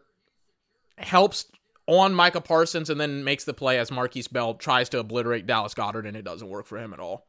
[0.98, 1.46] helps
[1.88, 5.74] on Micah Parsons and then makes the play as Markquese Bell tries to obliterate Dallas
[5.74, 7.27] Goedert, and it doesn't work for him at all.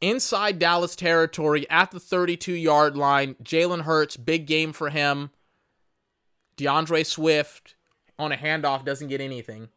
[0.00, 5.30] Inside Dallas territory at the 32 yard line, Jalen Hurts, big game for him.
[6.56, 7.74] D'Andre Swift
[8.18, 9.68] on a handoff doesn't get anything.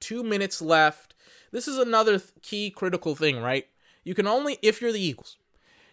[0.00, 1.14] Two minutes left.
[1.50, 3.66] This is another th- key critical thing, right?
[4.04, 5.36] You can only, if you're the Eagles,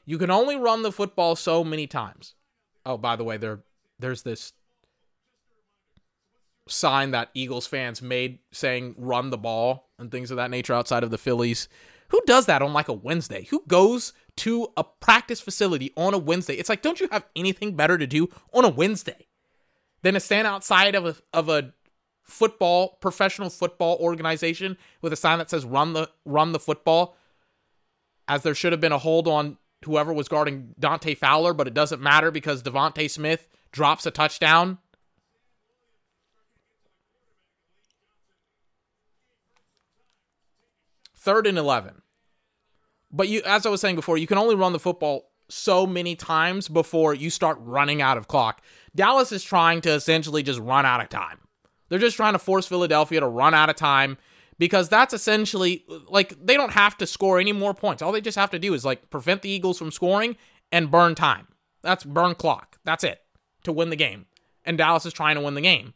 [0.06, 2.36] you can only run the football so many times.
[2.86, 3.62] Oh, by the way, there
[4.00, 4.54] there's this
[6.68, 11.04] sign that Eagles fans made saying run the ball and things of that nature outside
[11.04, 11.68] of the Phillies.
[12.10, 13.46] Who does that on like a Wednesday?
[13.50, 16.56] Who goes to a practice facility on a Wednesday?
[16.56, 19.28] It's like, don't you have anything better to do on a Wednesday
[20.02, 21.74] than to stand outside of a of a
[22.24, 27.18] football professional football organization with a sign that says run the run the football?
[28.28, 31.74] As there should have been a hold on whoever was guarding Dante Fowler, but it
[31.74, 34.78] doesn't matter because DeVonta Smith drops a touchdown.
[41.24, 42.02] Third and 11.
[43.10, 46.18] But you as I was saying before, you can only run the football so many
[46.18, 48.62] times before you start running out of clock.
[48.94, 51.40] Dallas is trying to essentially just run out of time.
[51.88, 54.18] They're just trying to force Philadelphia to run out of time
[54.58, 58.02] because that's essentially like they don't have to score any more points.
[58.02, 60.36] All they just have to do is like prevent the Eagles from scoring
[60.74, 61.48] and burn time.
[61.84, 62.80] That's burn clock.
[62.84, 63.22] That's it
[63.64, 64.26] to win the game.
[64.66, 65.94] And Dallas is trying to win the game.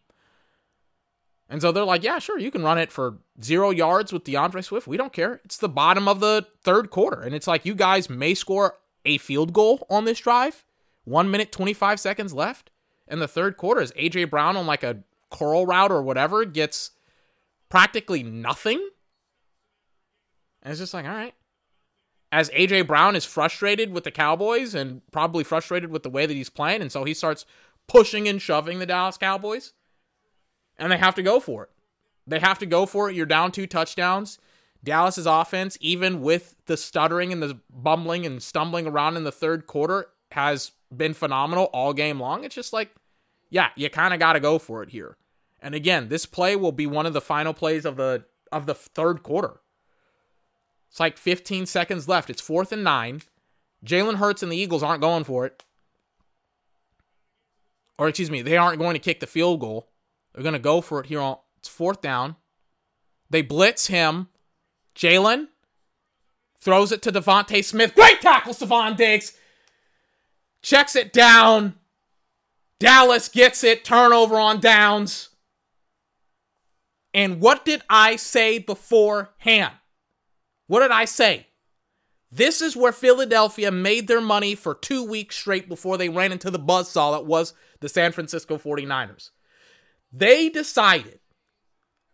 [1.49, 4.61] And so they're like, yeah, sure, you can run it for zero yards with D'Andre
[4.61, 4.87] Swift.
[4.87, 5.39] We don't care.
[5.45, 7.21] It's the bottom of the third quarter.
[7.21, 8.75] And it's like, you guys may score
[9.05, 10.65] a field goal on this drive.
[11.05, 12.69] One minute, 25 seconds left.
[13.07, 16.91] And the third quarter is AJ Brown on like a curl route or whatever gets
[17.69, 18.89] practically nothing.
[20.61, 21.33] And it's just like, all right.
[22.29, 26.33] As AJ Brown is frustrated with the Cowboys and probably frustrated with the way that
[26.33, 26.81] he's playing.
[26.81, 27.45] And so he starts
[27.87, 29.71] pushing and shoving the Dallas Cowboys
[30.77, 31.69] and they have to go for it.
[32.25, 33.15] They have to go for it.
[33.15, 34.37] You're down two touchdowns.
[34.83, 39.65] Dallas's offense, even with the stuttering and the bumbling and stumbling around in the third
[39.65, 42.43] quarter, has been phenomenal all game long.
[42.43, 42.93] It's just like,
[43.49, 45.17] yeah, you kind of got to go for it here.
[45.59, 48.75] And again, this play will be one of the final plays of the of the
[48.75, 49.61] third quarter.
[50.89, 52.29] It's like 15 seconds left.
[52.29, 53.21] It's fourth and nine.
[53.85, 55.63] Jalen Hurts and the Eagles aren't going for it.
[57.99, 59.89] Or excuse me, they aren't going to kick the field goal.
[60.37, 62.35] They're going to go for it here on it's fourth down.
[63.31, 64.27] They blitz him.
[64.95, 65.47] Jalen
[66.61, 67.95] throws it to DeVonta Smith.
[67.95, 69.33] Great tackle, Stephon Diggs.
[70.61, 71.73] Checks it down.
[72.79, 73.83] Dallas gets it.
[73.83, 75.29] Turnover on downs.
[77.15, 79.73] And what did I say beforehand?
[80.67, 81.47] What did I say?
[82.31, 86.51] This is where Philadelphia made their money for two weeks straight before they ran into
[86.51, 89.31] the buzzsaw that was the San Francisco 49ers.
[90.11, 91.19] They decided,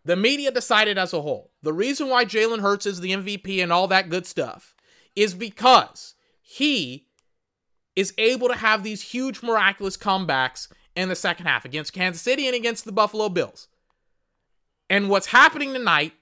[0.04, 3.72] the media decided as a whole, the reason why Jalen Hurts is the MVP and
[3.72, 4.74] all that good stuff
[5.16, 7.06] is because he
[7.96, 12.46] is able to have these huge, miraculous comebacks in the second half against Kansas City
[12.46, 13.68] and against the Buffalo Bills.
[14.90, 16.12] And what's happening tonight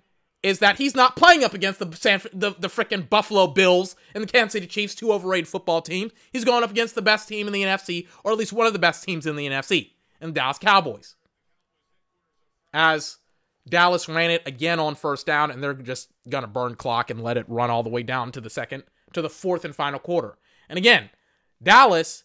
[0.43, 4.23] is that he's not playing up against the San, the, the freaking Buffalo Bills and
[4.23, 6.13] the Kansas City Chiefs, two overrated football teams.
[6.33, 8.73] He's going up against the best team in the NFC, or at least one of
[8.73, 11.15] the best teams in the NFC, and the Dallas Cowboys.
[12.73, 13.19] As
[13.69, 17.37] Dallas ran it again on first down, and they're just gonna burn clock and let
[17.37, 20.39] it run all the way down to the second, to the fourth and final quarter.
[20.69, 21.11] And again,
[21.63, 22.25] Dallas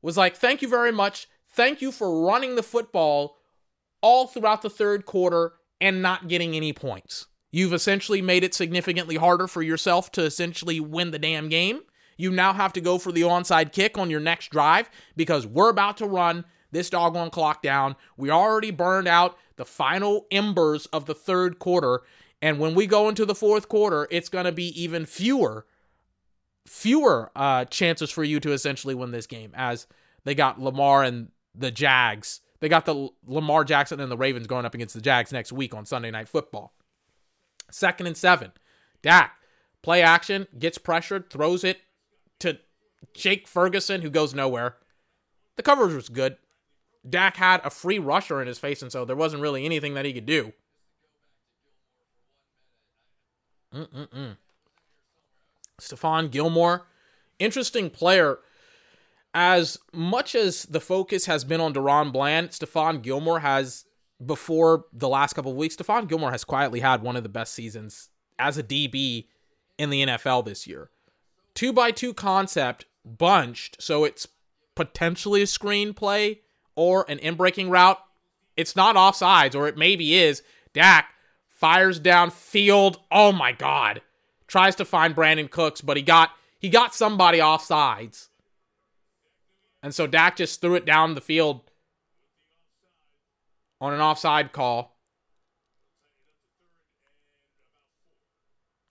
[0.00, 1.28] was like, "Thank you very much.
[1.50, 3.36] Thank you for running the football
[4.00, 7.26] all throughout the third quarter and not getting any points.
[7.50, 11.80] You've essentially made it significantly harder for yourself to essentially win the damn game.
[12.16, 15.68] You now have to go for the onside kick on your next drive because we're
[15.68, 17.96] about to run this doggone clock down.
[18.16, 22.02] We already burned out the final embers of the third quarter.
[22.40, 25.66] And when we go into the fourth quarter, it's going to be even fewer,
[26.66, 29.86] fewer uh, chances for you to essentially win this game as
[30.24, 32.40] they got Lamar and the Jags.
[32.60, 35.74] They got the Lamar Jackson and the Ravens going up against the Jags next week
[35.74, 36.74] on Sunday Night Football.
[37.70, 38.52] Second and seven.
[39.02, 39.32] Dak,
[39.82, 41.80] play action, gets pressured, throws it
[42.38, 42.58] to
[43.14, 44.76] Jake Ferguson, who goes nowhere.
[45.56, 46.36] the coverage was good.
[47.08, 50.04] Dak had a free rusher in his face, and so there wasn't really anything that
[50.04, 50.52] he could do.
[53.74, 54.36] Mm-mm-mm.
[55.80, 56.86] Stephon Gilmore,
[57.38, 58.38] interesting player.
[59.34, 63.86] As much as the focus has been on DaRon Bland, Stephon Gilmore has,
[64.24, 67.54] before the last couple of weeks, Stephon Gilmore has quietly had one of the best
[67.54, 69.26] seasons as a DB
[69.78, 70.90] in the NFL this year.
[71.54, 74.28] Two by two concept bunched, so it's
[74.74, 76.38] potentially a screenplay
[76.74, 77.98] or an in breaking route.
[78.56, 80.42] It's not offsides, or it maybe is.
[80.72, 81.12] Dak
[81.48, 82.96] fires downfield.
[83.10, 84.02] Oh my god.
[84.46, 88.28] Tries to find Brandin Cooks, but he got he got somebody offsides.
[89.82, 91.62] And so Dak just threw it down the field
[93.80, 94.96] on an offside call.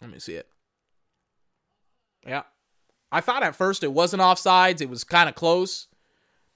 [0.02, 0.48] Let me see it.
[2.26, 2.44] Yeah.
[3.12, 4.82] I thought at first it wasn't offsides.
[4.82, 5.88] It was kind of close,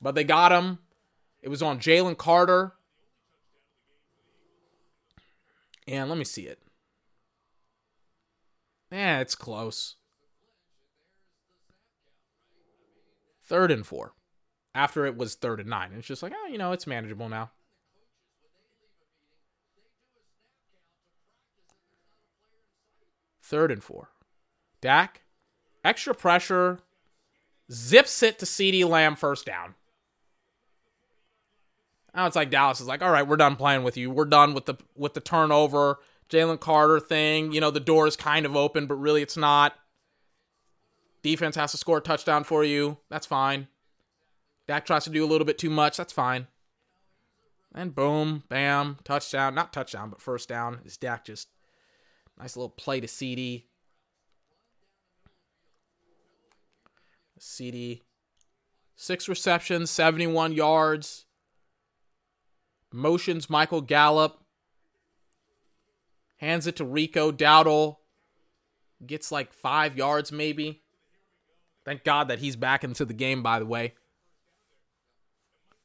[0.01, 0.79] but they got him.
[1.45, 2.73] It was on Jalen Carter.
[5.87, 6.59] And let me see it.
[8.91, 9.95] Yeah, it's close.
[13.43, 14.13] Third and four.
[14.73, 15.91] After it was third and nine.
[15.95, 17.51] It's just like, oh, you know, it's manageable now.
[23.43, 24.09] Third and four.
[24.81, 25.21] Dak,
[25.83, 26.79] extra pressure,
[27.71, 29.75] zips it to CeeDee Lamb first down.
[32.15, 34.09] Now it's like Dallas is like, all right, we're done playing with you.
[34.09, 37.51] We're done with the with the turnover, Jalen Carter thing.
[37.51, 39.75] You know, the door is kind of open, but really it's not.
[41.21, 42.97] Defense has to score a touchdown for you.
[43.09, 43.67] That's fine.
[44.67, 45.97] Dak tries to do a little bit too much.
[45.97, 46.47] That's fine.
[47.73, 49.53] And boom, bam, touchdown.
[49.53, 50.79] Not touchdown, but first down.
[50.85, 51.49] Is Dak just
[52.39, 53.63] nice little play to CeeDee.
[57.39, 58.01] CeeDee.
[58.95, 61.24] Six receptions, 71 yards.
[62.95, 64.39] Motions Michael Gallup.
[66.37, 67.97] Hands it to Rico Dowdle.
[69.05, 70.81] Gets like five yards, maybe.
[71.83, 73.93] Thank God that he's back into the game, by the way.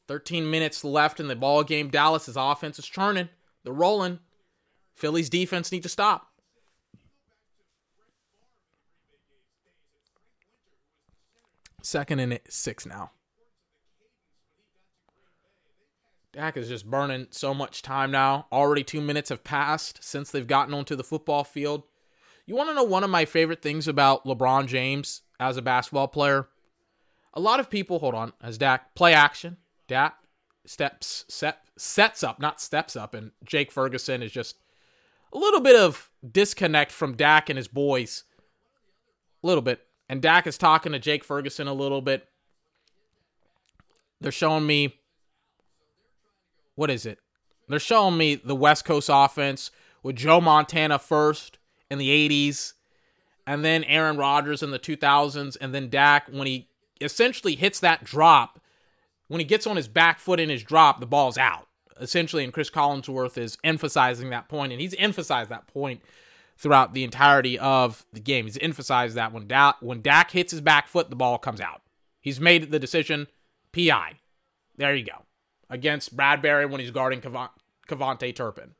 [0.08, 1.90] 13 minutes left in the ball game.
[1.90, 3.28] Dallas's offense is churning.
[3.64, 4.20] They're rolling.
[4.94, 6.28] Philly's defense need to stop.
[11.82, 13.10] Second and six now.
[16.32, 18.46] Dak is just burning so much time now.
[18.52, 21.82] Already two minutes have passed since they've gotten onto the football field.
[22.46, 26.08] You want to know one of my favorite things about LeBron James as a basketball
[26.08, 26.48] player?
[27.34, 29.56] A lot of people, hold on, as Dak play action.
[29.88, 30.16] Dak
[30.64, 34.56] steps set sets up, not steps up, and Jake Ferguson is just
[35.32, 38.24] a little bit of disconnect from Dak and his boys.
[39.42, 39.86] A little bit.
[40.08, 42.28] And Dak is talking to Jake Ferguson a little bit.
[44.20, 44.99] They're showing me
[46.74, 47.18] what is it?
[47.68, 49.70] They're showing me the West Coast offense
[50.02, 51.58] with Joe Montana first
[51.90, 52.72] in the 80s,
[53.46, 56.68] and then Aaron Rodgers in the 2000s, and then Dak when he
[57.00, 58.60] essentially hits that drop.
[59.28, 61.68] When he gets on his back foot in his drop, the ball's out.
[62.00, 66.00] Essentially, and Cris Collinsworth is emphasizing that point, and he's emphasized that point
[66.56, 68.46] throughout the entirety of the game.
[68.46, 71.82] He's emphasized that when Dak, when Dak hits his back foot, the ball comes out.
[72.20, 73.28] He's made the decision.
[73.72, 74.18] PI.
[74.76, 75.24] There you go.
[75.70, 77.50] Against Bradberry when he's guarding Kav-
[77.88, 78.74] KaVontae Turpin.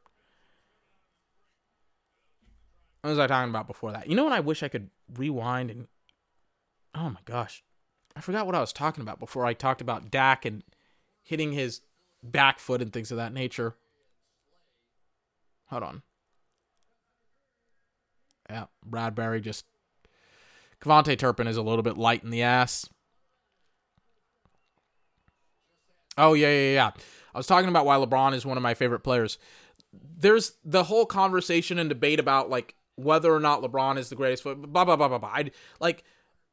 [3.00, 4.08] What was I talking about before that?
[4.08, 5.86] You know what I wish I could rewind and
[6.94, 7.62] oh my gosh.
[8.16, 10.62] I forgot what I was talking about before I talked about Dak and
[11.22, 11.80] hitting his
[12.22, 13.76] back foot and things of that nature.
[15.66, 16.02] Hold on.
[18.50, 19.64] Yeah, Bradberry just
[20.82, 22.88] KaVontae Turpin is a little bit light in the ass.
[26.20, 26.90] Oh yeah, yeah, yeah.
[27.34, 29.38] I was talking about why LeBron is one of my favorite players.
[29.92, 34.44] There's the whole conversation and debate about like whether or not LeBron is the greatest.
[34.44, 35.28] Blah blah blah blah blah.
[35.32, 36.05] I, like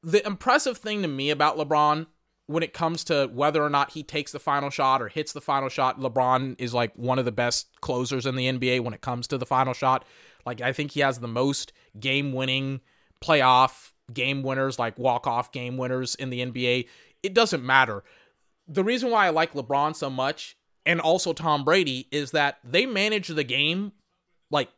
[0.02, 2.08] the impressive thing to me about LeBron
[2.48, 5.42] when it comes to whether or not he takes the final shot or hits the
[5.42, 9.02] final shot, LeBron is like one of the best closers in the NBA when it
[9.02, 10.06] comes to the final shot.
[10.46, 12.80] Like I think he has the most game-winning
[13.22, 16.88] playoff game winners, like walk-off game winners in the NBA.
[17.22, 18.06] It doesn't matter.
[18.68, 22.86] The reason why I like LeBron so much and also Tom Brady is that they
[22.86, 23.92] manage the game
[24.50, 24.70] like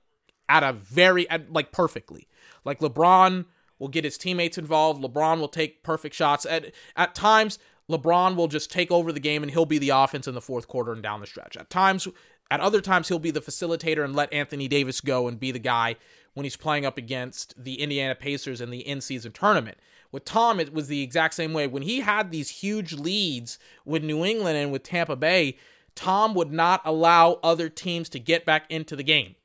[0.48, 2.28] at a very at, like perfectly.
[2.66, 3.46] Like LeBron
[3.78, 5.02] will get his teammates involved.
[5.02, 6.46] LeBron will take perfect shots.
[6.46, 7.60] At at times,
[7.90, 10.68] LeBron will just take over the game and he'll be the offense in the fourth
[10.68, 11.58] quarter and down the stretch.
[11.58, 12.08] At times,
[12.52, 15.60] at other times, he'll be the facilitator and let Anthony Davis go and be the
[15.60, 15.96] guy
[16.34, 19.78] when he's playing up against the Indiana Pacers in the in-season tournament.
[20.12, 21.68] With Tom, it was the exact same way.
[21.68, 25.58] When he had these huge leads with New England and with Tampa Bay,
[25.94, 29.36] Tom would not allow other teams to get back into the game.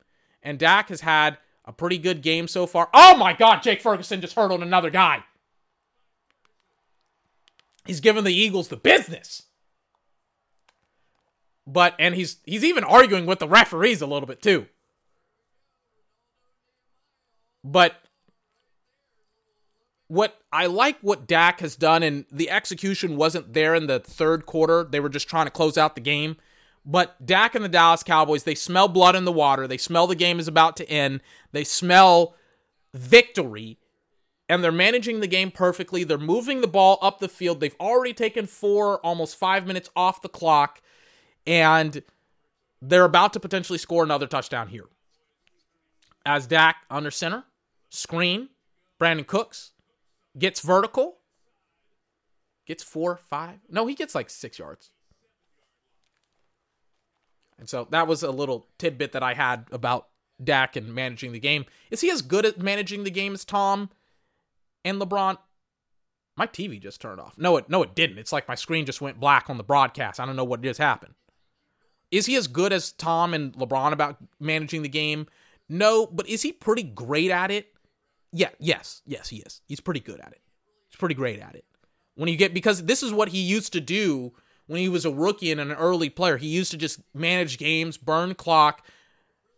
[0.41, 2.89] And Dak has had a pretty good game so far.
[2.93, 5.23] Oh my God, Jake Ferguson just hurdled another guy.
[7.85, 9.43] He's given the Eagles the business.
[11.67, 14.67] But and he's he's even arguing with the referees a little bit too.
[17.63, 17.95] But
[20.07, 24.45] what I like what Dak has done, and the execution wasn't there in the third
[24.45, 24.85] quarter.
[24.85, 26.37] They were just trying to close out the game.
[26.85, 29.67] But Dak and the Dallas Cowboys, they smell blood in the water.
[29.67, 31.19] They smell the game is about to end.
[31.51, 32.35] They smell
[32.93, 33.79] victory.
[34.47, 36.05] And they're managing the game perfectly.
[36.05, 37.59] They're moving the ball up the field.
[37.59, 40.81] They've already taken four, almost five minutes off the clock.
[41.45, 42.01] And
[42.81, 44.85] they're about to potentially score another touchdown here.
[46.25, 47.43] As Dak under center,
[47.89, 48.47] screen,
[49.01, 49.73] Brandin Cooks
[50.37, 51.17] gets vertical,
[52.65, 53.59] gets four, five.
[53.69, 54.91] No, he gets like six yards.
[57.57, 60.07] And so that was a little tidbit that I had about
[60.43, 61.65] Dak and managing the game.
[61.89, 63.89] Is he as good at managing the game as Tom
[64.83, 65.37] and LeBron?
[66.35, 67.37] My TV just turned off.
[67.37, 68.17] No, it no, it didn't.
[68.17, 70.19] It's like my screen just went black on the broadcast.
[70.19, 71.13] I don't know what just happened.
[72.11, 75.27] Is he as good as Tom and LeBron about managing the game?
[75.69, 77.74] No, but is he pretty great at it?
[78.37, 79.61] Yeah, yes, yes, he is.
[79.65, 80.41] He's pretty good at it.
[80.89, 81.63] He's pretty great at it.
[82.15, 84.33] When you get because this is what he used to do
[84.67, 86.35] when he was a rookie and an early player.
[86.35, 88.85] He used to just manage games, burn clock,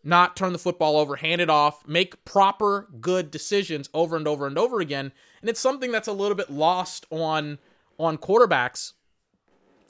[0.03, 4.45] not turn the football over, hand it off, make proper good decisions over and over
[4.45, 5.11] and over again.
[5.41, 7.57] And it's something that's a little bit lost on
[7.97, 8.93] on quarterbacks.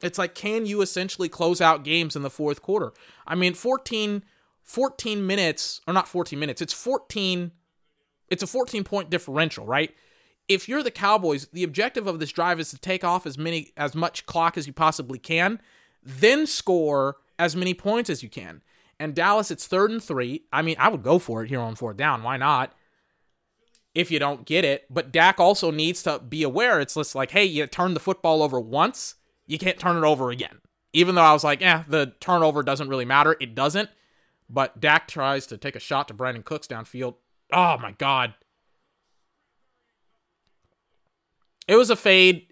[0.01, 2.93] It's like can you essentially close out games in the fourth quarter?
[3.25, 4.23] I mean, 14
[4.63, 6.61] 14 minutes or not 14 minutes.
[6.61, 7.51] It's 14
[8.29, 9.93] it's a 14 point differential, right?
[10.47, 13.71] If you're the Cowboys, the objective of this drive is to take off as many
[13.75, 15.59] as much clock as you possibly can,
[16.03, 18.61] then score as many points as you can.
[18.99, 20.43] And Dallas, it's third and three.
[20.51, 22.23] I mean, I would go for it here on fourth down.
[22.23, 22.73] Why not?
[23.93, 26.79] If you don't get it, but Dak also needs to be aware.
[26.79, 29.15] It's just like, hey, you turn the football over once,
[29.47, 30.59] you can't turn it over again.
[30.93, 33.35] Even though I was like, eh, the turnover doesn't really matter.
[33.39, 33.89] It doesn't.
[34.49, 37.15] But Dak tries to take a shot to Brandin Cooks downfield.
[37.51, 38.33] Oh my god.
[41.67, 42.47] It was a fade.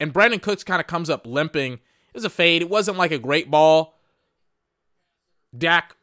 [0.00, 1.74] And Brandin Cooks kind of comes up limping.
[1.74, 2.62] It was a fade.
[2.62, 3.98] It wasn't like a great ball.
[5.56, 5.96] Dak.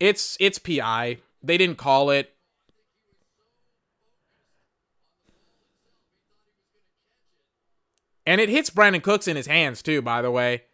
[0.00, 1.18] It's it's PI.
[1.42, 2.34] They didn't call it.
[8.26, 10.64] And it hits Brandin Cooks in his hands too, by the way.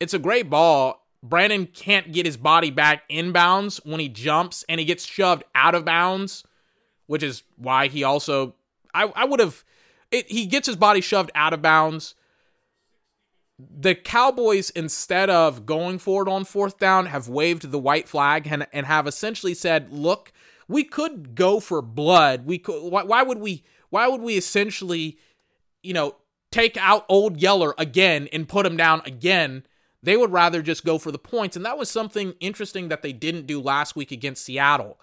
[0.00, 1.03] It's a great ball.
[1.26, 5.74] Brandin can't get his body back inbounds when he jumps and he gets shoved out
[5.74, 6.44] of bounds,
[7.06, 8.54] which is why he also
[8.92, 9.64] I, I would have
[10.10, 12.14] it, he gets his body shoved out of bounds.
[13.58, 18.48] The Cowboys, instead of going for it on fourth down, have waved the white flag
[18.50, 20.32] and, and have essentially said, look,
[20.66, 22.46] we could go for blood.
[22.46, 25.18] We could why, why would we why would we essentially,
[25.82, 26.16] you know,
[26.50, 29.64] take out old Yeller again and put him down again?
[30.04, 31.56] They would rather just go for the points.
[31.56, 35.00] And that was something interesting that they didn't do last week against Seattle.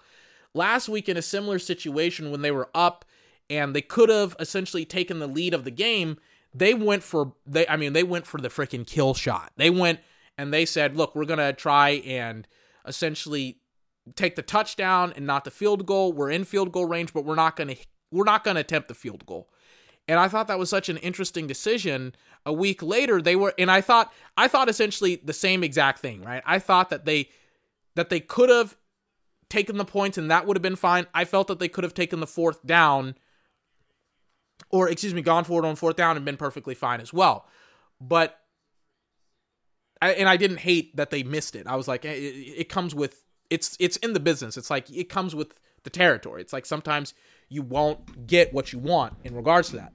[0.54, 3.04] Last week, in a similar situation, when they were up
[3.50, 6.18] and they could have essentially taken the lead of the game,
[6.54, 9.52] they went for they I mean, they went for the freaking kill shot.
[9.56, 10.00] They went
[10.38, 12.46] and they said, look, we're gonna try and
[12.86, 13.58] essentially
[14.14, 16.12] take the touchdown and not the field goal.
[16.12, 17.76] We're in field goal range, but we're not gonna
[18.12, 19.48] we're not gonna attempt the field goal.
[20.12, 22.14] And I thought that was such an interesting decision.
[22.44, 26.22] A week later, they were, and I thought, I thought essentially the same exact thing,
[26.22, 26.42] right?
[26.44, 27.30] I thought that they,
[27.94, 28.76] that they could have
[29.48, 31.06] taken the points and that would have been fine.
[31.14, 33.14] I felt that they could have taken the fourth down,
[34.68, 37.48] or excuse me, gone forward on fourth down and been perfectly fine as well.
[37.98, 38.38] But,
[40.02, 41.66] I, and I didn't hate that they missed it.
[41.66, 44.58] I was like, eh, it, it comes with, it's, it's in the business.
[44.58, 46.42] It's like it comes with the territory.
[46.42, 47.14] It's like sometimes
[47.52, 49.92] you won't get what you want in regards to that.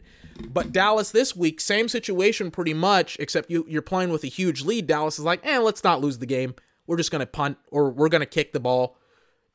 [0.49, 4.61] But Dallas this week, same situation pretty much, except you, you're playing with a huge
[4.61, 4.85] lead.
[4.85, 6.53] Dallas is like, eh, let's not lose the game.
[6.85, 8.97] We're just going to punt or we're going to kick the ball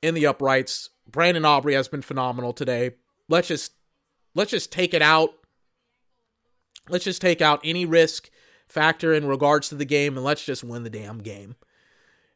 [0.02, 0.90] in the uprights.
[1.08, 2.92] Brandon Aubrey has been phenomenal today.
[3.28, 3.72] Let's just
[4.34, 5.30] let's just take it out.
[6.88, 8.30] Let's just take out any risk
[8.66, 11.54] factor in regards to the game and let's just win the damn game.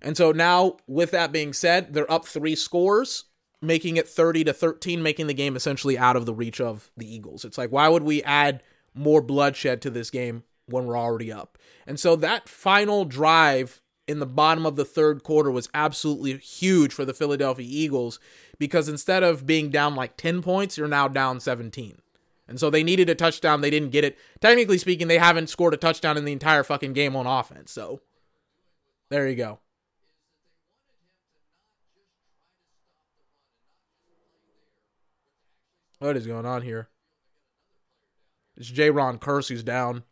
[0.00, 3.24] And so now, with that being said, they're up three scores
[3.62, 7.12] making it 30 to 13, making the game essentially out of the reach of the
[7.12, 7.44] Eagles.
[7.44, 8.62] It's like, why would we add
[8.94, 11.58] more bloodshed to this game when we're already up?
[11.86, 16.92] And so that final drive in the bottom of the third quarter was absolutely huge
[16.92, 18.20] for the Philadelphia Eagles
[18.58, 21.98] because instead of being down like 10 points, you're now down 17.
[22.48, 23.60] And so they needed a touchdown.
[23.60, 24.16] They didn't get it.
[24.40, 27.72] Technically speaking, they haven't scored a touchdown in the entire fucking game on offense.
[27.72, 28.00] So
[29.08, 29.58] there you go.
[35.98, 36.88] What is going on here?
[38.56, 40.04] It's Jayron Kearse who's down.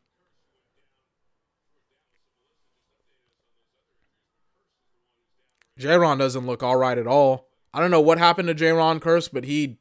[5.79, 7.49] Jayron doesn't look all right at all.
[7.73, 9.79] I don't know what happened to Jayron Kearse, but he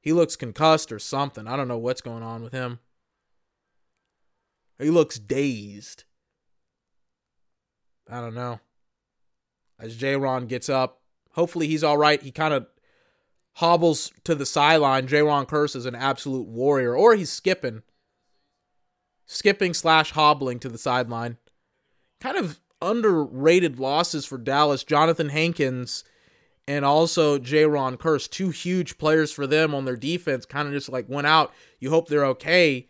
[0.00, 1.46] he looks concussed or something.
[1.46, 2.78] I don't know what's going on with him.
[4.78, 6.04] He looks dazed.
[8.08, 8.60] I don't know.
[9.78, 11.00] As Jayron gets up,
[11.32, 12.22] hopefully he's all right.
[12.22, 12.66] He kind of
[13.54, 15.06] hobbles to the sideline.
[15.06, 17.82] Jayron Kearse is an absolute warrior, or he's skipping,
[19.26, 21.36] skipping slash hobbling to the sideline.
[22.20, 24.84] Kind of underrated losses for Dallas.
[24.84, 26.04] Johnathan Hankins
[26.66, 30.88] and also Jayron Kearse, two huge players for them on their defense, kind of just
[30.88, 31.52] like went out.
[31.78, 32.86] You hope they're okay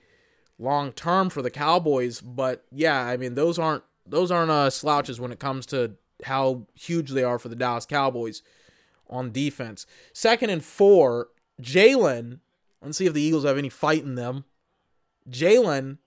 [0.58, 5.18] long term for the Cowboys, but yeah, I mean those aren't those aren't uh, slouches
[5.18, 5.92] when it comes to
[6.24, 8.42] how huge they are for the Dallas Cowboys
[9.10, 9.86] on defense.
[10.12, 11.28] Second and four,
[11.60, 12.40] Jalen.
[12.80, 14.44] Let's see if the Eagles have any fight in them.
[15.28, 15.98] Jalen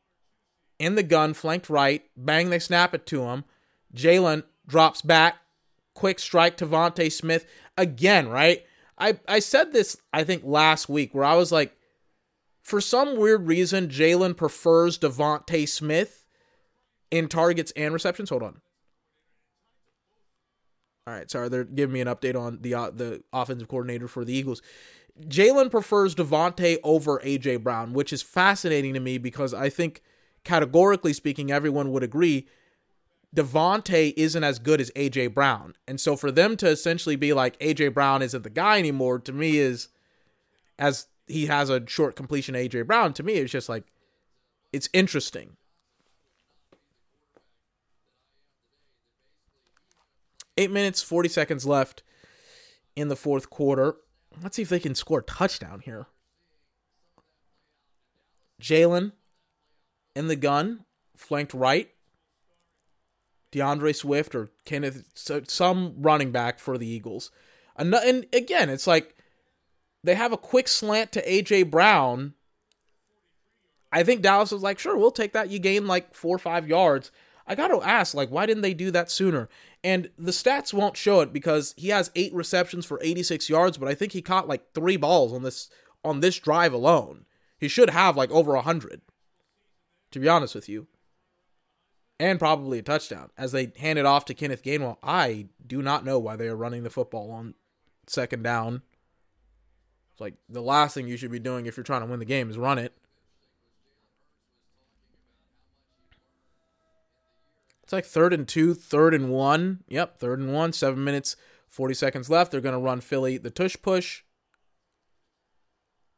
[0.79, 2.03] in the gun, flanked right.
[2.17, 3.43] Bang, they snap it to him.
[3.95, 5.35] Jalen drops back.
[5.93, 7.45] Quick strike to Vontae Smith.
[7.77, 8.65] Again, right?
[8.97, 11.75] I, I said this, I think, last week where I was like,
[12.63, 16.25] for some weird reason, Jalen prefers DeVonta Smith
[17.11, 18.29] in targets and receptions.
[18.29, 18.61] Hold on.
[21.05, 24.23] All right, sorry, they're giving me an update on the uh, the offensive coordinator for
[24.23, 24.61] the Eagles.
[25.21, 30.01] Jalen prefers DeVonta over AJ Brown, which is fascinating to me because I think
[30.43, 32.47] categorically speaking, everyone would agree
[33.35, 35.73] DeVonta isn't as good as AJ Brown.
[35.87, 39.33] And so for them to essentially be like AJ Brown isn't the guy anymore, to
[39.33, 39.89] me is
[40.77, 43.85] as he has a short completion AJ Brown, to me it's just like
[44.71, 45.57] it's interesting.
[50.57, 52.03] Eight minutes, 40 seconds left
[52.95, 53.95] in the fourth quarter.
[54.41, 56.07] Let's see if they can score a touchdown here.
[58.61, 59.13] Jalen
[60.15, 60.85] in the gun,
[61.15, 61.89] flanked right.
[63.51, 65.03] D'Andre Swift or Kenneth,
[65.47, 67.29] some running back for the Eagles.
[67.75, 67.93] And
[68.33, 69.15] again, it's like
[70.03, 72.33] they have a quick slant to AJ Brown.
[73.91, 75.51] I think Dallas was like, sure, we'll take that.
[75.51, 77.11] You gain like four or five yards.
[77.45, 79.49] I got to ask, like, why didn't they do that sooner?
[79.83, 83.89] And the stats won't show it because he has eight receptions for 86 yards, but
[83.89, 85.69] I think he caught like three balls on this
[86.03, 87.25] on this drive alone.
[87.57, 89.01] He should have like over 100,
[90.11, 90.87] to be honest with you.
[92.19, 94.97] And probably a touchdown as they hand it off to Kenneth Gainwell.
[95.03, 97.55] I do not know why they are running the football on
[98.07, 98.81] second down.
[100.13, 102.25] It's like the last thing you should be doing if you're trying to win the
[102.25, 102.95] game is run it.
[107.83, 109.83] It's like third and two, third and one.
[109.87, 111.35] Yep, third and one, seven minutes,
[111.67, 112.51] 40 seconds left.
[112.51, 114.23] They're going to run Philly the tush push.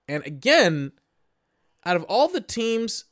[0.08, 0.92] And again,
[1.84, 3.06] out of all the teams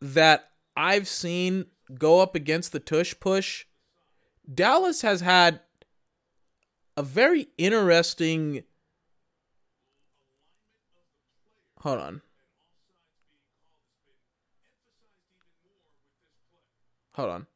[0.00, 1.66] that I've seen
[1.98, 3.66] go up against the tush push,
[4.52, 5.60] Dallas has had
[6.96, 8.62] a very interesting.
[11.80, 12.22] Hold on.
[17.12, 17.46] Hold on.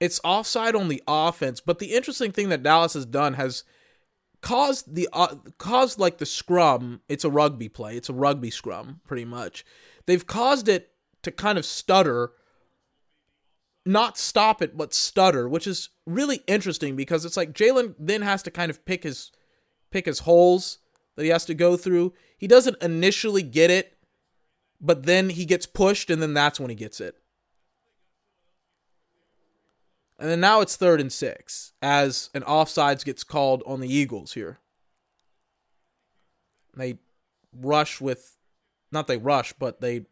[0.00, 3.64] It's offside on the offense, but the interesting thing that Dallas has done has
[4.40, 7.02] caused the uh, caused like the scrum.
[7.08, 7.96] It's a rugby play.
[7.96, 9.64] It's a rugby scrum, pretty much.
[10.06, 12.32] They've caused it to kind of stutter,
[13.84, 18.42] not stop it, but stutter, which is really interesting because it's like Jalen then has
[18.44, 19.30] to kind of pick his
[19.90, 20.78] pick his holes
[21.16, 22.14] that he has to go through.
[22.38, 23.98] He doesn't initially get it,
[24.80, 27.19] but then he gets pushed, and then that's when he gets it.
[30.20, 34.34] And then now it's third and six as an offsides gets called on the Eagles
[34.34, 34.58] here.
[36.76, 36.98] They
[37.58, 38.36] rush with,
[38.92, 40.04] not they rush, but they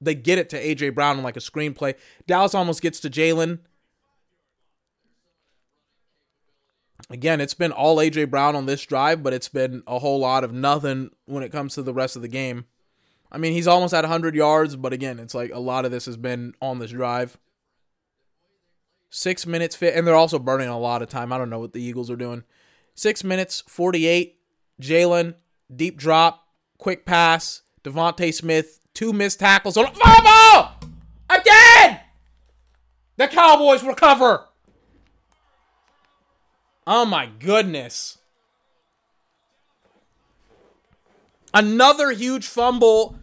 [0.00, 1.94] they get it to AJ Brown like a screenplay.
[2.26, 3.60] Dallas almost gets to Jalen.
[7.08, 10.42] Again, it's been all AJ Brown on this drive, but it's been a whole lot
[10.42, 12.66] of nothing when it comes to the rest of the game.
[13.30, 16.06] I mean, he's almost at 100 yards, but again, it's like a lot of this
[16.06, 17.38] has been on this drive.
[19.10, 21.32] Six minutes fit, and they're also burning a lot of time.
[21.32, 22.44] I don't know what the Eagles are doing.
[22.94, 24.38] Six minutes, 48.
[24.80, 25.34] Jalen,
[25.74, 27.62] deep drop, quick pass.
[27.84, 30.70] DeVonta Smith, two missed tackles on fumble!
[31.30, 32.00] Again!
[33.16, 34.46] The Cowboys recover.
[36.86, 38.18] Oh my goodness.
[41.54, 43.16] Another huge fumble.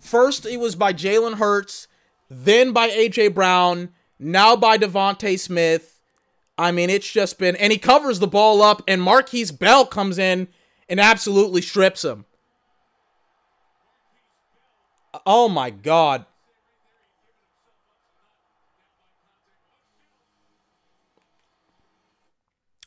[0.00, 1.88] First, it was by Jalen Hurts,
[2.28, 3.28] then by A.J.
[3.28, 6.00] Brown, now by DeVonta Smith.
[6.56, 10.18] I mean, it's just been, and he covers the ball up, and Markquese Bell comes
[10.18, 10.48] in
[10.88, 12.24] and absolutely strips him.
[15.24, 16.26] Oh my God.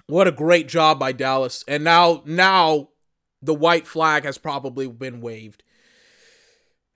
[0.07, 1.63] What a great job by Dallas.
[1.69, 2.89] And now now
[3.41, 5.63] the white flag has probably been waved.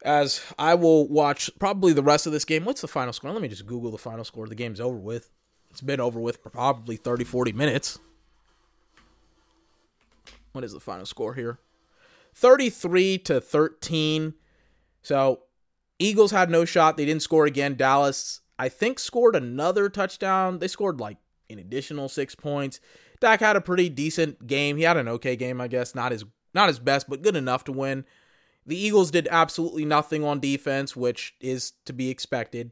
[0.06, 2.64] As I will watch probably the rest of this game.
[2.64, 3.32] What's the final score?
[3.32, 4.48] Let me just Google the final score.
[4.48, 5.32] The game's over with.
[5.72, 7.99] It's been over with probably 30, 40 minutes.
[10.52, 11.60] What is the final score here?
[12.36, 14.36] 33 to 13.
[15.02, 15.41] So
[15.98, 16.98] Eagles had no shot.
[16.98, 17.76] They didn't score again.
[17.76, 20.60] Dallas, I think, scored another touchdown.
[20.60, 21.18] They scored like
[21.49, 22.80] an additional six points.
[23.19, 24.77] Dak had a pretty decent game.
[24.77, 25.95] He had an okay game, I guess.
[25.95, 28.06] Not his not his best, but good enough to win.
[28.66, 32.72] The Eagles did absolutely nothing on defense, which is to be expected.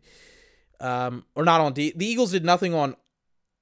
[0.80, 2.96] Um, or not on de- the Eagles did nothing on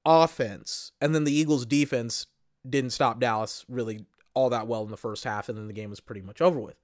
[0.05, 2.27] offense, and then the Eagles defense
[2.67, 5.89] didn't stop Dallas really all that well in the first half, and then the game
[5.89, 6.75] was pretty much over with.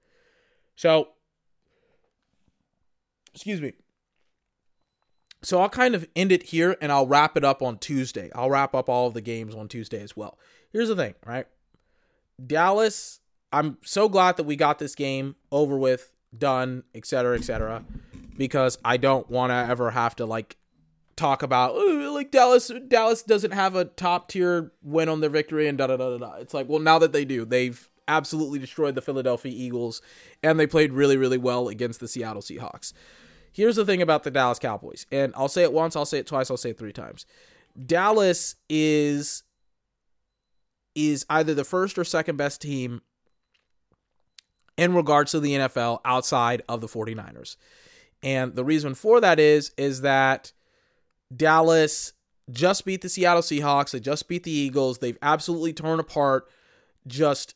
[0.76, 1.08] So,
[3.34, 3.72] excuse me.
[5.42, 8.30] So I'll kind of end it here and I'll wrap it up on Tuesday.
[8.34, 10.36] I'll wrap up all of the games on Tuesday as well.
[10.72, 11.46] Here's the thing, right?
[12.44, 13.17] Dallas,
[13.52, 17.84] I'm so glad that we got this game over with, done, etc., etc.,
[18.36, 20.56] because I don't want to ever have to like
[21.16, 22.70] talk about like Dallas.
[22.88, 26.18] Dallas doesn't have a top tier win on their victory and da da da da
[26.18, 26.32] da.
[26.34, 30.00] It's like, well, now that they do, they've absolutely destroyed the Philadelphia Eagles,
[30.42, 32.92] and they played really, really well against the Seattle Seahawks.
[33.52, 36.26] Here's the thing about the Dallas Cowboys, and I'll say it once, I'll say it
[36.26, 37.26] twice, I'll say it three times.
[37.86, 39.42] Dallas is
[40.94, 43.02] is either the first or second best team
[44.78, 47.56] in regards to the NFL outside of the 49ers.
[48.22, 50.52] And the reason for that is is that
[51.36, 52.14] Dallas
[52.50, 54.98] just beat the Seattle Seahawks, they just beat the Eagles.
[54.98, 56.48] They've absolutely torn apart
[57.06, 57.54] just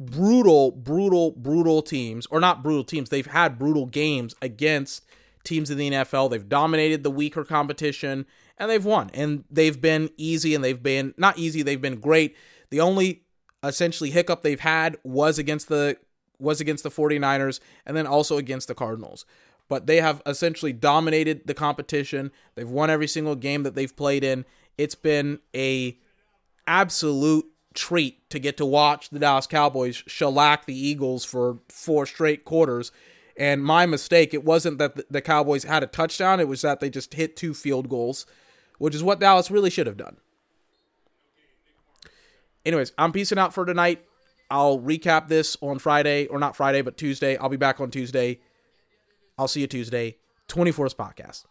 [0.00, 3.10] brutal, brutal, brutal teams, or not brutal teams.
[3.10, 5.04] They've had brutal games against
[5.44, 6.30] teams in the NFL.
[6.30, 8.26] They've dominated the weaker competition
[8.58, 9.10] and they've won.
[9.12, 12.36] And they've been easy and they've been not easy, they've been great.
[12.70, 13.24] The only
[13.62, 15.98] essentially hiccup they've had was against the
[16.42, 19.24] was against the 49ers and then also against the Cardinals.
[19.68, 22.32] But they have essentially dominated the competition.
[22.54, 24.44] They've won every single game that they've played in.
[24.76, 25.96] It's been a
[26.66, 32.44] absolute treat to get to watch the Dallas Cowboys shellac the Eagles for four straight
[32.44, 32.92] quarters.
[33.36, 36.90] And my mistake, it wasn't that the Cowboys had a touchdown, it was that they
[36.90, 38.26] just hit two field goals,
[38.78, 40.18] which is what Dallas really should have done.
[42.64, 44.04] Anyways, I'm peacing out for tonight.
[44.52, 47.38] I'll recap this on Friday, or not Friday, but Tuesday.
[47.38, 48.38] I'll be back on Tuesday.
[49.38, 50.18] I'll see you Tuesday.
[50.48, 51.46] 24th podcast.